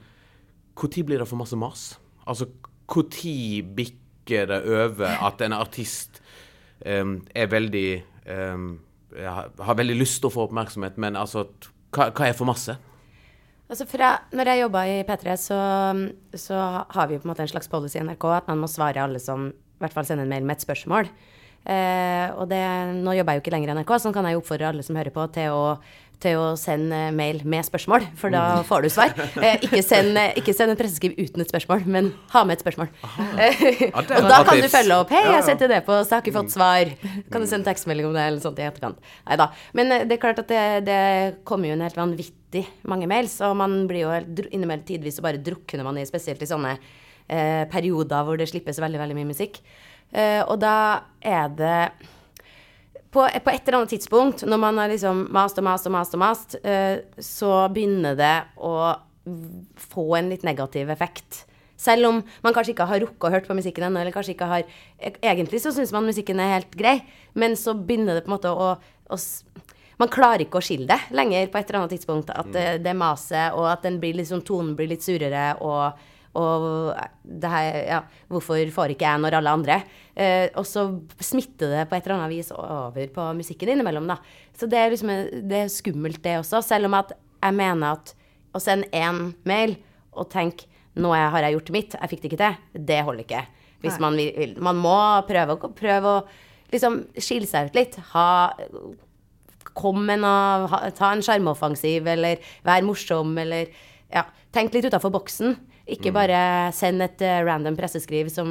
når 0.78 1.04
blir 1.04 1.19
det 1.19 1.28
for 1.28 1.39
masse 1.39 1.58
mas? 1.60 1.89
Altså, 2.30 2.47
når 2.88 3.63
bikker 3.78 4.50
det 4.50 4.62
over 4.67 5.23
at 5.28 5.41
en 5.45 5.56
artist 5.56 6.21
um, 6.86 7.21
er 7.36 7.47
veldig 7.52 7.89
um, 8.28 8.67
har 9.15 9.78
veldig 9.80 9.95
lyst 9.97 10.19
til 10.21 10.30
å 10.30 10.34
få 10.34 10.45
oppmerksomhet, 10.47 10.97
men 11.00 11.15
altså 11.19 11.47
hva, 11.95 12.10
hva 12.12 12.28
er 12.28 12.36
for 12.38 12.50
masse? 12.50 12.76
Altså 13.67 13.88
fra, 13.89 14.13
når 14.36 14.52
jeg 14.52 14.62
jobba 14.62 14.84
i 14.88 15.00
P3, 15.08 15.34
så, 15.39 15.58
så, 16.39 16.60
har 16.88 17.10
vi 17.10 17.17
på 17.19 17.28
en 17.28 17.34
måte 17.34 17.43
en 17.43 17.52
slags 17.52 17.67
policy 17.71 18.00
i 18.00 18.04
NRK 18.06 18.28
at 18.38 18.52
man 18.52 18.62
må 18.62 18.69
svare 18.71 19.04
alle 19.04 19.19
som 19.19 19.50
i 19.50 19.82
hvert 19.84 19.95
fall 19.95 20.08
sender 20.08 20.23
en 20.23 20.32
mail 20.32 20.47
med 20.47 20.56
et 20.56 20.63
spørsmål. 20.63 21.10
Eh, 21.67 22.28
og 22.39 22.47
det, 22.47 22.62
nå 23.04 23.15
jobber 23.17 23.36
jeg 23.36 23.41
jo 23.41 23.43
ikke 23.43 23.54
lenger 23.58 23.73
i 23.73 23.76
NRK, 23.82 23.91
så 24.00 24.13
kan 24.15 24.28
jeg 24.30 24.39
oppfordre 24.39 24.69
alle 24.71 24.86
som 24.88 24.95
hører 24.95 25.13
på, 25.13 25.26
til 25.36 25.56
å 25.56 25.65
til 26.24 26.40
å 26.42 26.46
sende 26.58 26.98
mail 27.14 27.44
med 27.46 27.66
spørsmål, 27.68 28.08
for 28.18 28.34
da 28.34 28.44
mm. 28.58 28.64
får 28.68 28.86
du 28.86 28.90
svar. 28.90 29.12
Eh, 29.38 29.60
ikke, 29.68 29.84
send, 29.86 30.18
ikke 30.40 30.56
send 30.56 30.74
en 30.74 30.80
presseskriv 30.80 31.14
uten 31.20 31.44
et 31.44 31.52
spørsmål, 31.52 31.84
men 31.86 32.10
ha 32.34 32.42
med 32.48 32.58
et 32.58 32.64
spørsmål. 32.66 32.90
og 33.98 34.10
da 34.10 34.40
kan 34.48 34.62
du 34.64 34.70
følge 34.72 34.98
opp. 34.98 35.14
'Hei, 35.14 35.24
jeg 35.36 35.46
sendte 35.46 35.70
det 35.70 35.84
på, 35.86 36.00
så 36.02 36.18
har 36.18 36.26
ikke 36.26 36.36
fått 36.40 36.56
svar.' 36.56 36.94
Kan 37.32 37.44
du 37.44 37.50
sende 37.50 37.70
tekstmelding 37.70 38.10
om 38.10 38.18
det, 38.18 38.26
eller 38.32 38.42
sånt 38.42 38.58
i 38.62 38.66
etterkant. 38.66 38.98
Nei 39.30 39.38
da. 39.40 39.52
Men 39.78 39.94
eh, 39.94 40.08
det 40.10 40.18
er 40.18 40.24
klart 40.26 40.42
at 40.42 40.50
det, 40.50 40.64
det 40.90 41.02
kommer 41.48 41.70
jo 41.70 41.78
en 41.78 41.86
helt 41.86 42.00
vanvittig 42.00 42.66
mange 42.90 43.10
mails, 43.10 43.38
og 43.46 43.58
man 43.62 43.84
blir 43.90 44.08
jo 44.08 44.16
innimellom 44.50 44.88
tidvis 44.88 45.22
og 45.22 45.28
bare 45.30 45.44
drukner 45.44 45.86
man 45.86 46.02
i, 46.02 46.08
spesielt 46.10 46.42
i 46.42 46.50
sånne 46.50 46.78
eh, 46.78 47.64
perioder 47.70 48.26
hvor 48.26 48.40
det 48.40 48.50
slippes 48.50 48.82
veldig, 48.82 49.02
veldig 49.04 49.20
mye 49.20 49.32
musikk. 49.36 49.62
Eh, 50.16 50.42
og 50.48 50.58
da 50.64 50.78
er 51.22 51.52
det 51.54 51.80
på, 53.12 53.24
på, 53.24 53.52
et 53.52 53.67
eller 53.67 53.80
annet 53.80 53.93
tidspunkt, 53.96 54.46
når 54.48 54.62
man 54.62 54.80
har 54.82 54.91
liksom 54.91 55.26
mast 55.34 55.60
og 55.60 55.67
mast 55.67 55.89
og 55.89 55.93
mast, 55.96 56.15
og 56.15 56.24
mast, 56.24 56.58
uh, 56.63 56.98
så 57.24 57.52
begynner 57.74 58.17
det 58.20 58.36
å 58.60 58.74
få 59.91 60.08
en 60.17 60.32
litt 60.32 60.46
negativ 60.48 60.91
effekt. 60.93 61.43
Selv 61.78 62.10
om 62.10 62.22
man 62.41 62.56
kanskje 62.56 62.74
ikke 62.74 62.88
har 62.89 63.02
rukket 63.04 63.28
å 63.28 63.34
hørt 63.36 63.48
på 63.50 63.58
musikken 63.58 63.86
ennå, 63.88 64.02
eller 64.02 64.15
kanskje 64.15 64.34
ikke 64.34 64.50
har 64.50 64.63
e, 64.63 65.12
Egentlig 65.22 65.60
så 65.62 65.74
syns 65.76 65.91
man 65.93 66.08
musikken 66.08 66.39
er 66.41 66.56
helt 66.56 66.74
grei, 66.78 66.96
men 67.38 67.58
så 67.60 67.76
begynner 67.78 68.17
det 68.17 68.24
på 68.26 68.32
en 68.32 68.38
måte 68.38 68.54
å, 68.54 68.72
å 69.13 69.20
man 69.98 70.12
klarer 70.13 70.46
ikke 70.46 70.60
å 70.60 70.65
skille 70.65 70.86
det 70.89 71.15
lenger 71.17 71.50
på 71.50 71.58
et 71.58 71.70
eller 71.70 71.80
annet 71.82 71.96
tidspunkt. 71.96 72.30
At 72.30 72.50
det, 72.54 72.65
det 72.86 72.93
maset, 72.98 73.56
og 73.58 73.65
at 73.72 73.86
blir 74.02 74.17
liksom, 74.20 74.43
tonen 74.46 74.76
blir 74.78 74.91
litt 74.91 75.06
surere, 75.06 75.56
og 75.65 75.98
og 76.38 76.94
det 77.24 77.50
her, 77.52 77.78
ja, 77.88 78.00
hvorfor 78.30 78.60
får 78.74 78.94
ikke 78.94 79.08
jeg 79.08 79.22
når 79.24 79.38
alle 79.40 79.54
andre? 79.60 79.78
Eh, 80.13 80.50
og 80.60 80.68
så 80.68 80.88
smitter 81.24 81.72
det 81.74 81.86
på 81.90 81.98
et 81.98 82.08
eller 82.08 82.18
annet 82.20 82.36
vis 82.36 82.52
over 82.54 83.12
på 83.13 83.28
musikken 83.38 83.74
innimellom, 83.74 84.10
da. 84.10 84.20
Så 84.58 84.70
det 84.70 84.80
er 84.82 84.94
liksom 84.94 85.13
det 85.48 85.63
er 85.63 85.72
skummelt, 85.72 86.22
det 86.24 86.40
også. 86.42 86.62
Selv 86.66 86.90
om 86.90 86.98
at 87.00 87.16
jeg 87.16 87.58
mener 87.58 87.96
at 87.96 88.13
å 88.56 88.62
sende 88.62 88.90
én 88.96 89.32
mail 89.48 89.78
og 90.18 90.30
tenke 90.34 90.70
nå 90.98 91.12
har 91.13 91.46
jeg 91.46 91.54
gjort 91.58 91.74
mitt, 91.76 91.96
jeg 91.98 92.12
fikk 92.12 92.22
det 92.24 92.30
ikke 92.32 92.42
til, 92.42 92.62
det 92.90 93.02
holder 93.06 93.26
ikke. 93.26 93.44
Hvis 93.84 94.00
man 94.02 94.16
vil. 94.18 94.56
Man 94.63 94.80
må 94.82 94.98
prøve, 95.28 95.58
prøve 95.78 96.13
å 96.16 96.24
liksom 96.74 97.04
skille 97.22 97.50
seg 97.50 97.70
ut 97.70 97.78
litt. 97.78 98.00
Ha 98.13 98.30
Kom 99.78 100.00
med 100.08 100.24
noe 100.24 100.88
Ta 100.98 101.12
en 101.13 101.22
sjarmoffensiv, 101.22 102.08
eller 102.10 102.42
vær 102.66 102.82
morsom, 102.82 103.36
eller 103.38 103.70
ja, 104.10 104.24
Tenk 104.56 104.74
litt 104.74 104.88
utafor 104.90 105.13
boksen. 105.13 105.54
Ikke 105.88 106.12
bare 106.15 106.39
send 106.76 107.04
et 107.06 107.21
eh, 107.23 107.41
random 107.47 107.78
presseskriv 107.80 108.30
som, 108.34 108.50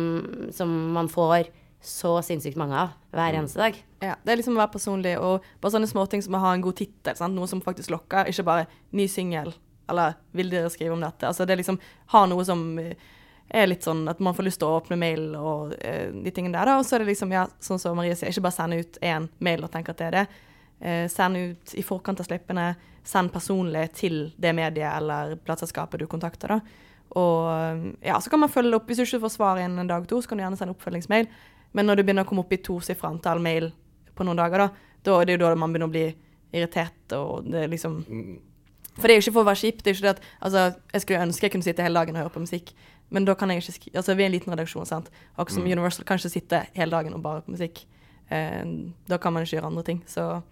som 0.57 0.70
man 0.94 1.11
får 1.12 1.51
så 1.87 2.16
sinnssykt 2.25 2.57
mange 2.59 2.77
av 2.81 2.94
hver 3.14 3.37
eneste 3.37 3.61
dag. 3.61 3.77
Ja, 4.03 4.14
det 4.25 4.33
er 4.33 4.40
liksom 4.40 4.57
å 4.57 4.62
være 4.62 4.75
personlig, 4.75 5.12
og 5.20 5.44
bare 5.61 5.75
sånne 5.77 5.90
småting 5.90 6.25
som 6.25 6.35
å 6.38 6.42
ha 6.42 6.55
en 6.57 6.64
god 6.64 6.79
tittel. 6.81 7.20
Noe 7.33 7.51
som 7.51 7.62
faktisk 7.64 7.92
lokker, 7.92 8.31
ikke 8.31 8.46
bare 8.46 8.66
'ny 8.90 9.07
singel', 9.09 9.55
eller 9.88 10.16
'vil 10.33 10.51
dere 10.51 10.70
skrive 10.70 10.94
om 10.94 11.01
dette'? 11.01 11.29
Altså 11.29 11.46
det 11.46 11.53
er 11.53 11.62
liksom 11.62 11.79
ha 12.07 12.27
noe 12.27 12.44
som 12.44 12.79
eh, 12.79 12.96
er 13.51 13.66
litt 13.66 13.85
sånn 13.87 14.09
at 14.09 14.18
man 14.18 14.35
får 14.35 14.49
lyst 14.49 14.59
til 14.59 14.68
å 14.68 14.81
åpne 14.81 14.99
mail 14.99 15.37
og 15.37 15.77
eh, 15.79 16.11
de 16.11 16.31
tingene 16.31 16.59
der. 16.59 16.79
Og 16.79 16.85
så 16.85 16.96
er 16.96 17.05
det 17.05 17.12
liksom, 17.12 17.33
ja, 17.33 17.46
sånn 17.61 17.79
som 17.79 17.96
Marie 17.96 18.16
sier, 18.16 18.33
ikke 18.33 18.46
bare 18.49 18.59
sende 18.59 18.81
ut 18.81 18.99
én 19.03 19.29
mail 19.38 19.62
og 19.62 19.70
tenke 19.70 19.94
at 19.94 19.99
det 19.99 20.07
er 20.07 20.16
det. 20.18 20.27
Eh, 20.81 21.07
send 21.09 21.37
ut 21.37 21.75
i 21.75 21.85
forkant 21.87 22.20
av 22.20 22.27
slippene. 22.27 22.75
Send 23.07 23.31
personlig 23.33 23.92
til 23.94 24.33
det 24.37 24.53
mediet 24.53 24.90
eller 24.90 25.37
plateselskapet 25.37 26.03
du 26.03 26.07
kontakter, 26.11 26.57
da. 26.57 26.61
Og 27.16 27.95
ja, 28.05 28.19
så 28.21 28.31
kan 28.31 28.42
man 28.42 28.53
følge 28.53 28.77
opp. 28.77 28.88
Hvis 28.88 28.99
du 28.99 29.07
ikke 29.07 29.23
får 29.27 29.37
svar 29.37 29.61
innen 29.62 29.79
en 29.85 29.90
dag 29.90 30.07
to, 30.09 30.21
så 30.21 30.29
kan 30.29 30.38
du 30.38 30.45
gjerne 30.45 30.59
sende 30.59 30.75
oppfølgingsmail. 30.75 31.29
Men 31.77 31.88
når 31.88 32.01
du 32.01 32.07
begynner 32.07 32.27
å 32.27 32.29
komme 32.29 32.45
opp 32.45 32.53
i 32.53 32.61
tosifra 32.62 33.11
antall 33.12 33.40
mail 33.42 33.71
på 34.16 34.25
noen 34.27 34.38
dager, 34.40 34.64
da, 34.64 34.69
da 35.07 35.21
er 35.21 35.29
det 35.29 35.37
jo 35.37 35.42
da 35.45 35.55
man 35.55 35.73
begynner 35.73 35.90
å 35.90 35.95
bli 35.95 36.07
irritert, 36.57 37.16
og 37.16 37.49
det 37.51 37.64
er 37.64 37.73
liksom 37.73 38.03
For 38.97 39.09
det 39.09 39.12
er 39.12 39.19
jo 39.19 39.25
ikke 39.27 39.35
for 39.35 39.45
å 39.45 39.49
være 39.51 39.61
kjip. 39.61 39.83
det 39.83 39.90
er 39.90 39.97
ikke 39.97 40.07
det 40.07 40.12
at, 40.14 40.29
altså, 40.40 40.61
Jeg 40.92 41.03
skulle 41.03 41.25
ønske 41.27 41.45
jeg 41.45 41.53
kunne 41.53 41.66
sitte 41.66 41.85
hele 41.85 42.01
dagen 42.01 42.16
og 42.16 42.23
høre 42.23 42.33
på 42.33 42.45
musikk, 42.47 42.73
men 43.11 43.27
da 43.27 43.35
kan 43.35 43.51
jeg 43.51 43.62
ikke 43.62 43.90
altså 44.01 44.14
Vi 44.14 44.23
er 44.23 44.31
en 44.31 44.33
liten 44.33 44.55
redaksjon, 44.55 44.87
sant. 44.87 45.11
Akkurat 45.37 45.59
som 45.59 45.66
Universal 45.66 46.07
kan 46.09 46.19
ikke 46.19 46.33
sitte 46.33 46.62
hele 46.75 46.90
dagen 46.90 47.14
og 47.14 47.23
bare 47.23 47.45
på 47.45 47.53
musikk. 47.55 47.85
Eh, 48.31 48.64
da 49.07 49.19
kan 49.19 49.33
man 49.33 49.45
ikke 49.45 49.59
gjøre 49.59 49.71
andre 49.71 49.85
ting. 49.87 50.03
Så 50.07 50.42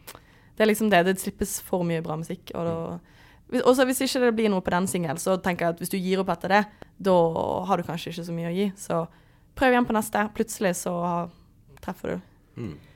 det 0.57 0.63
er 0.63 0.71
liksom 0.71 0.91
det. 0.91 1.05
Det 1.07 1.19
slippes 1.21 1.61
for 1.65 1.83
mye 1.83 2.03
bra 2.05 2.17
musikk. 2.21 2.53
Og 2.55 2.69
da 2.69 2.77
også 3.63 3.87
hvis 3.87 4.03
ikke 4.07 4.23
det 4.25 4.33
blir 4.39 4.51
noe 4.51 4.65
på 4.65 4.73
den 4.75 4.89
singelen, 4.91 5.21
så 5.21 5.37
tenker 5.43 5.67
jeg 5.67 5.77
at 5.77 5.83
hvis 5.83 5.93
du 5.93 5.99
gir 5.99 6.23
opp 6.23 6.33
etter 6.35 6.57
det, 6.57 6.63
da 7.07 7.15
har 7.69 7.79
du 7.79 7.87
kanskje 7.87 8.11
ikke 8.11 8.27
så 8.27 8.35
mye 8.35 8.51
å 8.51 8.55
gi. 8.55 8.67
Så 8.81 9.05
prøv 9.55 9.75
igjen 9.75 9.87
på 9.87 9.95
neste. 9.97 10.25
Plutselig 10.35 10.75
så 10.81 10.95
treffer 11.85 12.15
du. 12.15 12.27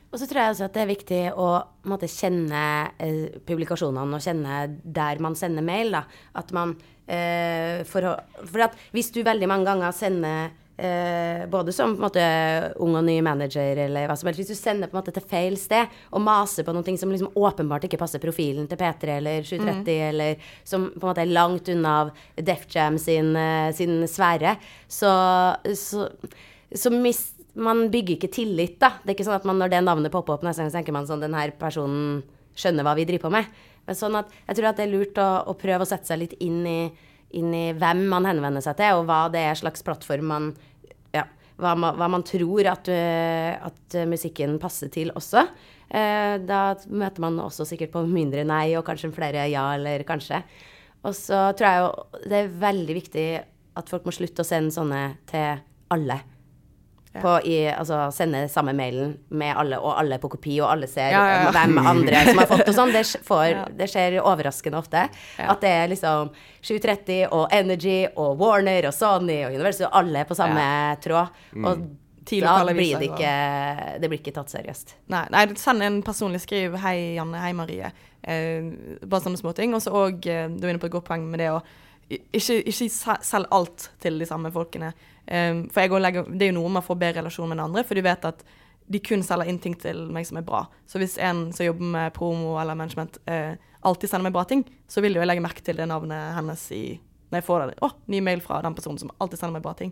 Og 0.08 0.16
så 0.16 0.28
tror 0.28 0.40
jeg 0.40 0.54
også 0.54 0.66
at 0.68 0.76
det 0.76 0.82
er 0.82 0.88
viktig 0.88 1.20
å 1.36 1.48
måtte, 1.90 2.08
kjenne 2.08 2.62
eh, 2.96 3.40
publikasjonene 3.44 4.16
og 4.16 4.24
kjenne 4.24 4.62
der 4.82 5.20
man 5.20 5.36
sender 5.36 5.66
mail. 5.66 5.92
Da. 5.98 6.06
At 6.40 6.54
man 6.56 6.72
eh, 7.04 7.84
for, 7.88 8.08
for 8.40 8.64
at 8.64 8.78
hvis 8.96 9.12
du 9.12 9.20
veldig 9.26 9.50
mange 9.50 9.68
ganger 9.68 9.92
sender 9.96 10.54
eh, 10.78 11.46
både 11.50 11.72
som 11.72 11.92
på 11.94 11.98
en 11.98 12.06
måte 12.06 12.24
ung 12.82 12.96
og 12.98 13.04
ny 13.06 13.18
manager 13.24 13.80
eller 13.84 14.06
hva 14.08 14.16
som 14.18 14.30
helst, 14.30 14.42
hvis 14.42 14.52
du 14.52 14.58
sender 14.58 14.90
på 14.90 14.96
en 14.96 15.00
måte 15.02 15.14
til 15.16 15.26
feil 15.28 15.58
sted 15.60 15.90
og 16.14 16.22
maser 16.24 16.66
på 16.66 16.74
noe 16.74 16.96
som 17.00 17.12
liksom 17.12 17.34
åpenbart 17.36 17.88
ikke 17.88 18.00
passer 18.00 18.22
profilen 18.22 18.68
til 18.70 18.80
P3 18.80 19.16
eller 19.18 19.46
730, 19.46 19.90
eller 20.12 20.52
som 20.66 20.88
på 20.94 21.02
en 21.02 21.10
måte 21.10 21.24
er 21.24 21.34
langt 21.34 21.72
unna 21.72 21.96
Def 22.36 22.68
Jam 22.72 22.98
sin, 23.02 23.34
eh, 23.36 23.72
sin 23.76 24.00
sfære, 24.08 24.56
så, 24.86 25.10
så, 25.74 26.08
så 26.74 26.94
mis, 26.94 27.24
man 27.58 27.88
bygger 27.90 28.16
ikke 28.16 28.32
tillit, 28.32 28.78
da. 28.80 28.94
Det 29.02 29.12
er 29.12 29.18
ikke 29.18 29.28
sånn 29.28 29.40
at 29.40 29.48
man 29.48 29.58
når 29.60 29.74
det 29.74 29.84
navnet 29.84 30.14
popper 30.14 30.36
opp 30.36 30.46
neste 30.46 30.62
gang, 30.62 30.74
tenker 30.78 30.94
man 30.94 31.08
sånn 31.08 31.24
Den 31.24 31.36
her 31.36 31.52
personen 31.58 32.22
skjønner 32.58 32.86
hva 32.86 32.94
vi 32.98 33.06
driver 33.08 33.28
på 33.28 33.34
med. 33.38 33.50
Men 33.88 33.96
sånn 33.96 34.18
at 34.20 34.32
jeg 34.44 34.58
tror 34.58 34.70
at 34.70 34.80
det 34.80 34.84
er 34.84 34.92
lurt 34.92 35.18
å, 35.22 35.28
å 35.48 35.54
prøve 35.58 35.84
å 35.84 35.88
sette 35.88 36.10
seg 36.10 36.20
litt 36.20 36.34
inn 36.44 36.60
i, 36.68 36.80
inn 37.36 37.52
i 37.54 37.64
hvem 37.76 38.06
man 38.10 38.28
henvender 38.28 38.64
seg 38.64 38.78
til, 38.78 39.00
og 39.00 39.08
hva 39.08 39.26
det 39.32 39.42
er 39.50 39.58
slags 39.58 39.84
plattform 39.86 40.30
man 40.32 40.48
Ja, 41.14 41.24
hva 41.60 41.74
hva 41.76 42.08
man 42.08 42.24
tror 42.26 42.68
at, 42.70 42.88
øh, 42.92 43.68
at 43.68 43.98
musikken 44.08 44.58
passer 44.62 44.92
til 44.92 45.12
også. 45.16 45.46
Eh, 45.88 46.36
da 46.44 46.62
møter 46.88 47.24
man 47.24 47.38
også 47.40 47.64
sikkert 47.68 47.94
på 47.94 48.04
mindre 48.08 48.44
nei, 48.44 48.76
og 48.76 48.84
kanskje 48.86 49.12
flere 49.16 49.48
ja, 49.48 49.70
eller 49.76 50.04
kanskje. 50.08 50.42
Og 51.06 51.14
så 51.16 51.48
tror 51.56 51.68
jeg 51.68 51.84
jo 51.84 52.24
det 52.28 52.40
er 52.40 52.58
veldig 52.66 52.98
viktig 52.98 53.28
at 53.78 53.88
folk 53.92 54.08
må 54.08 54.12
slutte 54.12 54.42
å 54.42 54.48
sende 54.48 54.74
sånne 54.74 55.02
til 55.30 55.62
alle 55.94 56.18
på 57.12 57.30
i, 57.48 57.54
altså 57.72 58.12
sende 58.12 58.44
samme 58.52 58.74
mailen 58.76 59.14
med 59.30 59.56
alle, 59.56 59.78
og 59.80 59.94
alle 59.98 60.18
på 60.22 60.28
kopi, 60.34 60.58
og 60.60 60.70
alle 60.70 60.86
ser 60.86 61.10
Ja, 61.10 61.22
ja, 61.28 61.38
ja. 61.44 61.52
hvem 61.56 61.78
andre 61.80 62.24
som 62.28 62.38
har 62.42 62.46
fått 62.50 62.68
og 62.68 62.74
sånn. 62.76 62.92
Det, 62.92 63.04
det 63.78 63.88
skjer 63.90 64.18
overraskende 64.22 64.78
ofte. 64.78 65.06
At 65.38 65.60
det 65.64 65.70
er 65.70 65.88
liksom 65.88 66.30
730 66.62 67.28
og 67.32 67.48
Energy 67.54 68.06
og 68.16 68.36
Warner 68.38 68.90
og 68.90 68.94
Sony 68.94 69.40
og 69.46 69.54
Universal, 69.56 69.88
alle 69.92 70.24
på 70.28 70.36
samme 70.38 70.68
tråd. 71.04 71.40
Og 71.64 71.88
Ti 72.28 72.42
da 72.44 72.58
blir 72.66 72.98
det 73.00 73.06
ikke 73.08 74.00
Det 74.02 74.08
blir 74.12 74.18
ikke 74.20 74.34
tatt 74.36 74.50
seriøst. 74.52 74.90
Nei, 75.08 75.22
nei, 75.32 75.46
send 75.56 75.82
en 75.82 76.02
personlig 76.04 76.42
skriv 76.44 76.74
'Hei, 76.76 77.14
Janne. 77.16 77.40
Hei, 77.40 77.52
Marie'. 77.56 77.90
Eh, 78.22 78.68
bare 79.06 79.22
sånne 79.24 79.38
småting. 79.40 79.72
Og 79.74 79.80
så 79.80 79.90
òg, 79.96 80.26
eh, 80.26 80.48
du 80.48 80.66
er 80.66 80.74
inne 80.74 80.78
på 80.82 80.90
et 80.90 80.92
godt 80.92 81.06
poeng 81.08 81.24
med 81.24 81.40
det 81.40 81.48
å 81.48 81.62
ikke, 82.10 82.62
ikke 82.68 82.90
se- 82.90 83.22
selg 83.22 83.46
alt 83.50 83.88
til 84.00 84.18
de 84.18 84.26
samme 84.26 84.52
folkene. 84.52 84.92
Eh, 85.28 85.62
for 85.70 85.84
jeg 85.84 86.00
legger, 86.02 86.24
Det 86.32 86.46
er 86.48 86.52
jo 86.52 86.60
noe 86.62 86.72
med 86.72 86.82
å 86.82 86.86
få 86.88 86.96
bedre 86.98 87.20
relasjon 87.22 87.48
med 87.50 87.58
den 87.58 87.66
andre, 87.68 87.84
for 87.84 87.94
du 87.94 88.02
vet 88.02 88.24
at 88.24 88.44
de 88.88 88.98
kun 89.04 89.20
selger 89.22 89.48
inn 89.50 89.58
ting 89.60 89.74
til 89.76 90.06
meg 90.08 90.24
som 90.26 90.38
er 90.40 90.46
bra. 90.48 90.62
Så 90.88 90.96
hvis 90.98 91.18
en 91.20 91.50
som 91.52 91.66
jobber 91.66 91.84
med 91.84 92.14
promo 92.16 92.54
eller 92.58 92.74
management, 92.74 93.18
eh, 93.28 93.56
alltid 93.84 94.08
sender 94.10 94.24
meg 94.30 94.32
bra 94.32 94.44
ting, 94.48 94.64
så 94.88 95.02
vil 95.04 95.12
jo 95.14 95.20
jeg 95.20 95.28
legge 95.28 95.44
merke 95.44 95.60
til 95.62 95.76
det 95.76 95.86
navnet 95.90 96.34
hennes 96.34 96.62
i 96.72 96.98
Når 97.30 97.42
jeg 97.42 97.44
får 97.44 97.66
det. 97.68 97.74
Å, 97.84 97.90
ny 98.08 98.20
mail 98.24 98.40
fra 98.40 98.62
den 98.64 98.72
personen 98.74 98.98
som 98.98 99.10
alltid 99.20 99.38
sender 99.38 99.52
meg 99.58 99.62
bra 99.62 99.74
ting. 99.76 99.90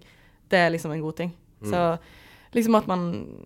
Det 0.48 0.56
er 0.56 0.70
liksom 0.72 0.90
en 0.94 1.02
god 1.02 1.16
ting. 1.18 1.34
Så 1.68 1.98
liksom 2.54 2.74
at 2.78 2.86
man 2.88 3.02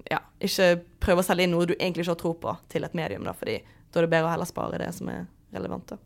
ja, 0.08 0.20
ikke 0.40 0.84
prøver 1.02 1.24
å 1.24 1.26
selge 1.26 1.42
inn 1.42 1.50
noe 1.50 1.66
du 1.66 1.74
egentlig 1.74 2.04
ikke 2.04 2.12
har 2.14 2.20
tro 2.20 2.32
på, 2.38 2.52
til 2.70 2.84
et 2.86 2.94
medium, 2.94 3.24
da, 3.26 3.32
fordi 3.34 3.56
da 3.90 3.98
er 3.98 4.06
det 4.06 4.12
bedre 4.12 4.28
å 4.28 4.30
heller 4.30 4.46
spare 4.46 4.78
det 4.78 4.92
som 4.94 5.08
er 5.10 5.26
relevant. 5.52 5.90
da. 5.90 5.98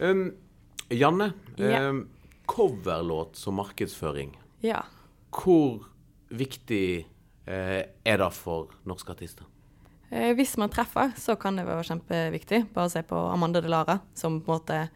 Um, 0.00 0.32
Janne, 0.90 1.32
Yeah. 1.58 1.88
um, 1.90 2.08
coverlåt 2.48 3.36
som 3.36 3.58
markedsføring. 3.60 4.32
Ja. 4.64 4.82
Hvor 5.34 5.84
viktig 6.32 7.06
eh, 7.46 7.82
er 7.84 8.20
det 8.22 8.30
for 8.36 8.72
norske 8.88 9.12
artister? 9.12 9.48
Eh, 10.10 10.32
hvis 10.36 10.56
man 10.60 10.72
treffer, 10.72 11.12
så 11.20 11.36
kan 11.40 11.58
det 11.58 11.66
være 11.68 11.84
kjempeviktig. 11.90 12.62
Bare 12.74 12.92
se 12.92 13.04
på 13.04 13.18
Amanda 13.28 13.60
Delara, 13.64 14.00
som 14.16 14.40
på 14.40 14.52
en 14.52 14.60
måte 14.60 14.86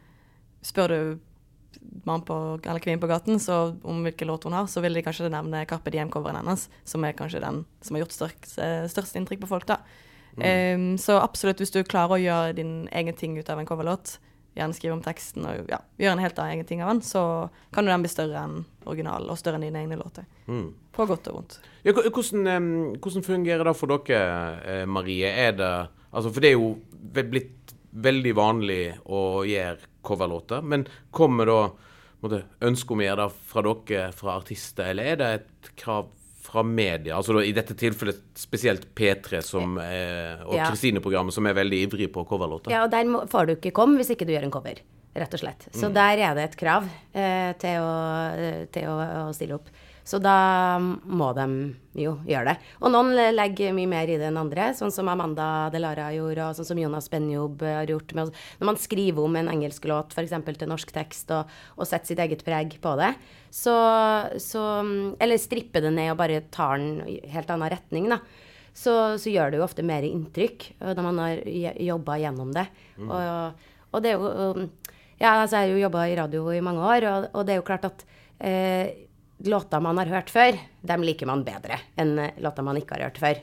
Spør 0.62 0.92
du 0.92 0.98
mann 2.06 2.22
på, 2.22 2.34
eller 2.62 2.78
kvinnen 2.78 3.00
på 3.02 3.08
gaten 3.10 3.40
så 3.42 3.74
om 3.82 4.04
hvilken 4.06 4.28
låt 4.30 4.44
hun 4.46 4.54
har, 4.54 4.68
så 4.70 4.78
vil 4.84 4.94
de 4.94 5.02
kanskje 5.02 5.30
nevne 5.32 5.64
Carpe 5.66 5.90
Diem-coveren 5.90 6.38
hennes, 6.38 6.68
som 6.86 7.02
er 7.02 7.16
kanskje 7.18 7.40
den 7.42 7.64
som 7.82 7.96
har 7.96 8.04
gjort 8.04 8.14
størst, 8.14 8.52
eh, 8.62 8.84
størst 8.86 9.18
inntrykk 9.18 9.42
på 9.42 9.50
folk. 9.50 9.66
da. 9.66 9.80
Eh, 10.38 10.78
så 11.02 11.18
absolutt, 11.18 11.58
hvis 11.58 11.74
du 11.74 11.82
klarer 11.82 12.14
å 12.14 12.22
gjøre 12.22 12.54
din 12.60 12.88
egen 12.92 13.18
ting 13.18 13.34
ut 13.38 13.50
av 13.50 13.58
en 13.58 13.66
coverlåt, 13.66 14.20
gjerne 14.56 14.76
skrive 14.76 14.96
om 14.96 15.02
teksten 15.04 15.46
og 15.48 15.70
ja, 15.72 15.78
gjøre 16.00 16.16
en 16.16 16.24
helt 16.24 16.40
egen 16.44 16.68
ting 16.68 16.82
av 16.84 16.92
den, 16.92 17.02
så 17.06 17.22
kan 17.72 17.86
jo 17.86 17.94
den 17.94 18.04
bli 18.04 18.12
større 18.12 18.44
enn 18.44 18.58
original, 18.84 19.30
og 19.30 19.40
større 19.40 19.60
enn 19.60 19.66
dine 19.68 19.82
egne 19.84 19.98
låter. 20.00 20.26
Mm. 20.46 20.68
På 20.92 21.06
godt 21.08 21.30
og 21.30 21.38
vondt. 21.38 21.58
Ja, 21.86 21.94
hvordan, 21.94 22.96
hvordan 23.00 23.26
fungerer 23.26 23.64
det 23.68 23.76
for 23.78 23.94
dere, 23.94 24.22
eh, 24.66 24.86
Marie? 24.86 25.30
Er 25.32 25.58
det 25.58 25.74
Altså, 26.12 26.28
for 26.28 26.44
det 26.44 26.50
er 26.50 26.58
jo 26.58 26.74
blitt 27.32 27.72
veldig 28.04 28.32
vanlig 28.36 28.82
å 29.08 29.42
gjøre 29.48 29.88
coverlåter, 30.04 30.64
men 30.64 30.84
kommer 31.14 31.48
da 31.48 31.60
måtte, 32.22 32.42
ønske 32.64 32.94
om 32.94 33.00
å 33.00 33.06
gjøre 33.06 33.24
det 33.24 33.46
fra 33.48 33.62
dere, 33.66 34.02
fra 34.16 34.34
artister, 34.36 34.90
eller 34.92 35.08
er 35.08 35.20
det 35.20 35.30
et 35.38 35.70
krav 35.80 36.10
fra 36.42 36.64
media? 36.66 37.16
Altså 37.16 37.36
da, 37.36 37.42
i 37.46 37.52
dette 37.54 37.76
tilfellet 37.78 38.18
spesielt 38.38 38.88
P3 38.98 39.42
som, 39.46 39.76
eh, 39.78 40.42
og 40.44 40.56
Ja. 40.58 40.66
Kristine-programmet, 40.70 41.34
som 41.34 41.46
er 41.46 41.54
veldig 41.54 41.82
ivrig 41.86 42.10
på 42.12 42.24
coverlåter. 42.28 42.74
Ja, 42.74 42.82
og 42.84 42.90
der 42.90 43.04
må, 43.08 43.22
får 43.30 43.46
du 43.46 43.54
ikke 43.56 43.72
komme 43.76 44.00
hvis 44.00 44.10
ikke 44.14 44.26
du 44.26 44.34
gjør 44.34 44.48
en 44.48 44.54
cover, 44.54 44.82
rett 45.14 45.34
og 45.38 45.40
slett. 45.44 45.68
Så 45.72 45.92
der 45.94 46.18
er 46.18 46.34
det 46.34 46.44
et 46.50 46.56
krav 46.58 46.88
eh, 47.14 47.52
til, 47.62 47.78
å, 47.78 47.94
eh, 48.36 48.66
til 48.74 48.90
å, 48.90 48.98
å 49.28 49.32
stille 49.36 49.54
opp. 49.60 49.70
Så 50.04 50.18
da 50.18 50.78
må 50.80 51.28
de 51.36 51.46
jo 51.94 52.16
gjøre 52.26 52.52
det. 52.52 52.70
Og 52.82 52.90
noen 52.90 53.12
legger 53.36 53.74
mye 53.76 53.90
mer 53.90 54.10
i 54.10 54.18
det 54.18 54.26
enn 54.30 54.40
andre, 54.40 54.72
sånn 54.74 54.90
som 54.94 55.10
Amanda 55.12 55.68
Delara 55.74 56.08
gjorde, 56.16 56.48
og 56.48 56.58
sånn 56.58 56.70
som 56.72 56.80
Jonas 56.80 57.10
Benjob 57.12 57.62
har 57.62 57.90
gjort. 57.90 58.14
Med, 58.18 58.32
når 58.58 58.70
man 58.72 58.80
skriver 58.82 59.22
om 59.22 59.38
en 59.38 59.50
engelsk 59.52 59.86
låt, 59.90 60.16
f.eks. 60.16 60.34
til 60.48 60.70
norsk 60.70 60.94
tekst, 60.94 61.30
og, 61.34 61.50
og 61.76 61.86
setter 61.86 62.12
sitt 62.12 62.24
eget 62.24 62.42
preg 62.46 62.78
på 62.82 62.96
det, 62.98 63.12
så, 63.52 63.76
så 64.42 64.64
mm, 64.82 65.20
Eller 65.22 65.38
stripper 65.38 65.84
det 65.84 65.92
ned 65.94 66.14
og 66.14 66.22
bare 66.22 66.40
tar 66.50 66.80
den 66.80 67.04
i 67.06 67.20
helt 67.30 67.52
annen 67.52 67.70
retning, 67.72 68.10
da 68.10 68.22
så, 68.72 69.18
så 69.20 69.28
gjør 69.32 69.52
det 69.52 69.60
jo 69.60 69.66
ofte 69.66 69.84
mer 69.84 70.04
inntrykk 70.06 70.70
øh, 70.80 70.92
når 70.96 71.04
man 71.04 71.20
har 71.20 71.42
jobba 71.92 72.18
gjennom 72.22 72.52
det. 72.56 72.66
Og, 73.04 73.64
og 73.92 74.04
det 74.04 74.12
er 74.12 74.18
jo 74.18 74.32
um, 74.56 74.70
Ja, 75.20 75.36
altså 75.36 75.60
jeg 75.60 75.68
har 75.68 75.72
jo 75.76 75.82
jobba 75.84 76.06
i 76.08 76.16
radio 76.18 76.46
i 76.50 76.62
mange 76.64 76.82
år, 76.82 77.04
og, 77.06 77.26
og 77.36 77.46
det 77.46 77.54
er 77.54 77.60
jo 77.60 77.66
klart 77.68 77.84
at 77.86 78.00
eh, 78.42 78.88
låter 79.44 79.80
man 79.80 79.98
har 79.98 80.10
hørt 80.10 80.30
før, 80.30 80.58
dem 80.82 81.02
liker 81.06 81.28
man 81.30 81.44
bedre 81.46 81.78
enn 82.00 82.14
eh, 82.18 82.38
låter 82.42 82.66
man 82.66 82.78
ikke 82.78 82.96
har 82.96 83.08
hørt 83.08 83.20
før. 83.22 83.40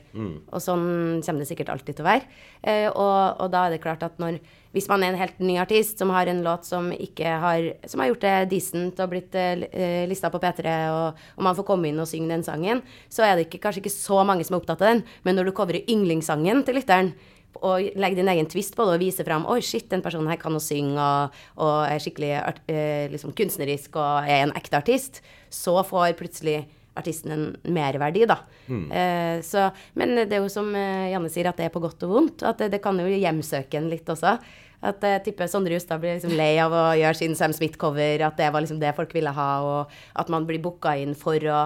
Og 0.52 0.62
sånn 0.62 1.20
kommer 1.24 1.42
det 1.42 1.50
sikkert 1.50 1.72
alltid 1.74 1.98
til 1.98 2.06
å 2.06 2.10
være. 2.10 2.40
Eh, 2.62 2.88
og, 2.88 3.40
og 3.40 3.52
da 3.52 3.66
er 3.66 3.74
det 3.74 3.84
klart 3.84 4.04
at 4.06 4.18
når 4.22 4.40
hvis 4.70 4.86
man 4.86 5.02
er 5.02 5.10
en 5.10 5.18
helt 5.18 5.40
ny 5.42 5.56
artist 5.58 5.98
som 5.98 6.12
har 6.14 6.28
en 6.30 6.44
låt 6.46 6.68
som 6.68 6.92
ikke 6.94 7.26
har 7.42 7.64
Som 7.90 8.00
har 8.00 8.12
gjort 8.12 8.22
det 8.22 8.50
decent 8.52 9.00
og 9.02 9.10
blitt 9.10 9.34
eh, 9.34 10.06
lista 10.06 10.30
på 10.30 10.38
P3, 10.38 10.76
og, 10.94 11.18
og 11.36 11.42
man 11.42 11.56
får 11.58 11.66
komme 11.66 11.90
inn 11.90 11.98
og 11.98 12.06
synge 12.06 12.30
den 12.30 12.46
sangen, 12.46 12.84
så 13.10 13.26
er 13.26 13.34
det 13.34 13.48
ikke, 13.48 13.64
kanskje 13.64 13.82
ikke 13.82 13.96
så 13.96 14.22
mange 14.22 14.46
som 14.46 14.54
er 14.54 14.62
opptatt 14.62 14.84
av 14.84 14.92
den. 14.94 15.02
Men 15.26 15.38
når 15.38 15.50
du 15.50 15.56
covrer 15.58 15.90
yndlingssangen 15.90 16.62
til 16.66 16.78
lytteren, 16.78 17.12
og 17.58 17.90
legge 17.98 18.18
din 18.20 18.30
egen 18.32 18.48
twist 18.50 18.76
på 18.76 18.86
det 18.86 18.96
og 18.96 19.02
vise 19.02 19.24
fram 19.26 19.46
Oi, 19.50 19.60
shit, 19.64 19.88
den 19.90 20.04
personen 20.04 20.30
her 20.30 20.38
kan 20.40 20.54
å 20.56 20.62
synge 20.62 20.96
og, 21.00 21.38
og 21.60 21.74
er 21.90 22.02
skikkelig 22.02 22.34
art, 22.40 22.60
eh, 22.70 23.06
liksom 23.12 23.34
kunstnerisk 23.36 23.98
og 24.00 24.28
er 24.30 24.46
en 24.46 24.54
ekte 24.58 24.78
artist, 24.80 25.20
så 25.52 25.80
får 25.86 26.14
plutselig 26.20 26.62
artisten 26.98 27.34
en 27.34 27.44
merverdi, 27.74 28.24
da. 28.28 28.40
Mm. 28.68 28.86
Eh, 28.92 29.36
så, 29.46 29.68
men 29.98 30.16
det 30.20 30.36
er 30.36 30.42
jo 30.42 30.50
som 30.52 30.72
eh, 30.76 31.10
Janne 31.12 31.30
sier, 31.32 31.50
at 31.50 31.60
det 31.60 31.68
er 31.68 31.74
på 31.74 31.82
godt 31.82 32.02
og 32.06 32.16
vondt. 32.16 32.44
At 32.46 32.60
det, 32.60 32.72
det 32.74 32.82
kan 32.84 32.98
jo 32.98 33.06
hjemsøke 33.06 33.78
en 33.78 33.90
litt 33.92 34.08
også. 34.10 34.34
At 34.80 35.04
jeg 35.04 35.22
tipper 35.26 35.50
Sondre 35.50 35.76
Justad 35.76 36.00
blir 36.00 36.16
liksom 36.16 36.32
lei 36.38 36.54
av 36.62 36.72
å 36.72 36.84
gjøre 36.96 37.18
sin 37.18 37.36
Sam 37.36 37.54
Smith-cover, 37.56 38.24
at 38.24 38.40
det 38.40 38.48
var 38.52 38.64
liksom 38.64 38.80
det 38.80 38.94
folk 38.96 39.12
ville 39.16 39.32
ha, 39.36 39.50
og 39.60 40.20
at 40.22 40.32
man 40.32 40.48
blir 40.48 40.62
booka 40.62 40.96
inn 40.98 41.12
for 41.18 41.36
å 41.36 41.60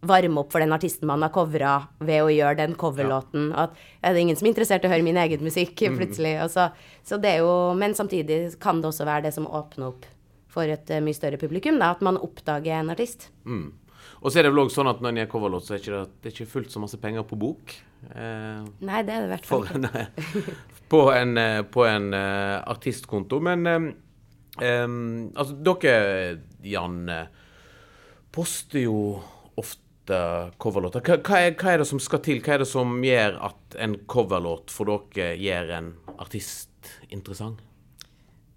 varme 0.00 0.40
opp 0.40 0.52
for 0.52 0.62
den 0.62 0.72
artisten 0.72 1.08
man 1.08 1.22
har 1.24 1.32
covra 1.34 1.74
ved 1.98 2.22
å 2.24 2.30
gjøre 2.32 2.58
den 2.62 2.76
coverlåten. 2.80 3.50
Ja. 3.50 3.66
At 3.66 4.06
er 4.06 4.16
det 4.16 4.24
ingen 4.24 4.38
som 4.38 4.48
er 4.48 4.54
interessert 4.54 4.86
i 4.86 4.88
å 4.88 4.92
høre 4.92 5.06
min 5.06 5.20
egen 5.20 5.44
musikk 5.44 5.82
mm. 5.84 5.98
plutselig. 6.00 6.32
Så, 6.54 6.70
så, 7.04 7.20
det 7.20 7.34
er 7.34 7.44
jo, 7.44 7.52
men 7.78 7.96
samtidig 7.96 8.42
kan 8.62 8.80
det 8.80 8.90
også 8.92 9.08
være 9.08 9.28
det 9.28 9.34
som 9.36 9.48
åpner 9.48 9.92
opp 9.92 10.08
for 10.50 10.66
et 10.66 10.88
uh, 10.90 11.02
mye 11.04 11.16
større 11.16 11.38
publikum. 11.40 11.78
Da, 11.82 11.92
at 11.94 12.02
man 12.04 12.18
oppdager 12.20 12.80
en 12.80 12.92
artist. 12.94 13.28
Mm. 13.44 13.68
Og 14.20 14.32
så 14.32 14.40
er 14.40 14.46
det 14.46 14.52
vel 14.52 14.64
òg 14.64 14.72
sånn 14.72 14.90
at 14.90 15.00
når 15.00 15.12
en 15.12 15.20
gjør 15.22 15.30
coverlåt, 15.32 15.66
så 15.66 15.74
er 15.74 15.78
det 15.78 15.86
ikke, 15.86 16.00
det 16.20 16.28
er 16.28 16.34
ikke 16.34 16.52
fullt 16.54 16.74
så 16.74 16.82
masse 16.82 16.98
penger 17.00 17.24
på 17.28 17.38
bok. 17.40 17.74
Eh, 18.10 18.62
nei, 18.84 19.02
det 19.04 19.14
er 19.14 19.24
det 19.24 19.28
i 19.28 19.30
hvert 19.30 19.48
fall 19.48 19.66
ikke. 19.68 20.54
på 20.92 21.00
en, 21.14 21.36
eh, 21.40 21.60
på 21.64 21.84
en 21.88 22.08
uh, 22.16 22.56
artistkonto. 22.68 23.40
Men 23.44 23.68
um, 23.68 23.86
um, 24.60 24.96
altså, 25.32 25.56
dere, 25.64 26.40
Jan, 26.68 27.04
poster 28.32 28.84
jo 28.84 28.98
ofte 29.60 29.89
coverlåter. 30.60 31.04
Hva, 31.06 31.18
hva, 31.20 31.40
hva, 31.54 31.72
er, 31.74 31.82
det 31.82 31.88
som 31.88 32.00
skal 32.02 32.22
til? 32.24 32.42
Hva 32.44 32.56
er 32.56 32.64
det 32.64 32.70
som 32.70 32.98
gjør 33.04 33.40
at 33.50 33.80
en 33.86 33.96
coverlåt 34.10 34.72
for 34.74 34.90
dere 34.90 35.34
gjør 35.40 35.74
en 35.78 35.90
artist 36.18 36.94
interessant? 37.10 37.62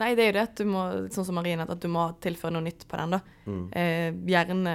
Nei, 0.01 0.13
det 0.17 0.23
er 0.23 0.31
jo 0.31 0.35
det 0.35 0.43
at 0.43 0.59
du 0.59 0.67
må, 0.67 0.83
sånn 1.13 1.27
som 1.27 1.37
Marien, 1.37 1.61
at 1.63 1.79
du 1.79 1.87
må 1.91 2.07
tilføre 2.23 2.55
noe 2.55 2.65
nytt 2.65 2.87
på 2.89 2.99
den. 2.99 3.15
da. 3.15 3.19
Mm. 3.45 3.63
Eh, 3.79 4.09
gjerne 4.33 4.73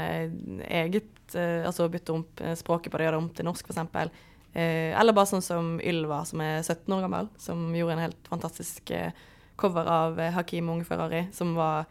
eget, 0.68 1.12
eh, 1.34 1.66
altså 1.66 1.88
bytte 1.92 2.14
om 2.14 2.24
eh, 2.40 2.54
språket 2.56 2.92
på 2.92 3.00
det, 3.00 3.08
gjøre 3.08 3.18
det 3.18 3.24
om 3.24 3.30
til 3.36 3.48
norsk, 3.50 3.68
f.eks. 3.68 4.14
Eh, 4.54 4.94
eller 4.98 5.16
bare 5.16 5.28
sånn 5.28 5.44
som 5.44 5.74
Ylva, 5.84 6.22
som 6.28 6.40
er 6.44 6.62
17 6.62 6.94
år 6.96 7.04
gammel, 7.04 7.28
som 7.40 7.66
gjorde 7.76 7.98
en 7.98 8.06
helt 8.06 8.30
fantastisk 8.30 8.94
eh, 8.94 9.12
cover 9.60 9.90
av 9.90 10.20
eh, 10.22 10.32
Hakim 10.32 10.70
Unge 10.72 10.86
Ferrari, 10.88 11.26
som 11.34 11.52
var 11.58 11.88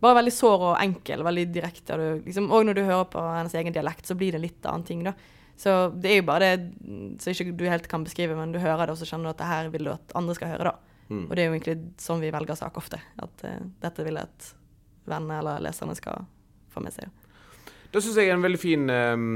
bare 0.00 0.16
veldig 0.20 0.32
sår 0.32 0.64
og 0.70 0.78
enkel, 0.80 1.24
veldig 1.26 1.46
direkte. 1.52 1.96
Og, 1.96 2.24
liksom, 2.28 2.48
og 2.52 2.64
når 2.66 2.78
du 2.78 2.82
hører 2.86 3.08
på 3.12 3.24
hennes 3.34 3.56
egen 3.60 3.76
dialekt, 3.76 4.08
så 4.08 4.16
blir 4.18 4.36
det 4.36 4.42
litt 4.44 4.68
annen 4.68 4.86
ting, 4.88 5.04
da. 5.06 5.14
Så 5.60 5.90
det 5.92 6.08
er 6.08 6.22
jo 6.22 6.28
bare 6.30 6.54
det 6.56 7.20
som 7.20 7.34
ikke 7.34 7.52
du 7.58 7.66
helt 7.68 7.88
kan 7.90 8.04
beskrive, 8.06 8.36
men 8.38 8.54
du 8.54 8.62
hører 8.62 8.86
det, 8.86 8.94
og 8.94 9.00
så 9.00 9.08
kjenner 9.10 9.28
du 9.28 9.34
at 9.34 9.42
det 9.42 9.50
her 9.50 9.68
vil 9.74 9.90
du 9.90 9.92
at 9.92 10.14
andre 10.16 10.36
skal 10.38 10.54
høre, 10.54 10.72
da. 10.72 10.90
Mm. 11.10 11.24
Og 11.26 11.34
det 11.34 11.42
er 11.42 11.48
jo 11.48 11.54
egentlig 11.56 11.76
sånn 12.00 12.22
vi 12.22 12.32
velger 12.32 12.56
sak 12.56 12.78
ofte. 12.80 13.00
At 13.20 13.44
uh, 13.44 13.56
dette 13.82 14.06
vil 14.06 14.16
jeg 14.16 14.30
at 14.30 14.50
vennene 15.10 15.40
eller 15.42 15.64
leserne 15.64 15.96
skal 15.98 16.24
få 16.72 16.82
med 16.84 16.94
seg. 16.94 17.10
Det 17.90 18.00
syns 18.00 18.20
jeg 18.20 18.30
er 18.30 18.38
en 18.38 18.46
veldig 18.46 18.60
fin 18.62 18.86
um, 18.88 19.26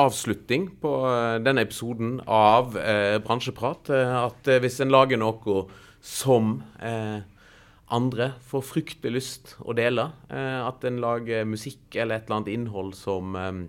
avslutning 0.00 0.70
på 0.80 0.94
uh, 1.04 1.36
denne 1.44 1.66
episoden 1.66 2.16
av 2.24 2.74
eh, 2.80 3.18
Bransjeprat. 3.22 3.92
at 3.92 4.50
hvis 4.64 4.80
en 4.80 4.94
lager 4.94 5.20
noe 5.20 5.66
som 6.00 6.56
andre 7.90 8.32
får 8.46 8.62
fryktelig 8.66 9.12
lyst 9.12 9.52
å 9.60 9.74
dele, 9.76 10.06
at 10.30 10.84
en 10.86 11.00
lager 11.02 11.44
musikk 11.48 11.96
eller 11.98 12.20
et 12.20 12.28
eller 12.28 12.36
annet 12.38 12.52
innhold 12.54 12.94
som 12.98 13.36
um, 13.36 13.60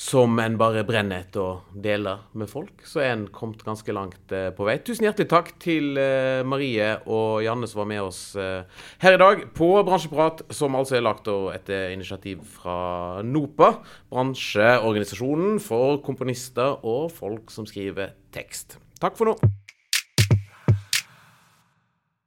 som 0.00 0.38
en 0.40 0.54
bare 0.56 0.80
brenner 0.88 1.24
etter 1.26 1.42
å 1.42 1.80
dele 1.84 2.14
med 2.38 2.48
folk, 2.48 2.84
så 2.88 3.02
er 3.02 3.10
en 3.12 3.26
kommet 3.34 3.60
ganske 3.66 3.92
langt 3.92 4.32
eh, 4.32 4.48
på 4.56 4.64
vei. 4.64 4.78
Tusen 4.86 5.04
hjertelig 5.04 5.28
takk 5.28 5.50
til 5.60 5.98
eh, 6.00 6.40
Marie 6.46 6.94
og 7.04 7.42
Janne 7.44 7.68
som 7.68 7.82
var 7.82 7.90
med 7.90 8.04
oss 8.06 8.22
eh, 8.40 8.62
her 9.02 9.18
i 9.18 9.20
dag 9.20 9.44
på 9.56 9.68
Bransjeprat, 9.84 10.46
som 10.56 10.78
altså 10.78 10.96
er 10.96 11.04
lagt 11.04 11.28
etter 11.28 11.92
initiativ 11.92 12.40
fra 12.56 13.20
NOPA, 13.26 13.74
bransjeorganisasjonen 14.14 15.60
for 15.64 16.00
komponister 16.06 16.80
og 16.80 17.10
folk 17.12 17.52
som 17.52 17.68
skriver 17.68 18.14
tekst. 18.32 18.78
Takk 19.00 19.20
for 19.20 19.34
nå. 19.34 19.59